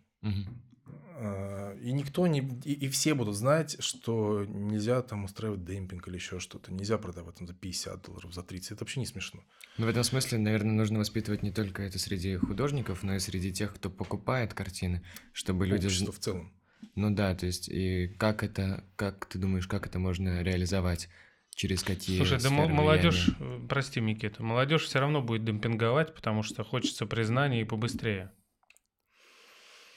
А, 1.23 1.77
И 1.81 1.93
никто 1.93 2.27
не... 2.27 2.41
И, 2.65 2.73
и 2.73 2.89
все 2.89 3.15
будут 3.15 3.37
знать, 3.37 3.77
что 3.83 4.45
нельзя 4.47 5.03
там 5.03 5.25
устраивать 5.25 5.65
демпинг 5.65 6.09
или 6.09 6.15
еще 6.15 6.39
что-то. 6.39 6.73
Нельзя 6.73 6.97
продавать 6.99 7.37
там 7.37 7.47
за 7.47 7.55
50 7.55 8.03
долларов, 8.03 8.33
за 8.33 8.43
30. 8.43 8.73
Это 8.73 8.85
вообще 8.85 9.01
не 9.01 9.07
смешно. 9.07 9.43
Ну, 9.77 9.87
в 9.87 9.89
этом 9.89 10.05
смысле, 10.05 10.39
наверное, 10.39 10.73
нужно 10.73 10.99
воспитывать 10.99 11.43
не 11.43 11.53
только 11.53 11.83
это 11.83 11.99
среди 11.99 12.37
художников, 12.37 13.03
но 13.03 13.15
и 13.15 13.19
среди 13.19 13.53
тех, 13.53 13.75
кто 13.75 13.91
покупает 13.91 14.55
картины, 14.55 15.03
чтобы 15.33 15.67
люди... 15.67 15.87
Общество 15.87 16.13
в 16.13 16.19
целом. 16.19 16.55
Ну 16.95 17.11
да, 17.11 17.35
то 17.35 17.47
есть, 17.47 17.69
и 17.69 18.09
как 18.19 18.43
это, 18.43 18.85
как 18.97 19.27
ты 19.27 19.39
думаешь, 19.39 19.67
как 19.67 19.87
это 19.87 19.99
можно 19.99 20.43
реализовать? 20.43 21.09
Через 21.55 21.83
какие 21.83 22.17
Слушай, 22.17 22.41
да 22.41 22.49
молодежь, 22.49 23.29
влияния? 23.39 23.65
э, 23.65 23.69
прости, 23.69 24.01
Микита, 24.01 24.43
молодежь 24.43 24.85
все 24.85 25.01
равно 25.01 25.21
будет 25.21 25.45
демпинговать, 25.45 26.15
потому 26.15 26.43
что 26.43 26.65
хочется 26.65 27.07
признания 27.07 27.61
и 27.61 27.65
побыстрее. 27.65 28.33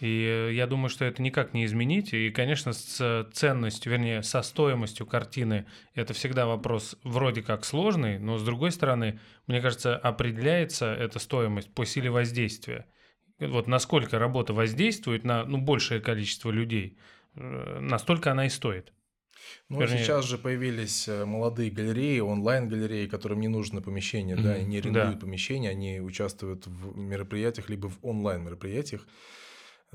И 0.03 0.25
э, 0.25 0.53
я 0.53 0.67
думаю, 0.67 0.89
что 0.89 1.05
это 1.05 1.21
никак 1.21 1.53
не 1.53 1.63
изменить. 1.63 2.13
И, 2.13 2.29
конечно, 2.31 2.73
с 2.73 3.29
ценностью, 3.31 3.91
вернее, 3.91 4.23
со 4.23 4.41
стоимостью 4.41 5.05
картины 5.05 5.65
это 5.93 6.13
всегда 6.13 6.45
вопрос 6.45 6.97
вроде 7.03 7.41
как 7.41 7.63
сложный, 7.63 8.19
но 8.19 8.37
с 8.37 8.43
другой 8.43 8.71
стороны, 8.71 9.21
мне 9.47 9.61
кажется, 9.61 9.95
определяется 9.95 10.93
эта 10.93 11.19
стоимость 11.19 11.73
по 11.73 11.85
силе 11.85 12.11
воздействия. 12.11 12.87
Вот 13.39 13.67
насколько 13.67 14.19
работа 14.19 14.53
воздействует 14.53 15.23
на 15.23 15.45
ну, 15.45 15.57
большее 15.57 15.99
количество 16.01 16.51
людей, 16.51 16.97
э, 17.35 17.79
настолько 17.79 18.31
она 18.31 18.45
и 18.45 18.49
стоит. 18.49 18.93
Ну, 19.69 19.81
Вернее- 19.81 19.97
сейчас 20.03 20.25
же 20.25 20.37
появились 20.37 21.07
э, 21.07 21.25
молодые 21.25 21.69
галереи, 21.71 22.19
онлайн-галереи, 22.19 23.07
которым 23.07 23.39
не 23.41 23.47
нужно 23.49 23.81
помещение, 23.81 24.35
да, 24.37 24.57
и 24.57 24.61
Мгм. 24.61 24.69
не 24.69 24.81
Да. 24.81 24.89
арендуют 24.89 25.19
помещение, 25.21 25.71
они 25.71 25.99
участвуют 25.99 26.65
в 26.67 26.97
мероприятиях, 26.97 27.69
либо 27.69 27.87
в 27.89 27.97
онлайн-мероприятиях. 28.03 29.05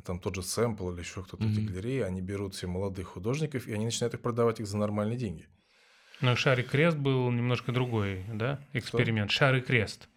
Там 0.05 0.21
тот 0.21 0.35
же 0.37 0.43
Сэмпл 0.43 0.91
или 0.93 1.01
еще 1.01 1.23
кто-то 1.25 1.45
эти 1.45 1.59
Мгм. 1.61 1.67
галереи, 1.73 2.01
они 2.03 2.21
берут 2.21 2.55
все 2.55 2.67
молодых 2.67 3.09
художников, 3.09 3.67
и 3.67 3.73
они 3.73 3.85
начинают 3.87 4.15
их 4.15 4.21
продавать 4.21 4.61
их 4.61 4.67
за 4.67 4.77
нормальные 4.77 5.17
деньги. 5.19 5.47
Но 6.21 6.35
Шарик 6.37 6.71
Крест 6.71 6.97
был 6.99 7.31
немножко 7.31 7.73
другой, 7.73 8.25
да, 8.33 8.61
эксперимент. 8.73 9.31
Шарик 9.31 9.67
Крест. 9.67 10.09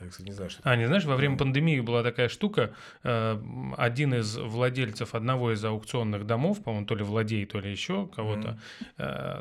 Я, 0.00 0.08
кстати, 0.08 0.26
не 0.26 0.32
знаю, 0.32 0.50
что 0.50 0.60
А, 0.64 0.76
не 0.76 0.86
знаешь, 0.86 1.04
во 1.04 1.16
время 1.16 1.36
пандемии 1.36 1.80
была 1.80 2.02
такая 2.02 2.28
штука, 2.28 2.74
э, 3.02 3.42
один 3.76 4.14
из 4.14 4.36
владельцев 4.36 5.14
одного 5.14 5.52
из 5.52 5.64
аукционных 5.64 6.26
домов, 6.26 6.62
по-моему, 6.62 6.86
то 6.86 6.94
ли 6.94 7.02
владей, 7.04 7.44
то 7.46 7.60
ли 7.60 7.70
еще 7.70 8.06
кого-то, 8.08 8.58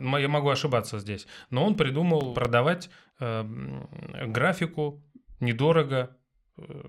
ну, 0.01 0.17
я 0.17 0.27
могу 0.27 0.49
ошибаться 0.49 0.99
здесь, 0.99 1.27
но 1.49 1.65
он 1.65 1.75
придумал 1.75 2.33
продавать 2.33 2.89
э, 3.19 3.43
графику 4.27 5.01
недорого 5.39 6.15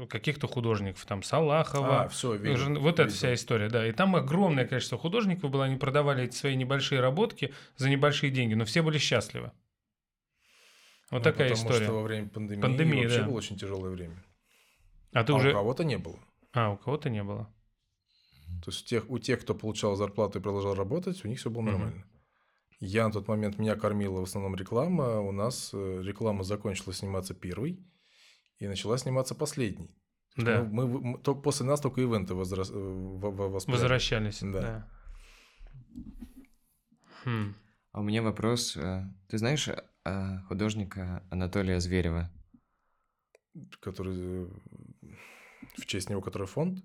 каких-то 0.08 0.48
художников, 0.48 1.04
там 1.06 1.22
Салахова, 1.22 2.02
А, 2.02 2.08
все, 2.08 2.36
Ж- 2.56 2.78
Вот 2.78 2.98
эта 2.98 3.08
вся 3.10 3.32
история, 3.34 3.68
да. 3.68 3.86
И 3.86 3.92
там 3.92 4.16
огромное 4.16 4.66
количество 4.66 4.98
художников 4.98 5.50
было, 5.50 5.64
они 5.66 5.76
продавали 5.76 6.24
эти 6.24 6.34
свои 6.34 6.56
небольшие 6.56 7.00
работки 7.00 7.54
за 7.76 7.88
небольшие 7.88 8.30
деньги, 8.32 8.54
но 8.54 8.64
все 8.64 8.82
были 8.82 8.98
счастливы. 8.98 9.52
Вот 11.10 11.22
такая 11.22 11.48
Ну, 11.48 11.54
потому 11.54 11.70
история. 11.70 11.84
что 11.86 11.94
во 11.94 12.02
время 12.02 12.28
пандемии, 12.28 12.62
Пандемии, 12.62 13.02
вообще 13.02 13.18
да. 13.20 13.26
было 13.26 13.34
очень 13.36 13.56
тяжелое 13.56 13.90
время. 13.90 14.24
А 15.12 15.24
ты 15.24 15.32
а 15.32 15.36
уже... 15.36 15.50
у 15.50 15.54
кого-то 15.54 15.84
не 15.84 15.98
было. 15.98 16.18
А, 16.52 16.70
у 16.70 16.76
кого-то 16.76 17.10
не 17.10 17.22
было. 17.24 17.52
То 18.64 18.70
есть 18.70 18.82
у 18.82 18.86
тех, 18.86 19.10
у 19.10 19.18
тех, 19.18 19.40
кто 19.40 19.54
получал 19.54 19.96
зарплату 19.96 20.38
и 20.38 20.42
продолжал 20.42 20.74
работать, 20.74 21.24
у 21.24 21.28
них 21.28 21.38
все 21.38 21.50
было 21.50 21.62
нормально. 21.62 22.04
Я 22.78 23.06
на 23.06 23.12
тот 23.12 23.28
момент, 23.28 23.58
меня 23.58 23.76
кормила 23.76 24.20
в 24.20 24.22
основном 24.24 24.54
реклама. 24.56 25.20
У 25.20 25.32
нас 25.32 25.70
э, 25.74 26.02
реклама 26.02 26.44
закончила 26.44 26.92
сниматься 26.94 27.34
первой 27.34 27.78
и 28.58 28.66
начала 28.68 28.96
сниматься 28.98 29.34
последней. 29.34 29.90
Да, 30.36 30.62
Мы, 30.62 30.86
мы- 30.86 31.00
мы- 31.00 31.18
то- 31.18 31.34
после 31.34 31.66
нас 31.66 31.80
только 31.80 32.00
ивенты 32.00 32.34
возрас- 32.34 32.70
э, 32.72 32.74
во- 32.78 33.30
во- 33.30 33.48
воспряли. 33.48 33.76
возвращались. 33.78 34.40
Да. 34.40 34.60
Да. 34.60 34.88
Хм. 37.24 37.54
А 37.92 38.00
у 38.00 38.02
меня 38.02 38.22
вопрос. 38.22 38.76
э, 38.76 39.04
Ты 39.28 39.38
знаешь 39.38 39.68
художника 40.48 41.22
Анатолия 41.30 41.80
Зверева? 41.80 42.30
Который, 43.80 44.44
э, 44.44 44.48
в 45.76 45.86
честь 45.86 46.10
него, 46.10 46.20
который 46.20 46.46
фонд? 46.46 46.84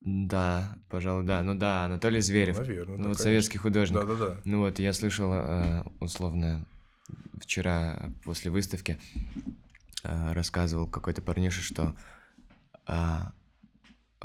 Да, 0.00 0.76
пожалуй, 0.90 1.24
да. 1.24 1.42
Ну 1.42 1.54
да, 1.54 1.84
Анатолий 1.84 2.20
Зверев. 2.20 2.58
Наверное. 2.58 2.98
Ну 2.98 3.08
вот 3.08 3.18
советский 3.18 3.58
художник. 3.58 4.00
Да-да-да. 4.00 4.40
Ну 4.44 4.60
вот, 4.60 4.78
я 4.78 4.92
слышал, 4.92 5.32
э, 5.32 5.82
условно, 6.00 6.66
вчера 7.40 8.12
после 8.22 8.50
выставки 8.50 8.98
э, 10.02 10.32
рассказывал 10.32 10.86
какой-то 10.86 11.22
парниша, 11.22 11.62
что 11.62 11.96
а, 12.86 13.32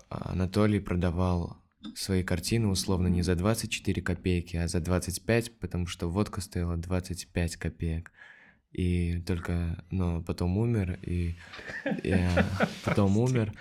Анатолий 0.09 0.79
продавал 0.79 1.57
свои 1.95 2.23
картины 2.23 2.67
условно 2.67 3.07
не 3.07 3.21
за 3.21 3.35
24 3.35 4.01
копейки, 4.01 4.57
а 4.57 4.67
за 4.67 4.79
25, 4.79 5.59
потому 5.59 5.87
что 5.87 6.09
водка 6.09 6.41
стоила 6.41 6.77
25 6.77 7.55
копеек. 7.57 8.11
И 8.71 9.19
только, 9.25 9.83
но 9.89 10.21
потом 10.21 10.57
умер, 10.57 10.99
и, 11.01 11.35
и, 12.03 12.09
э, 12.11 12.43
потом 12.85 13.17
умер. 13.17 13.51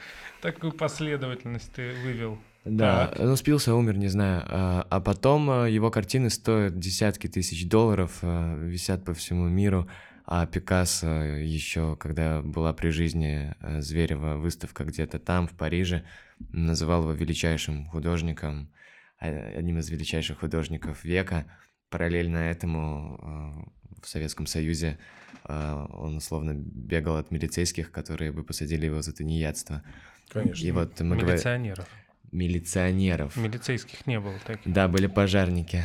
Такую 0.43 0.73
последовательность 0.73 1.73
ты 1.73 1.93
вывел. 2.03 2.39
Да, 2.65 3.07
Так. 3.07 3.19
ну 3.19 3.37
спился, 3.37 3.75
умер, 3.75 3.97
не 3.97 4.09
знаю. 4.09 4.43
А, 4.47 4.87
а 4.91 5.01
потом 5.01 5.51
а, 5.51 5.67
его 5.67 5.91
картины 5.91 6.29
стоят 6.29 6.79
десятки 6.79 7.27
тысяч 7.27 7.67
долларов, 7.67 8.19
а, 8.21 8.57
висят 8.57 9.05
по 9.05 9.15
всему 9.15 9.49
миру. 9.49 9.89
А 10.31 10.45
Пикассо 10.45 11.23
еще, 11.23 11.97
когда 11.97 12.43
была 12.43 12.75
при 12.75 12.91
жизни 12.91 13.55
а, 13.61 13.81
Зверева 13.81 14.35
выставка 14.35 14.85
где-то 14.85 15.19
там, 15.19 15.49
в 15.49 15.53
Париже, 15.53 16.05
называл 16.51 17.01
его 17.01 17.13
величайшим 17.13 17.87
художником, 17.87 18.71
а, 19.19 19.27
одним 19.27 19.79
из 19.79 19.89
величайших 19.89 20.41
художников 20.41 21.03
века. 21.03 21.47
Параллельно 21.89 22.37
этому 22.37 23.19
а, 23.23 24.03
в 24.03 24.07
Советском 24.07 24.47
Союзе 24.47 24.99
он 25.45 26.19
условно 26.19 26.53
бегал 26.55 27.17
от 27.17 27.31
милицейских, 27.31 27.91
которые 27.91 28.31
бы 28.31 28.45
посадили 28.45 28.85
его 28.85 29.01
за 29.01 29.15
тунеядство. 29.15 29.83
Конечно. 30.29 30.67
И 30.67 30.71
вот 30.73 31.01
мы. 31.01 31.17
Милиционеров. 31.17 31.89
Милиционеров. 32.33 33.35
Милицейских 33.35 34.07
не 34.07 34.21
было 34.21 34.35
таких. 34.47 34.71
Да, 34.71 34.89
были 34.89 35.07
пожарники. 35.07 35.85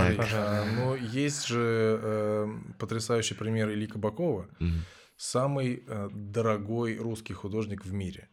Смотри, 0.00 0.16
Так. 0.16 0.28
а, 0.32 0.64
ну, 0.76 0.94
есть 0.94 1.46
же 1.46 1.98
э, 2.02 2.48
потрясающий 2.78 3.34
пример 3.34 3.70
Ильи 3.70 3.86
Кабакова. 3.86 4.48
Мгм. 4.58 4.84
Самый 5.16 5.84
э, 5.86 6.08
дорогой 6.12 6.96
русский 6.96 7.32
художник 7.34 7.84
в 7.84 7.92
мире. 7.92 8.28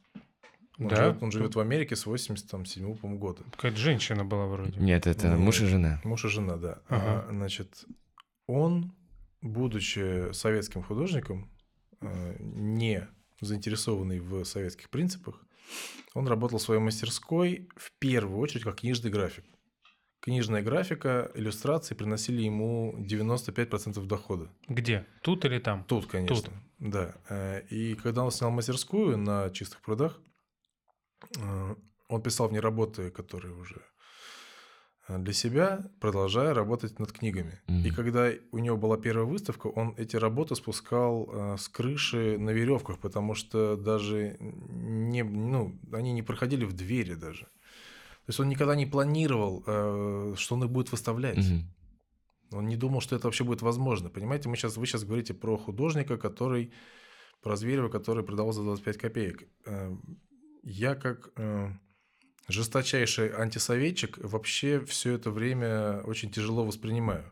Он, 0.79 0.87
Да? 0.87 0.95
живет, 0.95 1.23
он 1.23 1.31
живет 1.31 1.55
в 1.55 1.59
Америке 1.59 1.95
с 1.95 2.05
87 2.05 2.95
по-моему, 2.95 3.19
года. 3.19 3.43
Какая-то 3.51 3.77
женщина 3.77 4.23
была 4.23 4.45
вроде. 4.45 4.79
Нет, 4.79 5.07
это 5.07 5.27
Нет. 5.27 5.37
муж 5.37 5.61
и 5.61 5.65
жена. 5.65 5.99
Муж 6.03 6.25
и 6.25 6.29
жена, 6.29 6.55
да. 6.55 6.79
Ага. 6.87 7.25
А, 7.27 7.31
значит, 7.31 7.85
он, 8.47 8.95
будучи 9.41 10.31
советским 10.33 10.81
художником, 10.83 11.51
э, 12.01 12.35
не 12.39 13.07
заинтересованный 13.41 14.19
в 14.19 14.43
советских 14.45 14.89
принципах, 14.89 15.45
он 16.13 16.27
работал 16.27 16.57
в 16.59 16.61
своей 16.61 16.81
мастерской 16.81 17.69
в 17.75 17.91
первую 17.99 18.39
очередь 18.39 18.63
как 18.63 18.77
книжный 18.77 19.11
график. 19.11 19.45
Книжная 20.21 20.61
графика, 20.61 21.31
иллюстрации 21.35 21.95
приносили 21.95 22.41
ему 22.41 22.95
95% 22.99 24.05
дохода. 24.05 24.49
Где? 24.67 25.05
Тут 25.21 25.45
или 25.45 25.59
там? 25.59 25.83
Тут, 25.83 26.07
конечно. 26.07 26.51
Да. 26.79 27.15
Э, 27.29 27.61
и 27.69 27.95
когда 27.95 28.23
он 28.23 28.31
снял 28.31 28.51
мастерскую 28.51 29.17
на 29.17 29.49
чистых 29.49 29.81
прудах, 29.81 30.19
э, 31.37 31.75
он 32.07 32.21
писал 32.21 32.47
в 32.47 32.51
ней 32.51 32.59
работы, 32.59 33.11
которые 33.11 33.53
уже 33.53 33.81
э, 35.07 35.17
для 35.17 35.33
себя, 35.33 35.91
продолжая 35.99 36.53
работать 36.53 36.99
над 36.99 37.11
книгами. 37.11 37.61
Мгм. 37.67 37.85
И 37.85 37.91
когда 37.91 38.31
у 38.51 38.59
него 38.59 38.77
была 38.77 38.97
первая 38.97 39.25
выставка, 39.25 39.67
он 39.67 39.93
эти 39.97 40.15
работы 40.15 40.55
спускал 40.55 41.57
с 41.57 41.67
крыши 41.67 42.37
на 42.37 42.51
веревках, 42.51 42.99
потому 42.99 43.35
что 43.35 43.75
даже 43.75 44.37
не, 44.39 45.23
ну, 45.23 45.79
они 45.91 46.13
не 46.13 46.23
проходили 46.23 46.65
в 46.65 46.73
двери 46.73 47.15
даже. 47.15 47.47
То 48.29 48.31
есть 48.31 48.39
он 48.41 48.47
никогда 48.49 48.75
не 48.75 48.85
планировал, 48.85 49.63
э, 49.65 50.35
что 50.37 50.53
он 50.53 50.63
их 50.63 50.69
будет 50.69 50.91
выставлять. 50.91 51.43
Он 52.51 52.67
не 52.67 52.75
думал, 52.75 53.01
что 53.01 53.15
это 53.15 53.25
вообще 53.25 53.43
будет 53.43 53.63
возможно. 53.63 54.11
Понимаете, 54.11 54.49
мы 54.49 54.55
сейчас, 54.55 54.77
вы 54.77 54.85
сейчас 54.85 55.03
говорите 55.03 55.33
про 55.33 55.57
художника, 55.57 56.15
который, 56.15 56.71
про 57.41 57.55
Зверева, 57.55 57.89
который 57.89 58.23
продавал 58.23 58.51
за 58.53 58.61
25 58.61 58.97
копеек. 58.99 59.49
Э, 59.65 59.95
Я 60.61 60.93
как 60.93 61.31
э, 61.37 61.71
жесточайший 62.47 63.29
антисоветчик 63.33 64.19
вообще 64.19 64.79
все 64.85 65.13
это 65.13 65.31
время 65.31 66.01
очень 66.05 66.29
тяжело 66.29 66.63
воспринимаю. 66.63 67.31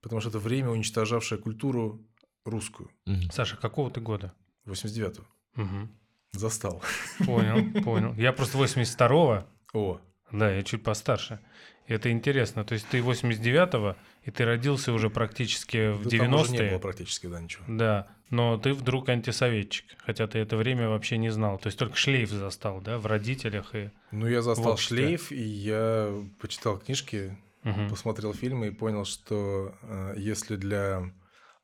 Потому 0.00 0.20
что 0.20 0.30
это 0.30 0.40
время, 0.40 0.70
уничтожавшее 0.70 1.38
культуру 1.40 2.04
русскую. 2.44 2.90
Саша, 3.30 3.56
какого 3.56 3.88
ты 3.88 4.00
года? 4.00 4.32
89-го. 4.66 5.24
Мгм. 5.62 5.90
Застал. 6.32 6.82
Понял, 7.24 7.82
понял. 7.84 8.14
Я 8.14 8.32
просто 8.32 8.58
82-го, 8.58 9.44
О, 9.74 10.00
да, 10.38 10.50
я 10.50 10.62
чуть 10.62 10.82
постарше. 10.82 11.38
И 11.86 11.92
это 11.92 12.10
интересно. 12.10 12.64
То 12.64 12.74
есть 12.74 12.86
ты 12.88 12.98
89-го, 13.00 13.96
и 14.24 14.30
ты 14.30 14.44
родился 14.44 14.92
уже 14.92 15.10
практически 15.10 15.92
в 15.92 16.08
да 16.08 16.18
там 16.18 16.34
уже 16.34 16.52
не 16.52 16.58
было 16.58 16.66
90-е. 16.66 16.78
практически, 16.78 17.26
да, 17.26 17.40
ничего. 17.40 17.64
Да, 17.68 18.08
но 18.30 18.56
ты 18.58 18.72
вдруг 18.72 19.08
антисоветчик, 19.10 19.84
хотя 19.98 20.26
ты 20.26 20.38
это 20.38 20.56
время 20.56 20.88
вообще 20.88 21.18
не 21.18 21.30
знал. 21.30 21.58
То 21.58 21.66
есть 21.66 21.78
только 21.78 21.96
шлейф 21.96 22.30
застал, 22.30 22.80
да, 22.80 22.98
в 22.98 23.06
родителях 23.06 23.74
и... 23.74 23.90
Ну, 24.12 24.26
я 24.26 24.40
застал 24.40 24.76
шлейф, 24.78 25.30
и 25.30 25.42
я 25.42 26.10
почитал 26.40 26.78
книжки, 26.78 27.36
Мгм. 27.64 27.88
посмотрел 27.88 28.34
фильмы 28.34 28.68
и 28.68 28.70
понял, 28.70 29.04
что 29.06 29.74
э, 29.82 30.14
если 30.18 30.56
для 30.56 31.10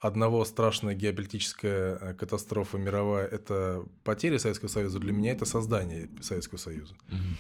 одного 0.01 0.47
страшная 0.47 0.95
геополитическая 0.95 1.97
э, 2.01 2.15
катастрофа 2.15 2.79
мировая– 2.79 3.27
это 3.31 3.85
потеря 4.03 4.39
Советского 4.39 4.69
Союза, 4.69 4.99
для 4.99 5.13
меня 5.13 5.33
это 5.33 5.45
создание 5.45 6.09
Советского 6.23 6.59
Союза. 6.59 6.95
Мгм. 7.09 7.37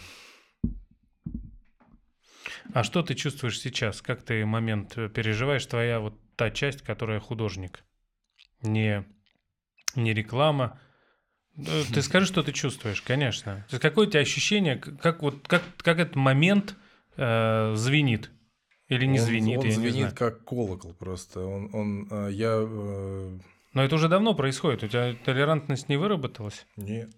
А 2.74 2.84
что 2.84 3.02
ты 3.02 3.14
чувствуешь 3.14 3.60
сейчас? 3.60 4.02
Как 4.02 4.22
ты 4.22 4.44
момент 4.46 4.96
э, 4.96 5.08
переживаешь? 5.08 5.66
Твоя 5.66 6.00
вот 6.00 6.14
та 6.36 6.50
часть, 6.50 6.82
которая 6.82 7.20
художник. 7.20 7.84
Не, 8.62 9.04
не 9.94 10.12
реклама. 10.14 10.78
Э, 11.56 11.82
Ты 11.92 12.02
скажи, 12.02 12.26
что 12.26 12.42
ты 12.42 12.52
чувствуешь, 12.52 13.02
конечно. 13.02 13.66
Какое 13.80 14.06
у 14.06 14.10
тебя 14.10 14.20
ощущение, 14.20 14.76
как, 14.76 15.22
вот, 15.22 15.46
как, 15.48 15.62
как 15.78 15.98
этот 15.98 16.16
момент 16.16 16.76
э, 17.16 17.74
звенит? 17.76 18.30
Или 18.88 19.06
не 19.06 19.20
он, 19.20 19.26
звенит, 19.26 19.58
он 19.58 19.64
я 19.66 19.70
не 19.70 19.76
звенит 19.76 19.94
знаю. 19.98 20.14
как 20.16 20.44
колокол 20.44 20.94
просто. 20.94 21.40
Он, 21.40 21.70
он, 21.72 22.08
э, 22.10 22.30
я 22.32 22.56
э, 22.60 23.38
Но 23.72 23.82
это 23.84 23.94
уже 23.94 24.08
давно 24.08 24.34
происходит. 24.34 24.82
У 24.82 24.88
тебя 24.88 25.14
толерантность 25.24 25.88
не 25.88 25.96
выработалась? 25.96 26.66
не. 26.76 27.08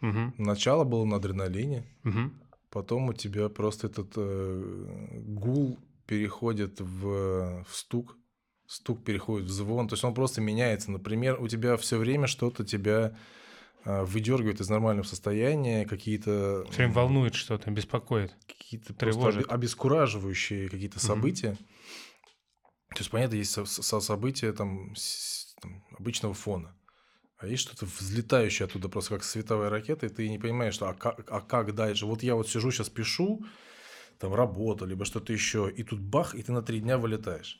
Мгм, 0.00 0.34
Начало 0.36 0.84
было 0.84 1.06
на 1.06 1.16
адреналине, 1.16 1.84
мгм. 2.02 2.38
Потом 2.74 3.08
у 3.08 3.12
тебя 3.14 3.48
просто 3.48 3.86
этот 3.86 4.12
э, 4.16 5.20
гул 5.22 5.78
переходит 6.06 6.80
в, 6.80 7.64
в 7.64 7.74
стук, 7.74 8.18
стук 8.66 9.02
переходит 9.04 9.46
в 9.48 9.52
звон, 9.52 9.88
то 9.88 9.94
есть 9.94 10.04
он 10.04 10.12
просто 10.12 10.40
меняется. 10.42 10.90
Например, 10.90 11.40
у 11.40 11.48
тебя 11.48 11.76
все 11.78 11.96
время 11.96 12.26
что-то 12.26 12.64
тебя 12.64 13.16
э, 13.84 14.04
выдергивает 14.04 14.60
из 14.60 14.68
нормального 14.68 15.06
состояния, 15.06 15.86
какие-то 15.86 16.66
Все 16.68 16.76
время 16.78 16.92
волнует 16.92 17.34
что-то, 17.34 17.70
беспокоит. 17.70 18.36
какие-то 18.46 18.92
тревожит. 18.92 19.44
обе- 19.46 19.50
обескураживающие 19.54 20.68
какие-то 20.68 20.98
события. 21.00 21.56
То 22.90 22.98
есть, 23.00 23.10
понятно, 23.10 23.36
есть 23.36 23.50
со- 23.52 23.64
со- 23.64 24.00
события 24.00 24.52
там, 24.52 24.94
с- 24.96 25.54
там, 25.62 25.82
обычного 25.98 26.34
фона. 26.34 26.76
А 27.38 27.46
есть 27.46 27.62
что-то 27.62 27.86
взлетающее 27.86 28.66
оттуда, 28.66 28.88
просто 28.88 29.14
как 29.14 29.24
световая 29.24 29.68
ракета, 29.68 30.06
и 30.06 30.08
ты 30.08 30.28
не 30.28 30.38
понимаешь, 30.38 30.74
что, 30.74 30.88
а, 30.88 30.94
как, 30.94 31.24
а 31.28 31.40
как 31.40 31.74
дальше? 31.74 32.06
Вот 32.06 32.22
я 32.22 32.36
вот 32.36 32.48
сижу, 32.48 32.70
сейчас 32.70 32.88
пишу, 32.88 33.44
там 34.18 34.34
работу, 34.34 34.86
либо 34.86 35.04
что-то 35.04 35.32
еще, 35.32 35.70
и 35.74 35.82
тут 35.82 36.00
бах, 36.00 36.34
и 36.34 36.42
ты 36.42 36.52
на 36.52 36.62
три 36.62 36.80
дня 36.80 36.96
вылетаешь. 36.96 37.58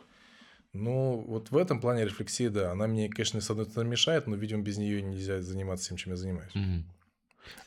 Ну, 0.73 1.25
вот 1.27 1.51
в 1.51 1.57
этом 1.57 1.81
плане 1.81 2.05
рефлексия, 2.05 2.51
да, 2.51 2.73
она 2.73 2.87
мне, 2.87 3.09
конечно, 3.09 3.41
с 3.41 3.51
одной 3.51 3.67
стороны 3.67 3.91
мешает, 3.91 4.27
но, 4.27 4.37
видимо, 4.37 4.63
без 4.63 4.77
нее 4.77 5.03
нельзя 5.03 5.41
заниматься 5.41 5.89
тем, 5.89 5.97
чем 5.97 6.13
я 6.13 6.17
занимаюсь. 6.17 6.53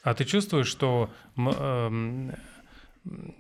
А 0.02 0.14
ты 0.14 0.26
чувствуешь, 0.26 0.68
что 0.68 1.10
эм, 1.38 2.34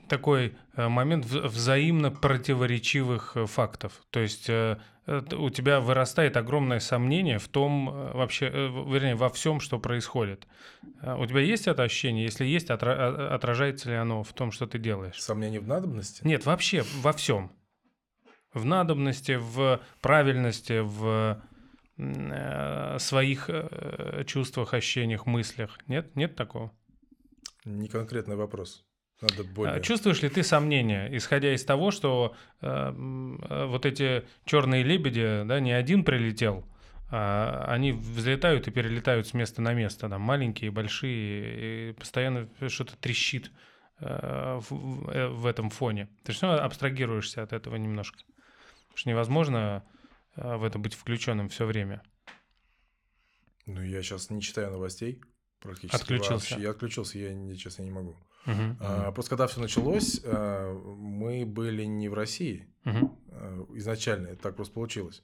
такой 0.08 0.56
э, 0.76 0.88
момент 0.88 1.26
взаимно 1.26 2.12
противоречивых 2.12 3.36
э, 3.36 3.46
фактов? 3.46 4.02
То 4.10 4.20
есть 4.20 4.50
э, 4.50 4.78
у 5.08 5.50
тебя 5.50 5.80
вырастает 5.80 6.38
огромное 6.38 6.80
сомнение 6.80 7.40
в 7.40 7.48
том, 7.48 8.12
вообще, 8.14 8.50
вернее, 8.50 9.16
во 9.16 9.30
всем, 9.30 9.60
что 9.60 9.80
происходит. 9.80 10.48
Э, 11.02 11.16
У 11.16 11.26
тебя 11.26 11.42
есть 11.42 11.68
это 11.68 11.84
ощущение? 11.84 12.24
Если 12.26 12.46
есть, 12.46 12.70
отра- 12.70 12.96
а- 12.98 13.36
отражается 13.36 13.90
ли 13.90 13.96
оно 13.96 14.24
в 14.24 14.34
том, 14.34 14.52
что 14.52 14.68
ты 14.68 14.80
делаешь? 14.80 15.22
Сомнения 15.22 15.60
в 15.60 15.68
надобности? 15.68 16.26
Нет, 16.26 16.46
вообще 16.46 16.84
во 17.02 17.14
всем. 17.14 17.52
В 18.54 18.66
надобности, 18.66 19.38
в 19.40 19.82
правильности, 20.02 20.80
в 20.82 21.42
своих 23.00 23.50
чувствах, 24.26 24.74
ощущениях, 24.74 25.26
мыслях. 25.26 25.80
Нет? 25.88 26.16
Нет 26.16 26.36
такого? 26.36 26.72
Не 27.66 27.88
конкретный 27.88 28.36
вопрос. 28.36 28.87
Надо 29.22 29.42
А 29.42 29.44
более... 29.44 29.82
Чувствуешь 29.82 30.22
ли 30.22 30.30
ты 30.30 30.44
сомнения, 30.44 31.10
исходя 31.16 31.54
из 31.54 31.64
того, 31.66 31.92
что 31.92 32.36
э, 32.62 32.68
э, 32.68 33.66
вот 33.66 33.86
эти 33.86 34.26
черные 34.46 34.84
лебеди, 34.84 35.44
да, 35.46 35.60
не 35.60 35.72
один 35.72 36.04
прилетел, 36.04 36.66
а 37.10 37.66
они 37.68 37.94
взлетают 37.94 38.68
и 38.68 38.72
перелетают 38.72 39.28
с 39.28 39.34
места 39.34 39.62
на 39.62 39.74
место, 39.74 40.10
там 40.10 40.22
маленькие, 40.22 40.72
большие, 40.72 41.90
и 41.90 41.94
постоянно 41.94 42.48
что-то 42.68 42.96
трещит 42.98 43.52
э, 44.00 44.60
в, 44.62 44.72
в- 44.72 45.10
э, 45.10 45.28
в 45.30 45.46
этом 45.46 45.70
фоне. 45.70 46.10
Ты 46.24 46.34
все 46.34 46.48
равно 46.48 46.64
абстрагируешься 46.64 47.42
от 47.42 47.54
этого 47.54 47.76
немножко. 47.78 48.20
Потому 48.20 48.98
что 48.98 49.10
невозможно 49.10 49.84
э, 50.36 50.58
в 50.58 50.64
это 50.64 50.78
быть 50.80 50.94
включенным 50.94 51.50
все 51.50 51.66
время. 51.66 52.04
Ну, 53.66 53.82
я 53.82 54.02
сейчас 54.04 54.30
не 54.30 54.42
читаю 54.42 54.72
новостей 54.72 55.22
практически 55.60 55.96
Отключился. 56.02 56.54
вообще. 56.54 56.62
Я 56.62 56.70
отключился, 56.72 57.18
я, 57.20 57.56
честно, 57.56 57.84
не 57.84 57.92
могу. 57.92 58.16
А, 58.80 59.12
просто 59.12 59.30
когда 59.30 59.48
все 59.48 59.60
началось, 59.60 60.22
а, 60.24 60.74
мы 60.98 61.46
были 61.46 61.84
не 61.84 62.08
в 62.10 62.14
России. 62.14 62.68
А, 63.32 63.66
Изначально 63.76 64.28
это 64.28 64.42
так 64.44 64.56
просто 64.56 64.74
получилось. 64.74 65.22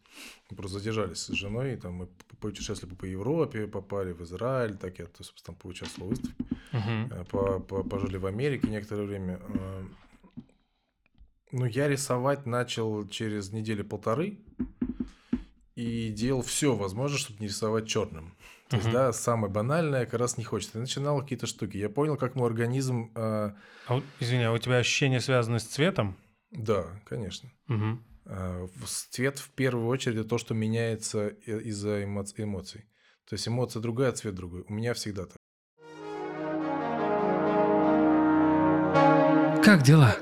Мы 0.49 0.57
просто 0.57 0.79
задержались 0.79 1.19
с 1.19 1.29
женой, 1.29 1.77
там 1.77 1.93
мы 1.93 2.07
путешествовали 2.39 2.95
по 2.95 3.05
Европе, 3.05 3.67
попали 3.67 4.11
в 4.11 4.21
Израиль, 4.23 4.75
так 4.77 4.99
я, 4.99 5.05
то, 5.05 5.23
собственно, 5.23 5.55
поучаствовал 5.57 6.09
в 6.09 6.11
выставке. 6.11 6.43
А, 7.11 7.23
по- 7.23 7.59
по- 7.59 7.83
Пожили 7.83 8.17
в 8.17 8.25
Америке 8.25 8.67
некоторое 8.67 9.05
время. 9.05 9.39
Ну, 11.51 11.65
я 11.65 11.87
рисовать 11.87 12.45
начал 12.47 13.07
через 13.07 13.51
недели-полторы 13.51 14.39
и 15.75 16.09
делал 16.09 16.41
все 16.41 16.75
возможное, 16.75 17.19
чтобы 17.19 17.39
не 17.41 17.47
рисовать 17.47 17.87
черным. 17.87 18.33
То 18.73 18.77
есть, 18.77 18.91
да, 18.91 19.13
самое 19.13 19.53
банальное 19.53 20.05
как 20.07 20.19
раз 20.19 20.37
не 20.37 20.43
хочется. 20.43 20.77
Я 20.77 20.81
начинал 20.81 21.21
какие-то 21.21 21.45
штуки. 21.45 21.77
Я 21.77 21.89
понял, 21.89 22.17
как 22.17 22.33
мой 22.35 22.47
организм... 22.47 23.11
а, 23.13 23.55
А 23.87 23.93
вот, 23.95 24.03
извини, 24.19 24.43
а 24.45 24.51
у 24.51 24.57
тебя 24.57 24.77
ощущения 24.77 25.19
связаны 25.21 25.59
с 25.59 25.63
цветом? 25.65 26.17
Да, 26.49 26.85
конечно. 27.05 27.49
А, 28.25 28.65
в- 28.65 28.87
с- 28.87 29.05
Цвет 29.11 29.37
в 29.37 29.51
первую 29.51 29.85
очередь 29.87 30.17
это 30.17 30.29
то, 30.29 30.37
что 30.39 30.55
меняется 30.55 31.27
из-за 31.27 32.03
эмо- 32.03 32.25
эмоций. 32.37 32.85
То 33.29 33.35
есть 33.35 33.47
эмоция 33.47 33.79
другая, 33.81 34.11
цвет 34.11 34.33
другой. 34.33 34.63
У 34.67 34.73
меня 34.73 34.93
всегда 34.95 35.25
так. 35.25 35.37
Как 39.63 39.81
дела? 39.83 40.15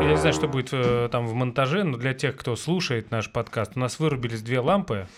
Я 0.00 0.10
не 0.10 0.16
знаю, 0.16 0.32
что 0.32 0.46
будет 0.48 0.68
э, 0.72 1.08
там 1.10 1.26
в 1.26 1.34
монтаже, 1.34 1.82
но 1.84 1.96
для 1.98 2.14
тех, 2.14 2.36
кто 2.36 2.54
слушает 2.56 3.10
наш 3.10 3.30
подкаст, 3.32 3.72
у 3.74 3.80
нас 3.80 3.98
вырубились 3.98 4.42
две 4.42 4.60
лампы 4.60 5.08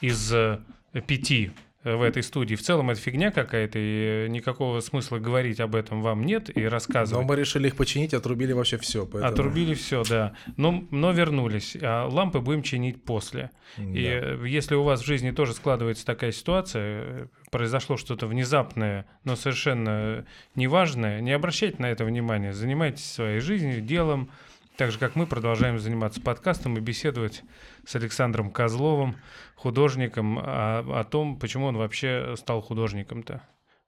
из 0.00 0.32
э, 0.32 0.60
пяти, 1.06 1.52
э, 1.84 1.94
в 1.94 2.02
этой 2.02 2.22
студии. 2.22 2.54
В 2.54 2.62
целом 2.62 2.90
это 2.90 3.00
фигня 3.00 3.30
какая-то, 3.30 3.78
и 3.78 4.26
э, 4.26 4.28
никакого 4.28 4.80
смысла 4.80 5.18
говорить 5.18 5.60
об 5.60 5.74
этом 5.74 6.02
вам 6.02 6.24
нет 6.24 6.56
и 6.56 6.62
Но 6.62 6.68
рассказывать. 6.70 7.26
мы 7.26 7.36
решили 7.36 7.68
их 7.68 7.76
починить, 7.76 8.14
отрубили 8.14 8.52
вообще 8.52 8.78
все. 8.78 9.08
Отрубили 9.22 9.74
все, 9.74 10.02
да. 10.04 10.34
Но, 10.56 10.84
но 10.90 11.12
вернулись. 11.12 11.76
А 11.80 12.06
лампы 12.06 12.40
будем 12.40 12.62
чинить 12.62 13.04
после. 13.04 13.50
И 13.76 14.04
э, 14.04 14.44
если 14.46 14.74
у 14.74 14.82
вас 14.82 15.02
в 15.02 15.06
жизни 15.06 15.30
тоже 15.30 15.52
складывается 15.54 16.04
такая 16.04 16.32
ситуация, 16.32 17.28
произошло 17.50 17.96
что-то 17.96 18.26
внезапное, 18.26 19.06
но 19.24 19.36
совершенно 19.36 20.24
неважное, 20.54 21.20
не 21.20 21.32
обращайте 21.32 21.76
на 21.78 21.86
это 21.86 22.04
внимания. 22.04 22.52
Занимайтесь 22.52 23.10
своей 23.10 23.40
жизнью, 23.40 23.80
делом. 23.80 24.30
Так 24.78 24.92
же, 24.92 24.98
как 25.00 25.16
мы 25.16 25.26
продолжаем 25.26 25.80
заниматься 25.80 26.20
подкастом 26.20 26.76
и 26.76 26.80
беседовать 26.80 27.42
с 27.84 27.96
Александром 27.96 28.52
Козловым, 28.52 29.16
художником, 29.56 30.38
о, 30.38 31.00
о 31.00 31.02
том, 31.02 31.36
почему 31.36 31.66
он 31.66 31.76
вообще 31.76 32.36
стал 32.38 32.60
художником-то. 32.62 33.42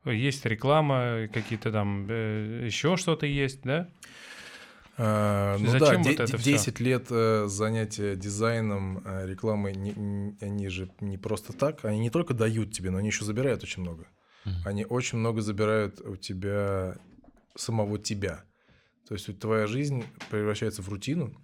Есть 0.07 0.45
реклама, 0.47 1.29
какие-то 1.33 1.71
там 1.71 2.09
э, 2.11 2.65
еще 2.67 2.97
что-то 2.97 3.25
есть, 3.27 3.63
да? 3.63 3.89
А, 4.99 5.57
ну 5.61 5.67
Зачем 5.69 6.03
да, 6.03 6.09
вот 6.11 6.13
это 6.21 6.27
де- 6.27 6.37
всё? 6.39 6.51
10 6.51 6.81
лет 6.81 7.07
э, 7.11 7.45
занятия 7.47 8.17
дизайном, 8.17 9.01
э, 9.05 9.29
рекламой, 9.29 9.77
не- 9.77 9.93
н- 9.93 10.39
они 10.41 10.69
же 10.71 10.91
не 11.01 11.19
просто 11.19 11.53
так, 11.53 11.85
они 11.85 12.01
не 12.01 12.11
только 12.11 12.35
дают 12.35 12.73
тебе, 12.73 12.91
но 12.91 12.99
они 12.99 13.11
еще 13.11 13.25
забирают 13.25 13.63
очень 13.63 13.83
много. 13.83 14.09
Они 14.65 14.85
очень 14.85 15.19
много 15.19 15.41
забирают 15.41 16.01
у 16.01 16.17
тебя 16.17 16.97
самого 17.55 17.97
тебя. 17.97 18.43
То 19.11 19.15
есть 19.15 19.41
твоя 19.41 19.67
жизнь 19.67 20.05
превращается 20.31 20.83
в 20.83 20.89
рутину, 20.89 21.35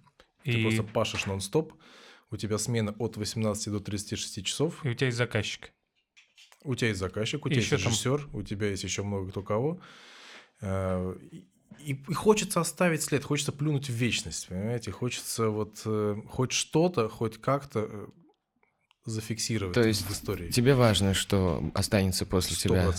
ты 0.45 0.51
И, 0.51 0.61
просто 0.61 0.83
пашешь 0.83 1.25
нон-стоп, 1.25 1.73
у 2.31 2.37
тебя 2.37 2.57
смена 2.57 2.95
от 2.97 3.17
18 3.17 3.73
до 3.73 3.81
36 3.81 4.45
часов, 4.45 4.85
и 4.85 4.89
у 4.91 4.93
тебя 4.93 5.07
есть 5.07 5.17
заказчик. 5.17 5.73
у 6.63 6.75
тебя 6.75 6.87
есть 6.87 6.99
заказчик, 7.01 7.45
у 7.45 7.49
И 7.49 7.51
тебя 7.51 7.59
есть 7.59 7.69
там- 7.71 7.79
режиссер, 7.79 8.29
у 8.31 8.41
тебя 8.41 8.69
есть 8.69 8.85
еще 8.85 9.03
много 9.03 9.29
кто 9.31 9.41
кого. 9.43 9.81
Э, 10.61 11.13
И, 11.79 11.91
и 11.91 12.13
хочется 12.13 12.61
оставить 12.61 13.03
след, 13.03 13.25
хочется 13.25 13.51
плюнуть 13.51 13.89
в 13.89 13.93
вечность, 13.93 14.47
понимаете? 14.47 14.91
Хочется 14.91 15.49
вот 15.49 15.81
э, 15.83 16.15
хоть 16.29 16.53
что-то, 16.53 17.09
хоть 17.09 17.37
как-то 17.41 17.79
э, 17.91 18.07
зафиксировать 19.03 19.73
То 19.75 19.85
есть 19.85 20.03
в 20.07 20.11
истории. 20.11 20.51
Тебе 20.51 20.73
важно, 20.73 21.13
что 21.13 21.69
останется 21.73 22.25
после 22.25 22.55
тебя. 22.55 22.93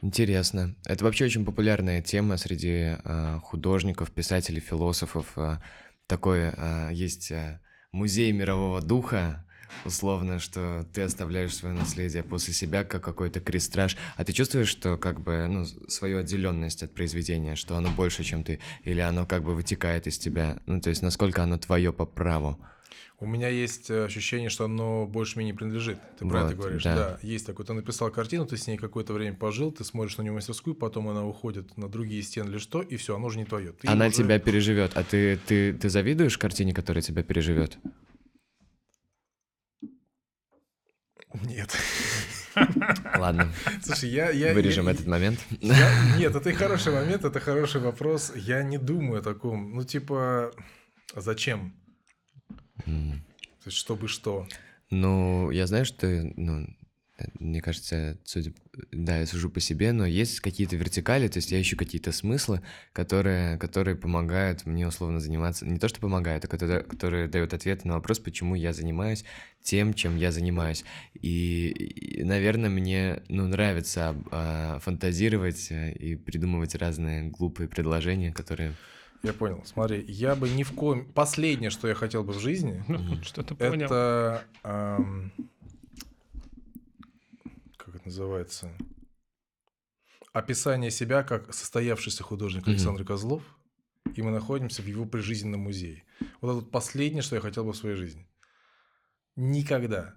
Интересно. 0.00 0.76
Это 0.84 1.04
вообще 1.04 1.24
очень 1.24 1.44
популярная 1.44 2.00
тема 2.00 2.36
среди 2.36 2.96
а, 3.04 3.40
художников, 3.40 4.12
писателей, 4.12 4.60
философов. 4.60 5.32
А, 5.36 5.60
такой 6.06 6.50
а, 6.50 6.90
есть 6.90 7.32
а, 7.32 7.60
музей 7.90 8.30
мирового 8.30 8.80
духа, 8.80 9.44
условно, 9.84 10.38
что 10.38 10.86
ты 10.92 11.02
оставляешь 11.02 11.54
свое 11.54 11.74
наследие 11.74 12.22
после 12.22 12.54
себя 12.54 12.84
как 12.84 13.02
какой-то 13.02 13.40
крестраж. 13.40 13.96
А 14.16 14.24
ты 14.24 14.32
чувствуешь, 14.32 14.68
что 14.68 14.96
как 14.96 15.20
бы 15.20 15.46
ну, 15.48 15.64
свою 15.64 16.18
отделенность 16.18 16.82
от 16.82 16.94
произведения, 16.94 17.56
что 17.56 17.76
оно 17.76 17.90
больше, 17.90 18.22
чем 18.22 18.44
ты, 18.44 18.60
или 18.84 19.00
оно 19.00 19.26
как 19.26 19.42
бы 19.42 19.54
вытекает 19.54 20.06
из 20.06 20.18
тебя? 20.18 20.58
Ну, 20.66 20.80
то 20.80 20.90
есть 20.90 21.02
насколько 21.02 21.42
оно 21.42 21.58
твое 21.58 21.92
по 21.92 22.06
праву? 22.06 22.58
У 23.20 23.26
меня 23.26 23.48
есть 23.48 23.90
э, 23.90 24.04
ощущение, 24.04 24.48
что 24.48 24.66
оно 24.66 25.04
больше 25.04 25.36
мне 25.38 25.46
не 25.46 25.52
принадлежит. 25.52 25.98
Ты 26.18 26.28
про 26.28 26.38
это 26.42 26.46
Вот, 26.54 26.56
говоришь? 26.56 26.84
да. 26.84 26.94
Да. 26.94 27.18
есть 27.22 27.46
такое. 27.46 27.66
Ты 27.66 27.72
написал 27.72 28.12
картину, 28.12 28.46
ты 28.46 28.56
с 28.56 28.68
ней 28.68 28.76
какое-то 28.76 29.12
время 29.12 29.34
пожил, 29.36 29.72
ты 29.72 29.82
смотришь 29.82 30.16
на 30.18 30.22
нее 30.22 30.30
мастерскую, 30.32 30.76
потом 30.76 31.08
она 31.08 31.26
уходит 31.26 31.76
на 31.76 31.88
другие 31.88 32.22
стены 32.22 32.48
или 32.50 32.58
что, 32.58 32.80
и 32.80 32.96
все, 32.96 33.16
оно 33.16 33.26
уже 33.26 33.38
не 33.38 33.44
твое. 33.44 33.72
Ты 33.72 33.88
Она 33.88 34.06
уже- 34.06 34.14
тебя 34.18 34.38
переживет, 34.38 34.92
а 34.96 35.02
ты, 35.02 35.36
ты, 35.48 35.72
ты 35.72 35.88
завидуешь 35.88 36.38
картине, 36.38 36.72
которая 36.72 37.02
тебя 37.02 37.24
переживет? 37.24 37.78
Нет. 41.44 41.76
Ладно, 43.18 43.52
Слушай, 43.82 44.10
я... 44.10 44.30
я 44.30 44.54
вырежем 44.54 44.86
я- 44.86 44.92
этот 44.92 45.06
момент. 45.06 45.38
Я- 45.60 46.16
Нет, 46.18 46.34
это 46.34 46.50
и 46.50 46.52
хороший 46.52 46.92
момент, 46.92 47.24
это 47.24 47.38
хороший 47.40 47.80
вопрос. 47.80 48.32
Я 48.34 48.62
не 48.62 48.78
думаю 48.78 49.20
о 49.20 49.22
таком. 49.22 49.74
Ну, 49.74 49.84
типа, 49.84 50.52
зачем? 51.14 51.74
М. 52.88 53.24
То 53.62 53.68
есть, 53.68 53.78
чтобы 53.78 54.08
что? 54.08 54.46
Ну, 54.90 55.50
я 55.50 55.66
знаю, 55.66 55.84
что, 55.84 56.06
ну, 56.36 56.66
мне 57.40 57.60
кажется, 57.60 58.16
судя, 58.24 58.52
да, 58.92 59.18
я 59.18 59.26
сужу 59.26 59.50
по 59.50 59.58
себе, 59.60 59.92
но 59.92 60.06
есть 60.06 60.40
какие-то 60.40 60.76
вертикали, 60.76 61.26
то 61.26 61.38
есть 61.38 61.50
я 61.50 61.60
ищу 61.60 61.76
какие-то 61.76 62.12
смыслы, 62.12 62.62
которые, 62.92 63.58
которые 63.58 63.96
помогают 63.96 64.66
мне 64.66 64.86
условно 64.86 65.18
заниматься, 65.18 65.66
не 65.66 65.78
то, 65.78 65.88
что 65.88 66.00
помогают, 66.00 66.44
а 66.44 66.48
которые, 66.48 66.82
которые 66.82 67.28
дают 67.28 67.54
ответы 67.54 67.88
на 67.88 67.94
вопрос, 67.94 68.20
почему 68.20 68.54
я 68.54 68.72
занимаюсь 68.72 69.24
тем, 69.62 69.94
чем 69.94 70.16
я 70.16 70.30
занимаюсь. 70.30 70.84
И, 71.14 71.68
и, 71.68 72.24
наверное, 72.24 72.70
мне, 72.70 73.22
ну, 73.28 73.48
нравится 73.48 74.16
а, 74.30 74.78
фантазировать 74.78 75.70
э, 75.70 75.92
и 75.92 76.14
придумывать 76.14 76.74
разные 76.76 77.24
глупые 77.24 77.68
предложения, 77.68 78.32
которые... 78.32 78.74
Я 79.22 79.32
понял. 79.32 79.62
Смотри, 79.64 80.04
я 80.06 80.36
бы 80.36 80.48
ни 80.48 80.62
в 80.62 80.72
коем... 80.72 81.12
Последнее, 81.12 81.70
что 81.70 81.88
я 81.88 81.94
хотел 81.94 82.22
бы 82.22 82.32
в 82.32 82.38
жизни, 82.38 82.84
Ну, 82.88 83.22
Что-то 83.22 83.54
понял. 83.54 83.86
это... 83.86 84.44
Как 87.76 87.94
это 87.94 88.04
называется? 88.04 88.70
Описание 90.32 90.90
себя 90.90 91.22
как 91.24 91.52
состоявшийся 91.52 92.22
художник. 92.22 92.68
Александр 92.68 93.04
Козлов, 93.04 93.42
и 94.14 94.22
мы 94.22 94.30
находимся 94.30 94.82
в 94.82 94.86
его 94.86 95.04
прижизненном 95.04 95.60
музее. 95.62 96.04
Вот 96.40 96.56
это 96.56 96.66
последнее, 96.66 97.22
что 97.22 97.34
я 97.34 97.40
хотел 97.40 97.64
бы 97.64 97.72
в 97.72 97.76
своей 97.76 97.96
жизни. 97.96 98.28
Никогда. 99.36 100.14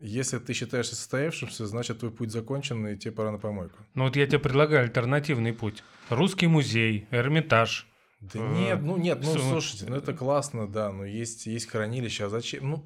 Если 0.00 0.38
ты 0.38 0.52
считаешься 0.52 0.94
состоявшимся, 0.94 1.66
значит 1.66 1.98
твой 1.98 2.12
путь 2.12 2.30
закончен, 2.30 2.86
и 2.86 2.96
тебе 2.96 3.12
пора 3.12 3.32
на 3.32 3.38
помойку. 3.38 3.78
Ну 3.94 4.04
вот 4.04 4.14
я 4.16 4.26
тебе 4.26 4.38
предлагаю 4.38 4.82
альтернативный 4.82 5.52
путь. 5.52 5.82
Русский 6.08 6.46
музей, 6.46 7.06
Эрмитаж. 7.10 7.88
Да 8.20 8.38
Э, 8.38 8.54
нет, 8.54 8.82
ну 8.82 8.96
нет, 8.96 9.20
ну 9.22 9.38
слушайте, 9.38 9.86
ну 9.88 9.96
это 9.96 10.12
классно, 10.12 10.66
да, 10.66 10.92
но 10.92 11.04
есть, 11.04 11.46
есть 11.46 11.68
хранилище, 11.68 12.24
а 12.24 12.28
зачем? 12.28 12.70
Ну, 12.70 12.84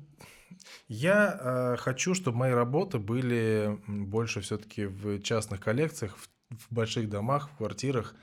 я 0.89 1.39
э, 1.41 1.77
хочу, 1.79 2.15
чтобы 2.15 2.39
мои 2.39 2.53
работы 2.53 2.99
были 2.99 3.79
больше 3.87 4.41
все-таки 4.41 4.87
в 4.87 5.21
частных 5.23 5.61
коллекциях, 5.61 6.17
в, 6.17 6.29
в 6.51 6.75
больших 6.75 7.09
домах, 7.09 7.51
в 7.51 7.57
квартирах, 7.57 8.15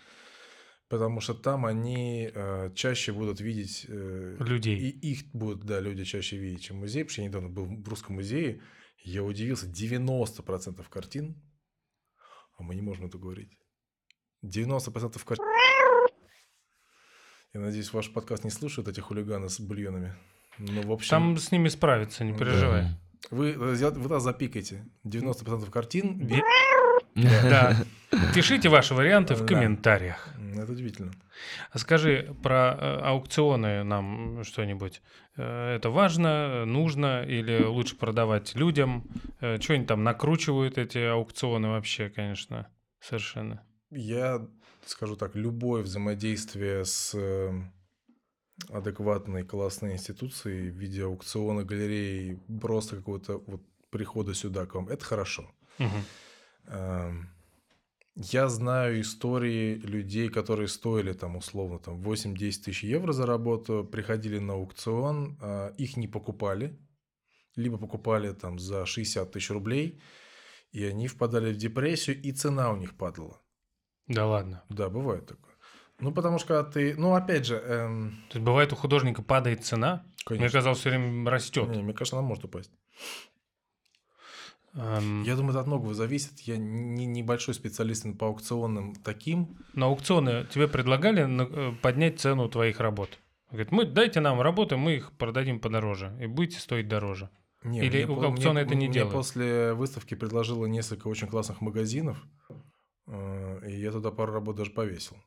потому 0.89 1.21
что 1.21 1.33
там 1.33 1.65
они 1.65 2.29
э, 2.33 2.71
чаще 2.75 3.13
будут 3.13 3.39
видеть, 3.39 3.85
э, 3.87 4.37
Людей. 4.39 4.77
и 4.77 5.11
их 5.11 5.25
будут, 5.33 5.63
да, 5.65 5.79
люди 5.79 6.03
чаще 6.03 6.37
видеть, 6.37 6.63
чем 6.63 6.77
музей, 6.77 7.03
потому 7.03 7.11
что 7.13 7.21
я 7.21 7.27
недавно 7.27 7.49
был 7.49 7.65
в 7.65 7.87
русском 7.87 8.15
музее, 8.15 8.61
я 9.03 9.23
удивился, 9.23 9.67
90% 9.67 10.83
картин, 10.89 11.41
а 12.57 12.63
мы 12.63 12.75
не 12.75 12.81
можем 12.81 13.05
это 13.05 13.17
говорить, 13.17 13.51
90% 14.43 15.23
картин... 15.23 15.45
Я 17.53 17.61
надеюсь, 17.61 17.91
ваш 17.93 18.11
подкаст 18.13 18.43
не 18.43 18.51
слушают 18.51 18.87
эти 18.87 18.99
хулиганы 18.99 19.49
с 19.49 19.59
бульонами. 19.59 20.13
Ну, 20.59 20.83
в 20.83 20.91
общем, 20.91 21.09
Там 21.09 21.37
с 21.37 21.51
ними 21.51 21.67
справиться, 21.69 22.23
не 22.23 22.33
Да. 22.33 22.37
переживай. 22.37 22.87
вы, 23.31 23.53
вы, 23.53 23.73
вы 23.75 24.09
да, 24.09 24.19
запикайте. 24.19 24.85
90% 25.05 25.69
картин... 25.71 26.19
Бе- 26.27 26.43
Да. 27.15 27.75
Пишите 28.33 28.69
ваши 28.69 28.95
варианты 28.95 29.35
в 29.35 29.45
комментариях. 29.45 30.29
Это 30.55 30.71
удивительно. 30.71 31.11
А 31.71 31.77
скажи 31.77 32.35
про 32.41 32.75
э, 32.77 32.99
аукционы 33.03 33.83
нам 33.83 34.43
что-нибудь. 34.43 35.01
Э, 35.37 35.75
Это 35.75 35.89
важно, 35.89 36.65
нужно 36.65 37.23
или 37.23 37.63
лучше 37.63 37.95
продавать 37.95 38.55
людям? 38.55 39.07
Э, 39.41 39.59
Что 39.61 39.73
они 39.73 39.85
там 39.85 40.03
накручивают 40.03 40.77
эти 40.77 40.97
аукционы 40.97 41.69
вообще, 41.69 42.09
конечно, 42.09 42.67
совершенно. 42.99 43.63
Я 43.91 44.45
скажу 44.85 45.15
так, 45.15 45.35
любое 45.35 45.83
взаимодействие 45.83 46.83
с 46.83 47.15
адекватной 48.69 49.43
классной 49.43 49.93
институцией 49.93 50.69
в 50.69 50.75
виде 50.75 51.03
аукциона, 51.03 51.63
галереи, 51.63 52.39
просто 52.61 52.97
какого-то 52.97 53.41
вот 53.47 53.61
прихода 53.89 54.33
сюда 54.33 54.65
к 54.65 54.75
вам, 54.75 54.89
это 54.89 55.05
хорошо. 55.05 55.49
Мгм. 55.77 56.03
Эм, 56.69 57.29
Я 58.15 58.49
знаю 58.49 58.99
истории 59.01 59.75
людей, 59.75 60.29
которые 60.29 60.67
стоили 60.67 61.13
там 61.13 61.37
условно 61.37 61.79
там 61.79 62.01
8-10 62.01 62.63
тысяч 62.65 62.83
евро 62.83 63.13
за 63.13 63.25
работу, 63.25 63.87
приходили 63.89 64.39
на 64.39 64.53
аукцион, 64.53 65.37
а, 65.41 65.73
их 65.77 65.95
не 65.97 66.07
покупали, 66.07 66.77
либо 67.55 67.77
покупали 67.77 68.33
там 68.33 68.59
за 68.59 68.85
60 68.85 69.31
тысяч 69.31 69.49
рублей, 69.51 70.01
и 70.73 70.83
они 70.83 71.07
впадали 71.07 71.53
в 71.53 71.57
депрессию, 71.57 72.21
и 72.21 72.31
цена 72.33 72.71
у 72.71 72.75
них 72.75 72.97
падала. 72.97 73.41
Да 74.07 74.25
ладно. 74.25 74.63
Да, 74.69 74.89
бывает 74.89 75.25
такое. 75.25 75.53
Ну, 75.99 76.11
потому 76.11 76.39
что 76.39 76.47
когда 76.47 76.63
ты... 76.71 76.95
Ну, 76.97 77.13
опять 77.15 77.45
же... 77.45 77.55
эм, 77.55 78.11
То 78.29 78.37
есть 78.37 78.45
бывает 78.45 78.73
у 78.73 78.75
художника 78.75 79.21
падает 79.21 79.63
цена? 79.65 80.03
Мне 80.29 80.39
конечно. 80.39 80.59
казалось, 80.59 80.79
все 80.79 80.89
время 80.89 81.29
растет. 81.29 81.69
Не, 81.69 81.83
мне 81.83 81.93
кажется, 81.93 82.17
она 82.17 82.27
может 82.27 82.43
упасть. 82.45 82.71
Эм, 84.75 85.23
Я 85.23 85.35
думаю, 85.35 85.51
это 85.51 85.61
от 85.61 85.67
многого 85.67 85.93
зависит. 85.93 86.39
Я 86.41 86.57
не 86.57 87.05
небольшой 87.05 87.53
специалист 87.53 88.05
по 88.17 88.27
аукционным 88.27 88.95
таким. 88.95 89.57
На 89.73 89.87
аукционы 89.87 90.45
тебе 90.53 90.67
предлагали 90.67 91.25
э, 91.27 91.75
поднять 91.81 92.19
цену 92.19 92.47
твоих 92.49 92.79
работ? 92.79 93.19
Говорит, 93.49 93.71
мы 93.71 93.85
дайте 93.85 94.19
нам 94.19 94.39
работы, 94.41 94.77
мы 94.77 94.97
их 94.97 95.11
продадим 95.17 95.59
подороже, 95.59 96.15
и 96.21 96.27
будете 96.27 96.59
стоить 96.59 96.87
дороже. 96.87 97.29
Не, 97.63 97.79
Или 97.79 98.05
мне 98.05 98.15
аукциона 98.27 98.59
мне- 98.59 98.61
это 98.61 98.75
не 98.75 98.85
мне 98.85 98.93
делают? 98.93 99.13
после 99.13 99.73
выставки 99.73 100.13
предложило 100.15 100.65
несколько 100.67 101.07
очень 101.07 101.27
классных 101.27 101.59
магазинов, 101.61 102.23
э, 103.07 103.61
и 103.69 103.81
я 103.81 103.91
туда 103.91 104.11
пару 104.11 104.33
работ 104.33 104.55
даже 104.55 104.71
повесил. 104.71 105.17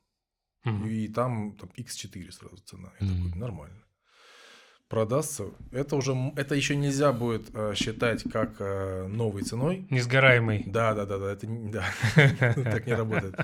Мгм. 0.64 0.86
И 0.86 1.08
там, 1.08 1.56
там 1.56 1.70
X4 1.76 2.30
сразу 2.30 2.56
цена. 2.64 2.92
Я 3.00 3.06
Мгм. 3.06 3.24
такой, 3.24 3.40
нормально. 3.40 3.81
Продастся. 4.92 5.44
Это 5.70 5.96
уже, 5.96 6.14
это 6.36 6.54
еще 6.54 6.76
нельзя 6.76 7.12
будет 7.14 7.48
э, 7.54 7.72
считать 7.74 8.24
как 8.30 8.56
э, 8.60 9.06
новой 9.06 9.42
ценой. 9.42 9.86
Несгораемый. 9.88 10.64
Да, 10.66 10.92
да, 10.92 11.06
да, 11.06 11.16
да, 11.16 11.32
это 11.32 11.46
да, 11.46 11.84
так 12.62 12.86
не 12.86 12.92
работает. 12.92 13.34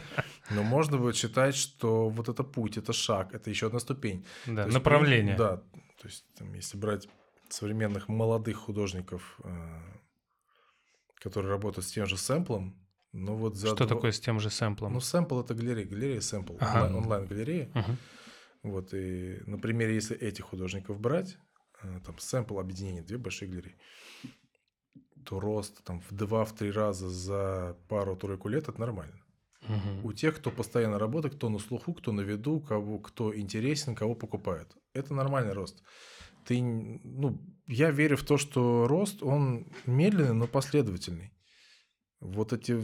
Но 0.50 0.62
можно 0.62 0.98
будет 0.98 1.16
считать, 1.16 1.54
что 1.56 2.10
вот 2.10 2.28
это 2.28 2.44
путь, 2.44 2.76
это 2.76 2.92
шаг, 2.92 3.32
это 3.34 3.48
еще 3.48 3.68
одна 3.68 3.78
ступень. 3.80 4.26
Да, 4.44 4.64
есть, 4.64 4.74
направление. 4.74 5.36
Да, 5.38 5.56
то 5.56 6.04
есть 6.08 6.26
там, 6.36 6.52
если 6.52 6.76
брать 6.76 7.08
современных 7.48 8.08
молодых 8.08 8.58
художников, 8.58 9.40
э, 9.42 9.48
которые 11.14 11.50
работают 11.50 11.86
с 11.86 11.90
тем 11.90 12.04
же 12.04 12.18
сэмплом, 12.18 12.74
ну 13.12 13.36
вот 13.36 13.56
за 13.56 13.68
Что 13.68 13.86
два- 13.86 13.96
такое 13.96 14.12
с 14.12 14.20
тем 14.20 14.38
же 14.38 14.50
сэмплом? 14.50 14.92
Ну, 14.92 15.00
сэмпл 15.00 15.40
это 15.40 15.54
галерея, 15.54 15.86
галерея 15.86 16.20
сэмпл, 16.20 16.56
Ага. 16.60 16.88
онлайн, 16.88 16.94
онлайн-галерея. 16.96 17.70
Мгм. 17.72 17.96
Вот, 18.62 18.92
и, 18.94 19.40
например, 19.46 19.90
если 19.90 20.16
этих 20.16 20.44
художников 20.44 21.00
брать, 21.00 21.38
э, 21.82 22.00
там, 22.04 22.18
сэмпл 22.18 22.58
объединение, 22.58 23.02
две 23.02 23.18
большие 23.18 23.48
галереи, 23.48 23.76
то 25.24 25.40
рост 25.40 25.84
там 25.84 26.00
в 26.00 26.12
два-три 26.12 26.70
раза 26.70 27.08
за 27.08 27.76
пару-тройку 27.88 28.48
лет– 28.48 28.68
это 28.68 28.80
нормально. 28.80 29.22
Мгм. 29.62 30.04
У 30.04 30.12
тех, 30.12 30.36
кто 30.36 30.50
постоянно 30.50 30.98
работает, 30.98 31.34
кто 31.34 31.48
на 31.48 31.58
слуху, 31.58 31.92
кто 31.92 32.12
на 32.12 32.22
виду, 32.22 32.60
кого, 32.60 32.98
кто 32.98 33.36
интересен, 33.36 33.94
кого 33.94 34.14
покупают. 34.14 34.76
Это 34.94 35.14
нормальный 35.14 35.52
рост. 35.52 35.82
Ты, 36.44 36.62
ну, 36.62 37.38
я 37.66 37.90
верю 37.90 38.16
в 38.16 38.24
то, 38.24 38.38
что 38.38 38.86
рост, 38.86 39.22
он 39.22 39.66
медленный, 39.86 40.34
но 40.34 40.46
последовательный. 40.46 41.32
Вот 42.20 42.52
эти 42.52 42.82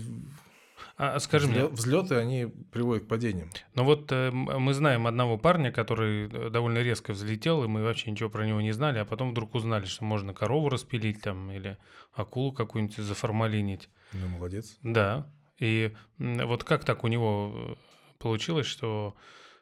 А 0.97 1.19
скажи 1.19 1.49
мне, 1.49 1.61
взлё- 1.63 1.71
взлеты, 1.71 2.15
они 2.17 2.47
приводят 2.71 3.05
к 3.05 3.09
падениям. 3.09 3.51
ну 3.75 3.83
вот 3.85 4.13
э, 4.13 4.31
мы 4.31 4.73
знаем 4.75 5.07
одного 5.09 5.37
парня, 5.39 5.73
который 5.73 6.29
э, 6.29 6.51
довольно 6.51 6.79
резко 6.79 7.13
взлетел, 7.13 7.65
и 7.65 7.67
мы 7.67 7.83
вообще 7.83 8.11
ничего 8.13 8.31
про 8.31 8.47
него 8.47 8.61
не 8.61 8.71
знали, 8.73 8.99
а 8.99 9.05
потом 9.05 9.33
вдруг 9.33 9.55
узнали, 9.57 9.87
что 9.87 10.05
можно 10.05 10.33
корову 10.33 10.69
распилить 10.69 11.21
там 11.21 11.51
или 11.51 11.79
акулу 12.13 12.53
какую-нибудь 12.53 12.97
заформалинить. 12.97 13.89
Ну, 14.13 14.29
молодец. 14.29 14.79
Да. 14.83 15.27
И 15.59 15.97
вот 16.19 16.63
как 16.63 16.85
так 16.85 17.03
у 17.03 17.09
него 17.09 17.53
э, 17.57 17.75
получилось, 18.19 18.67
что 18.67 19.17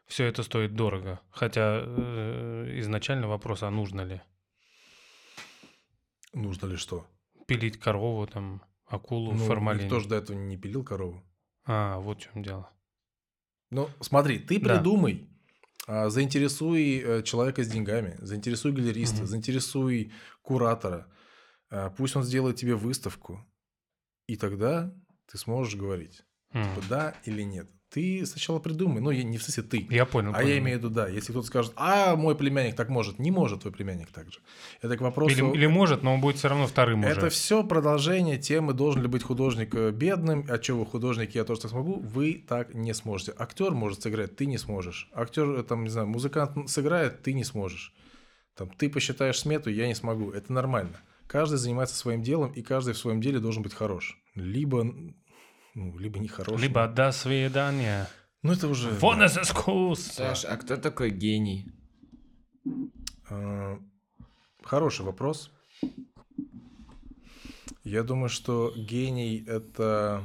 все 0.06 0.24
это 0.26 0.42
стоит 0.42 0.74
дорого? 0.74 1.20
Хотя 1.30 1.80
э, 1.82 2.74
изначально 2.80 3.26
вопрос, 3.28 3.62
а 3.62 3.70
нужно 3.70 4.02
ли 4.02 4.20
Нужно 6.34 6.66
ли 6.66 6.76
что? 6.76 7.06
пилить 7.46 7.78
корову, 7.78 8.26
там, 8.26 8.62
акулу, 8.92 9.32
Ну, 9.34 9.46
формалин? 9.46 9.82
никто 9.84 10.00
же 10.00 10.08
до 10.08 10.16
этого 10.16 10.36
не 10.36 10.56
пилил 10.56 10.84
корову. 10.84 11.22
А, 11.64 11.98
вот 11.98 12.18
в 12.18 12.22
чем 12.22 12.42
дело. 12.42 12.70
Ну, 13.70 13.88
смотри, 14.00 14.38
ты 14.38 14.60
Да. 14.60 14.76
придумай, 14.76 15.28
а, 15.86 16.10
заинтересуй 16.10 16.98
э, 16.98 17.22
человека 17.22 17.62
с 17.64 17.68
деньгами, 17.68 18.16
заинтересуй 18.20 18.72
галериста, 18.72 19.18
Мгм. 19.18 19.26
заинтересуй 19.26 20.12
куратора. 20.42 21.06
А, 21.70 21.90
Пусть 21.90 22.16
он 22.16 22.22
сделает 22.24 22.56
тебе 22.56 22.74
выставку, 22.74 23.40
и 24.26 24.36
тогда 24.36 24.92
ты 25.26 25.38
сможешь 25.38 25.74
говорить, 25.76 26.22
М. 26.52 26.64
типа, 26.64 26.86
да 26.88 27.14
или 27.24 27.42
нет. 27.42 27.70
Ты 27.92 28.24
сначала 28.24 28.58
придумай, 28.58 29.02
ну, 29.02 29.10
я- 29.10 29.22
не 29.22 29.36
в 29.36 29.42
смысле 29.42 29.64
ты, 29.64 29.86
Я 29.90 30.06
понял. 30.06 30.30
а 30.30 30.38
понял. 30.38 30.48
я 30.48 30.58
имею 30.58 30.78
в 30.78 30.82
виду, 30.82 30.94
да, 30.94 31.08
если 31.08 31.32
кто-то 31.32 31.46
скажет, 31.46 31.72
а 31.76 32.16
мой 32.16 32.34
племянник 32.34 32.74
так 32.74 32.88
может, 32.88 33.18
не 33.18 33.30
может 33.30 33.60
твой 33.60 33.72
племянник 33.72 34.08
так 34.10 34.32
же. 34.32 34.38
Это 34.80 34.96
к 34.96 35.02
вопросу... 35.02 35.34
Или, 35.34 35.58
или 35.58 35.66
может, 35.66 36.02
но 36.02 36.14
он 36.14 36.22
будет 36.22 36.36
все 36.36 36.48
равно 36.48 36.66
вторым 36.66 37.04
Это 37.04 37.18
уже. 37.26 37.28
все 37.28 37.62
продолжение 37.62 38.38
темы, 38.38 38.72
должен 38.72 39.02
ли 39.02 39.08
быть 39.08 39.22
художник 39.22 39.74
э, 39.74 39.90
бедным, 39.90 40.46
а 40.48 40.62
что 40.62 40.74
вы 40.78 40.86
художник, 40.86 41.34
я 41.34 41.44
тоже 41.44 41.60
так 41.60 41.70
смогу, 41.70 42.00
вы 42.00 42.42
так 42.48 42.72
не 42.72 42.94
сможете. 42.94 43.34
Актер 43.36 43.72
может 43.72 44.00
сыграть, 44.02 44.36
ты 44.36 44.46
не 44.46 44.56
сможешь. 44.56 45.10
Актер, 45.12 45.50
э, 45.50 45.62
там, 45.62 45.84
не 45.84 45.90
знаю, 45.90 46.06
музыкант 46.08 46.70
сыграет, 46.70 47.22
ты 47.22 47.34
не 47.34 47.44
сможешь. 47.44 47.92
Там, 48.56 48.70
ты 48.70 48.88
посчитаешь 48.88 49.38
смету, 49.38 49.68
я 49.68 49.86
не 49.86 49.94
смогу. 49.94 50.30
Это 50.30 50.50
нормально. 50.50 50.96
Каждый 51.26 51.56
занимается 51.58 51.94
своим 51.96 52.22
делом, 52.22 52.52
и 52.52 52.62
каждый 52.62 52.94
в 52.94 52.98
своем 52.98 53.20
деле 53.20 53.38
должен 53.38 53.62
быть 53.62 53.74
хорош. 53.74 54.18
Либо, 54.34 54.86
ну, 55.74 55.98
либо 55.98 56.18
не 56.18 56.28
хорош. 56.28 56.60
Либо 56.60 56.86
до 56.88 57.12
свидания. 57.12 58.08
Ну, 58.42 58.52
это 58.52 58.68
уже... 58.68 58.90
Вон 58.90 59.18
да. 59.20 59.26
из 59.26 59.38
искусства. 59.38 60.34
Саш, 60.34 60.44
а 60.44 60.56
кто 60.56 60.76
такой 60.76 61.10
гений? 61.10 61.72
А, 63.30 63.78
Хороший 64.62 65.04
вопрос. 65.04 65.50
Я 67.84 68.02
думаю, 68.02 68.28
что 68.28 68.72
гений– 68.76 69.44
это 69.46 70.24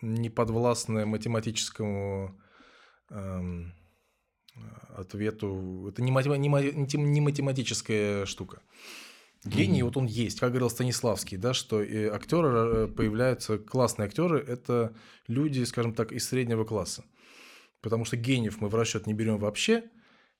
не 0.00 0.30
подвластное 0.30 1.06
математическому 1.06 2.40
эм, 3.10 3.72
ответу. 4.96 5.88
Это 5.88 6.02
не, 6.02 6.12
матема- 6.12 6.36
не 6.38 6.48
ма- 6.48 6.62
не 6.62 6.86
тем- 6.86 7.12
не 7.12 7.20
математическая 7.20 8.26
штука. 8.26 8.62
Гений, 9.46 9.82
вот 9.82 9.96
он 9.96 10.06
есть, 10.06 10.40
как 10.40 10.50
говорил 10.50 10.70
Станиславский, 10.70 11.36
да, 11.36 11.54
что 11.54 11.82
и 11.82 12.04
актеры 12.04 12.48
э, 12.48 12.88
появляются, 12.88 13.58
классные 13.58 14.06
актеры– 14.06 14.38
это 14.48 14.94
люди, 15.28 15.62
скажем 15.64 15.94
так, 15.94 16.12
из 16.12 16.28
среднего 16.28 16.64
класса. 16.64 17.04
Потому 17.80 18.04
что 18.04 18.16
гениев 18.16 18.60
мы 18.60 18.68
в 18.68 18.74
расчет 18.74 19.06
не 19.06 19.14
берем 19.14 19.38
вообще, 19.38 19.84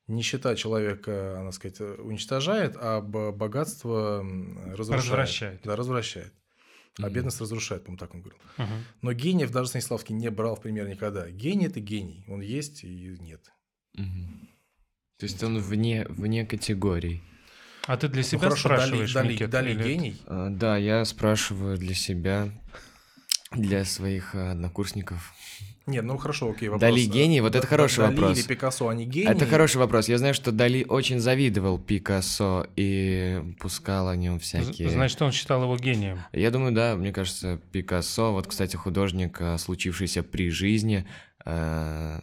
нищета 0.09 0.55
человека, 0.57 1.41
она 1.41 1.53
сказать, 1.53 1.81
уничтожает, 1.81 2.77
а 2.81 3.01
богатство 3.01 4.25
разрушает. 4.75 5.03
Развращает. 5.05 5.61
Да, 5.65 5.77
развращает. 5.77 6.33
А 6.99 7.03
Мгм. 7.07 7.13
бедность 7.13 7.41
разрушает, 7.41 7.85
по-моему, 7.85 7.99
так 7.99 8.15
он 8.15 8.23
говорил. 8.23 8.41
Мгм. 8.57 8.85
Но 9.03 9.13
гениев 9.13 9.51
даже 9.51 9.69
Станиславский 9.69 10.15
не 10.15 10.31
брал 10.31 10.57
в 10.57 10.63
пример 10.63 10.89
никогда. 10.89 11.31
Гений– 11.31 11.67
это 11.67 11.79
гений. 11.81 12.25
Он 12.29 12.41
есть 12.41 12.85
и 12.85 13.17
нет. 13.21 13.53
Мгм. 13.95 14.49
То 15.19 15.25
есть 15.25 15.43
он 15.43 15.59
вне, 15.59 16.07
вне 16.09 16.47
категорий. 16.47 17.23
А 17.87 17.97
ты 17.97 18.09
для 18.09 18.23
Ну, 18.23 18.29
себя 18.29 18.39
хорошо, 18.41 18.69
Дали, 18.69 18.79
спрашиваешь, 18.79 19.13
Дали- 19.13 19.33
Никит, 19.33 19.51
Дали 19.51 19.71
или- 19.71 19.83
гений. 19.83 20.17
А, 20.27 20.49
Да, 20.51 20.77
я 20.77 21.05
спрашиваю 21.05 21.77
для 21.79 21.95
себя, 21.95 22.49
для 23.53 23.85
своих 23.85 24.35
а, 24.35 24.53
однокурсников. 24.53 25.33
Нет, 25.87 26.03
ну 26.05 26.17
хорошо, 26.19 26.51
окей, 26.51 26.69
вопрос. 26.69 26.81
Дали 26.81 27.03
гений? 27.05 27.41
Вот 27.41 27.53
Да- 27.53 27.61
это 27.61 27.69
хороший 27.69 27.99
Дали 27.99 28.15
вопрос. 28.17 28.39
или 28.39 28.45
Пикассо, 28.47 28.89
они 28.89 29.05
гении? 29.07 29.31
Это 29.31 29.47
хороший 29.47 29.77
вопрос. 29.77 30.09
Я 30.09 30.19
знаю, 30.19 30.35
что 30.35 30.51
Дали 30.51 30.85
очень 30.89 31.21
завидовал 31.21 31.79
Пикассо 31.79 32.67
и 32.75 33.41
пускал 33.61 34.09
о 34.09 34.17
нем 34.17 34.41
всякие... 34.41 34.91
Значит, 34.91 35.23
он 35.23 35.31
считал 35.31 35.63
его 35.63 35.77
гением. 35.77 36.19
Я 36.33 36.51
думаю, 36.51 36.73
да, 36.73 36.97
мне 36.97 37.13
кажется, 37.13 37.61
Пикассо, 37.71 38.33
вот, 38.33 38.49
кстати, 38.49 38.75
художник, 38.75 39.37
а, 39.41 39.57
случившийся 39.59 40.25
при 40.25 40.51
жизни, 40.51 41.07
а, 41.45 42.21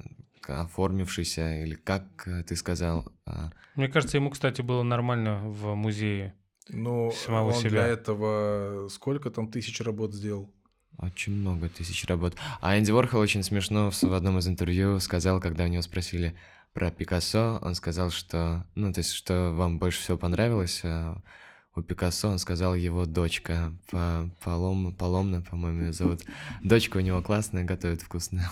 оформившийся, 0.49 1.63
или 1.63 1.75
как 1.75 2.03
а, 2.27 2.43
ты 2.43 2.55
сказал, 2.55 3.11
а, 3.25 3.51
Мне 3.75 3.87
кажется, 3.87 4.17
ему, 4.17 4.29
кстати, 4.29 4.61
было 4.61 4.83
нормально 4.83 5.39
в 5.43 5.75
музее. 5.75 6.35
Ну, 6.69 7.11
самого 7.11 7.49
он 7.49 7.55
себя. 7.55 7.69
для 7.69 7.87
этого 7.87 8.87
сколько 8.89 9.29
там 9.29 9.49
тысяч 9.49 9.81
работ 9.81 10.13
сделал? 10.13 10.53
Очень 10.97 11.33
много 11.33 11.69
тысяч 11.69 12.05
работ. 12.05 12.35
А 12.61 12.77
Энди 12.77 12.91
Уорхол 12.91 13.19
очень 13.19 13.43
смешно 13.43 13.91
в 13.91 14.13
одном 14.13 14.37
из 14.37 14.47
интервью 14.47 14.99
сказал, 14.99 15.41
когда 15.41 15.65
у 15.65 15.67
него 15.67 15.81
спросили 15.81 16.35
про 16.73 16.91
Пикассо, 16.91 17.59
он 17.61 17.75
сказал, 17.75 18.09
что, 18.09 18.65
ну, 18.75 18.93
то 18.93 18.99
есть, 18.99 19.11
что 19.11 19.51
вам 19.53 19.79
больше 19.79 19.99
всего 19.99 20.17
понравилось 20.17 20.81
а, 20.83 21.21
у 21.75 21.81
Пикассо, 21.81 22.29
он 22.29 22.39
сказал 22.39 22.75
его 22.75 23.05
дочка, 23.05 23.73
Палом, 24.43 24.93
Паломна, 24.93 25.41
по-моему, 25.41 25.83
ее 25.83 25.93
зовут. 25.93 26.21
Дочка 26.63 26.97
у 26.97 27.01
него 27.01 27.21
классная, 27.21 27.63
готовит 27.63 28.01
вкусно. 28.01 28.51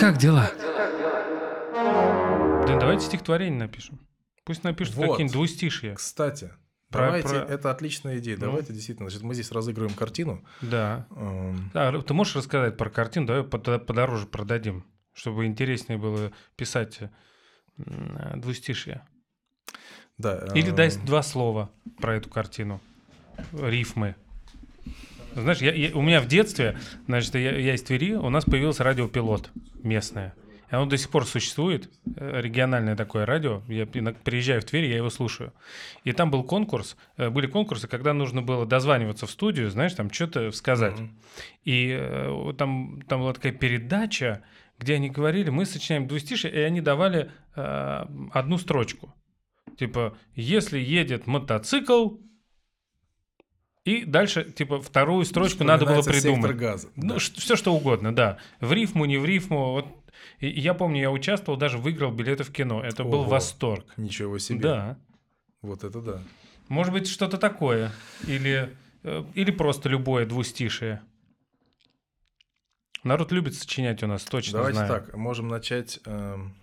Как 0.00 0.16
дела? 0.16 0.50
Да 1.74 2.78
давайте 2.78 3.04
стихотворение 3.04 3.58
напишем. 3.58 4.00
Пусть 4.44 4.64
напишут 4.64 4.94
Вот. 4.94 5.10
какие-нибудь 5.10 5.32
двустишья. 5.32 5.94
Кстати, 5.94 6.52
Про- 6.90 7.06
давайте, 7.06 7.28
про- 7.28 7.36
это 7.38 7.70
отличная 7.70 8.18
идея. 8.18 8.36
Ну. 8.36 8.46
Давайте 8.46 8.72
действительно, 8.72 9.08
значит, 9.10 9.22
мы 9.24 9.34
здесь 9.34 9.52
разыгрываем 9.52 9.94
картину. 9.94 10.42
Да. 10.62 11.06
Эм, 11.14 11.70
Да, 11.74 11.92
ты 12.00 12.14
можешь 12.14 12.34
рассказать 12.36 12.76
про 12.76 12.88
картину? 12.90 13.26
Давай 13.26 13.44
под- 13.44 13.86
подороже 13.86 14.26
продадим, 14.26 14.84
чтобы 15.12 15.44
интереснее 15.46 15.98
было 15.98 16.32
писать 16.56 17.00
м, 17.78 18.40
двустишье. 18.40 19.06
Да. 20.18 20.46
Или 20.54 20.70
эм, 20.70 20.76
дай 20.76 20.90
два 20.96 21.22
слова 21.22 21.70
про 22.00 22.16
эту 22.16 22.28
картину. 22.30 22.80
Рифмы. 23.52 24.16
Знаешь, 25.34 25.58
я, 25.58 25.72
я- 25.72 25.94
у 25.96 26.02
меня 26.02 26.20
в 26.20 26.26
детстве, 26.26 26.78
значит, 27.06 27.34
я, 27.34 27.56
я 27.56 27.74
из 27.74 27.82
Твери, 27.82 28.14
у 28.14 28.30
нас 28.30 28.44
появился 28.44 28.84
радиопилот 28.84 29.50
местное. 29.82 30.34
И 30.70 30.74
оно 30.74 30.86
до 30.86 30.96
сих 30.96 31.10
пор 31.10 31.26
существует, 31.26 31.90
э, 32.16 32.40
региональное 32.40 32.94
такое 32.94 33.26
радио. 33.26 33.62
Я 33.66 33.86
приезжаю 33.86 34.60
в 34.60 34.64
Тверь, 34.64 34.84
я 34.84 34.96
его 34.96 35.10
слушаю. 35.10 35.52
И 36.04 36.12
там 36.12 36.30
был 36.30 36.44
конкурс, 36.44 36.96
э, 37.16 37.28
были 37.28 37.46
конкурсы, 37.46 37.88
когда 37.88 38.12
нужно 38.12 38.40
было 38.42 38.66
дозваниваться 38.66 39.26
в 39.26 39.30
студию, 39.30 39.70
знаешь, 39.70 39.94
там 39.94 40.12
что-то 40.12 40.52
сказать. 40.52 40.94
Мгм. 40.98 41.18
И 41.64 41.96
э, 41.98 42.52
там, 42.56 43.02
там 43.08 43.20
была 43.20 43.32
такая 43.32 43.52
передача, 43.52 44.42
где 44.78 44.94
они 44.94 45.10
говорили, 45.10 45.50
мы 45.50 45.66
сочиняем 45.66 46.06
двустишие, 46.06 46.52
и 46.52 46.58
они 46.58 46.80
давали 46.80 47.30
э, 47.56 48.04
одну 48.32 48.56
строчку. 48.56 49.12
Типа, 49.76 50.16
если 50.34 50.78
едет 50.78 51.26
мотоцикл, 51.26 52.10
и 53.84 54.04
дальше, 54.04 54.44
типа, 54.44 54.80
вторую 54.80 55.24
строчку 55.24 55.64
надо 55.64 55.86
было 55.86 56.02
придумать. 56.02 56.56
газа. 56.56 56.88
Ну, 56.96 57.14
Да. 57.14 57.18
все 57.18 57.56
что 57.56 57.72
угодно, 57.74 58.14
да. 58.14 58.38
В 58.60 58.72
рифму, 58.72 59.04
не 59.06 59.16
в 59.18 59.24
рифму. 59.24 59.72
Вот. 59.72 59.86
И 60.38 60.48
я 60.48 60.74
помню, 60.74 61.00
я 61.00 61.10
участвовал, 61.10 61.58
даже 61.58 61.78
выиграл 61.78 62.12
билеты 62.12 62.44
в 62.44 62.52
кино. 62.52 62.82
Это 62.84 63.04
был 63.04 63.20
Ого. 63.20 63.30
восторг. 63.30 63.86
Ничего 63.96 64.38
себе. 64.38 64.60
Да. 64.60 64.98
Вот 65.62 65.82
это 65.84 66.00
да. 66.00 66.22
Может 66.68 66.92
быть, 66.92 67.08
что-то 67.08 67.38
такое. 67.38 67.92
Или, 68.26 68.74
э, 69.02 69.24
или 69.34 69.50
просто 69.50 69.88
любое 69.88 70.26
двустишие. 70.26 71.02
Народ 73.02 73.32
любит 73.32 73.54
сочинять 73.54 74.02
у 74.02 74.06
нас, 74.06 74.24
точно 74.24 74.58
Давайте 74.58 74.78
знаю. 74.78 74.92
так, 74.92 75.16
можем 75.16 75.48
начать. 75.48 76.00
эм. 76.04 76.54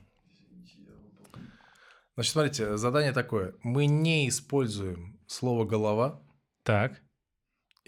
Значит, 2.15 2.31
смотрите, 2.31 2.77
задание 2.77 3.11
такое. 3.11 3.53
Мы 3.63 3.85
не 3.87 4.27
используем 4.29 5.19
слово 5.27 5.65
«голова», 5.65 6.21
Так. 6.63 7.01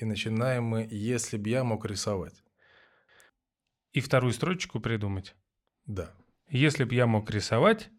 И 0.02 0.06
начинаем 0.06 0.64
мы 0.64 0.88
«если 0.90 1.38
б 1.38 1.50
я 1.50 1.64
мог 1.64 1.86
рисовать». 1.86 2.44
И 3.92 4.02
вторую 4.02 4.34
строчку 4.34 4.80
придумать. 4.80 5.36
Да. 5.86 6.14
Если 6.50 6.84
б 6.84 6.94
я 6.96 7.08
мог 7.08 7.30
рисовать... 7.30 7.90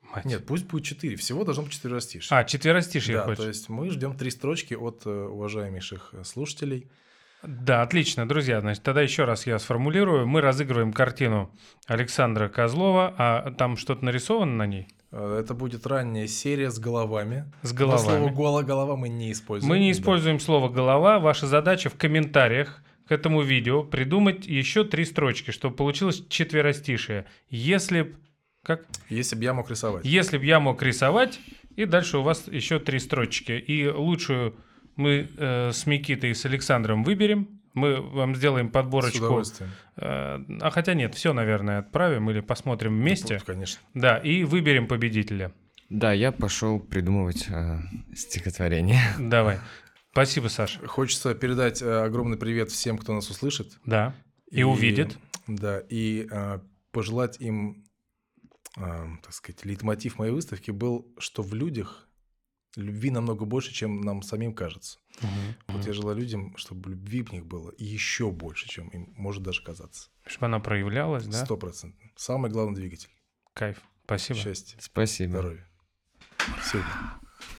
Мать. 0.00 0.24
Нет, 0.24 0.44
пусть 0.46 0.66
будет 0.66 0.84
четыре. 0.84 1.16
Всего 1.16 1.44
должно 1.44 1.62
быть 1.62 1.72
четверостишие. 1.72 2.36
А, 2.36 2.44
четверостишие 2.44 3.18
да, 3.18 3.24
хочешь? 3.24 3.38
то 3.38 3.48
есть 3.48 3.68
мы 3.68 3.88
ждем 3.88 4.16
три 4.16 4.30
строчки 4.30 4.74
от 4.74 5.06
э, 5.06 5.10
уважаемейших 5.10 6.10
э, 6.12 6.24
слушателей. 6.24 6.90
Да, 7.42 7.82
отлично, 7.82 8.28
друзья. 8.28 8.60
Значит, 8.60 8.82
тогда 8.82 9.00
еще 9.00 9.24
раз 9.24 9.46
я 9.46 9.58
сформулирую. 9.58 10.26
Мы 10.26 10.40
разыгрываем 10.40 10.92
картину 10.92 11.54
Александра 11.86 12.48
Козлова, 12.48 13.14
а 13.16 13.50
там 13.52 13.76
что-то 13.76 14.04
нарисовано 14.04 14.56
на 14.56 14.66
ней? 14.66 14.88
Э, 15.12 15.40
Это 15.44 15.54
будет 15.54 15.86
ранняя 15.86 16.26
серия 16.26 16.70
с 16.70 16.78
головами. 16.78 17.44
С 17.62 17.72
Но 17.72 17.78
головами. 17.78 18.02
слово 18.02 18.30
«голо- 18.30 18.62
«голова» 18.62 18.96
мы 18.96 19.08
не 19.08 19.30
используем. 19.32 19.68
Мы 19.70 19.78
не 19.78 19.92
Да. 19.92 19.98
используем 19.98 20.40
слово 20.40 20.68
«голова». 20.68 21.18
Ваша 21.20 21.46
задача 21.46 21.90
в 21.90 21.94
комментариях 21.96 22.82
к 23.06 23.12
этому 23.12 23.42
видео 23.42 23.82
придумать 23.84 24.46
еще 24.46 24.84
три 24.84 25.04
строчки, 25.04 25.50
чтобы 25.50 25.76
получилось 25.76 26.24
четверостишие. 26.28 27.26
Если 27.50 28.02
б... 28.02 28.14
Как? 28.64 28.86
Если 29.08 29.36
бы 29.36 29.44
я 29.44 29.52
мог 29.54 29.68
рисовать. 29.70 30.04
Если 30.04 30.38
б 30.38 30.44
я 30.46 30.60
мог 30.60 30.82
рисовать, 30.82 31.40
и 31.76 31.84
дальше 31.84 32.18
у 32.18 32.22
вас 32.22 32.46
еще 32.48 32.78
три 32.78 32.98
строчки. 33.00 33.52
И 33.52 33.88
лучшую 33.88 34.54
мы 34.96 35.28
э, 35.36 35.72
с 35.72 35.84
Микитой 35.86 36.30
и 36.30 36.34
с 36.34 36.44
Александром 36.46 37.02
выберем. 37.04 37.60
Мы 37.74 38.00
вам 38.00 38.34
сделаем 38.34 38.68
С 38.68 38.72
подборочку. 38.72 39.18
удовольствием. 39.18 39.70
Э, 39.96 40.38
а 40.60 40.70
хотя 40.70 40.94
нет, 40.94 41.14
все, 41.14 41.32
наверное, 41.32 41.78
отправим 41.78 42.30
или 42.30 42.40
посмотрим 42.40 42.98
вместе. 42.98 43.38
Да, 43.38 43.44
Конечно. 43.44 43.80
Да, 43.94 44.18
и 44.18 44.44
выберем 44.44 44.86
победителя. 44.86 45.52
Да, 45.88 46.12
я 46.12 46.32
пошел 46.32 46.80
придумывать 46.80 47.46
э, 47.48 47.78
стихотворение. 48.14 49.00
Давай. 49.18 49.58
Спасибо, 50.12 50.48
Саша. 50.48 50.86
Хочется 50.86 51.34
передать 51.34 51.80
э, 51.80 52.02
огромный 52.04 52.36
привет 52.36 52.70
всем, 52.70 52.98
кто 52.98 53.14
нас 53.14 53.30
услышит. 53.30 53.78
Да. 53.86 54.14
И 54.50 54.62
увидит. 54.62 55.16
Да, 55.46 55.80
и 55.88 56.28
э, 56.30 56.58
пожелать 56.92 57.40
им, 57.40 57.84
э, 58.76 59.06
так 59.22 59.32
сказать, 59.32 59.64
лейтмотив 59.64 60.18
моей 60.18 60.32
выставки 60.32 60.70
был, 60.70 61.06
что 61.18 61.42
в 61.42 61.54
людях 61.54 62.08
любви 62.76 63.10
намного 63.10 63.44
больше, 63.44 63.72
чем 63.72 64.00
нам 64.00 64.22
самим 64.22 64.54
кажется. 64.54 64.98
Вот 65.68 65.86
я 65.86 65.92
желаю 65.92 66.16
людям, 66.16 66.56
чтобы 66.56 66.90
любви 66.90 67.22
в 67.22 67.32
них 67.32 67.46
было 67.46 67.72
еще 67.78 68.30
больше, 68.30 68.68
чем 68.68 68.88
им 68.88 69.12
может 69.16 69.42
даже 69.42 69.62
казаться. 69.62 70.10
Чтобы 70.26 70.46
она 70.46 70.60
проявлялась, 70.60 71.26
да? 71.26 71.44
Стопроцентно. 71.44 72.10
Самый 72.16 72.50
главный 72.50 72.74
двигатель. 72.74 73.10
Кайф. 73.54 73.80
Спасибо. 74.04 74.38
Счастье, 74.38 74.78
Спасибо. 74.80 75.32
здоровье. 75.32 75.68
Всего. 76.60 76.82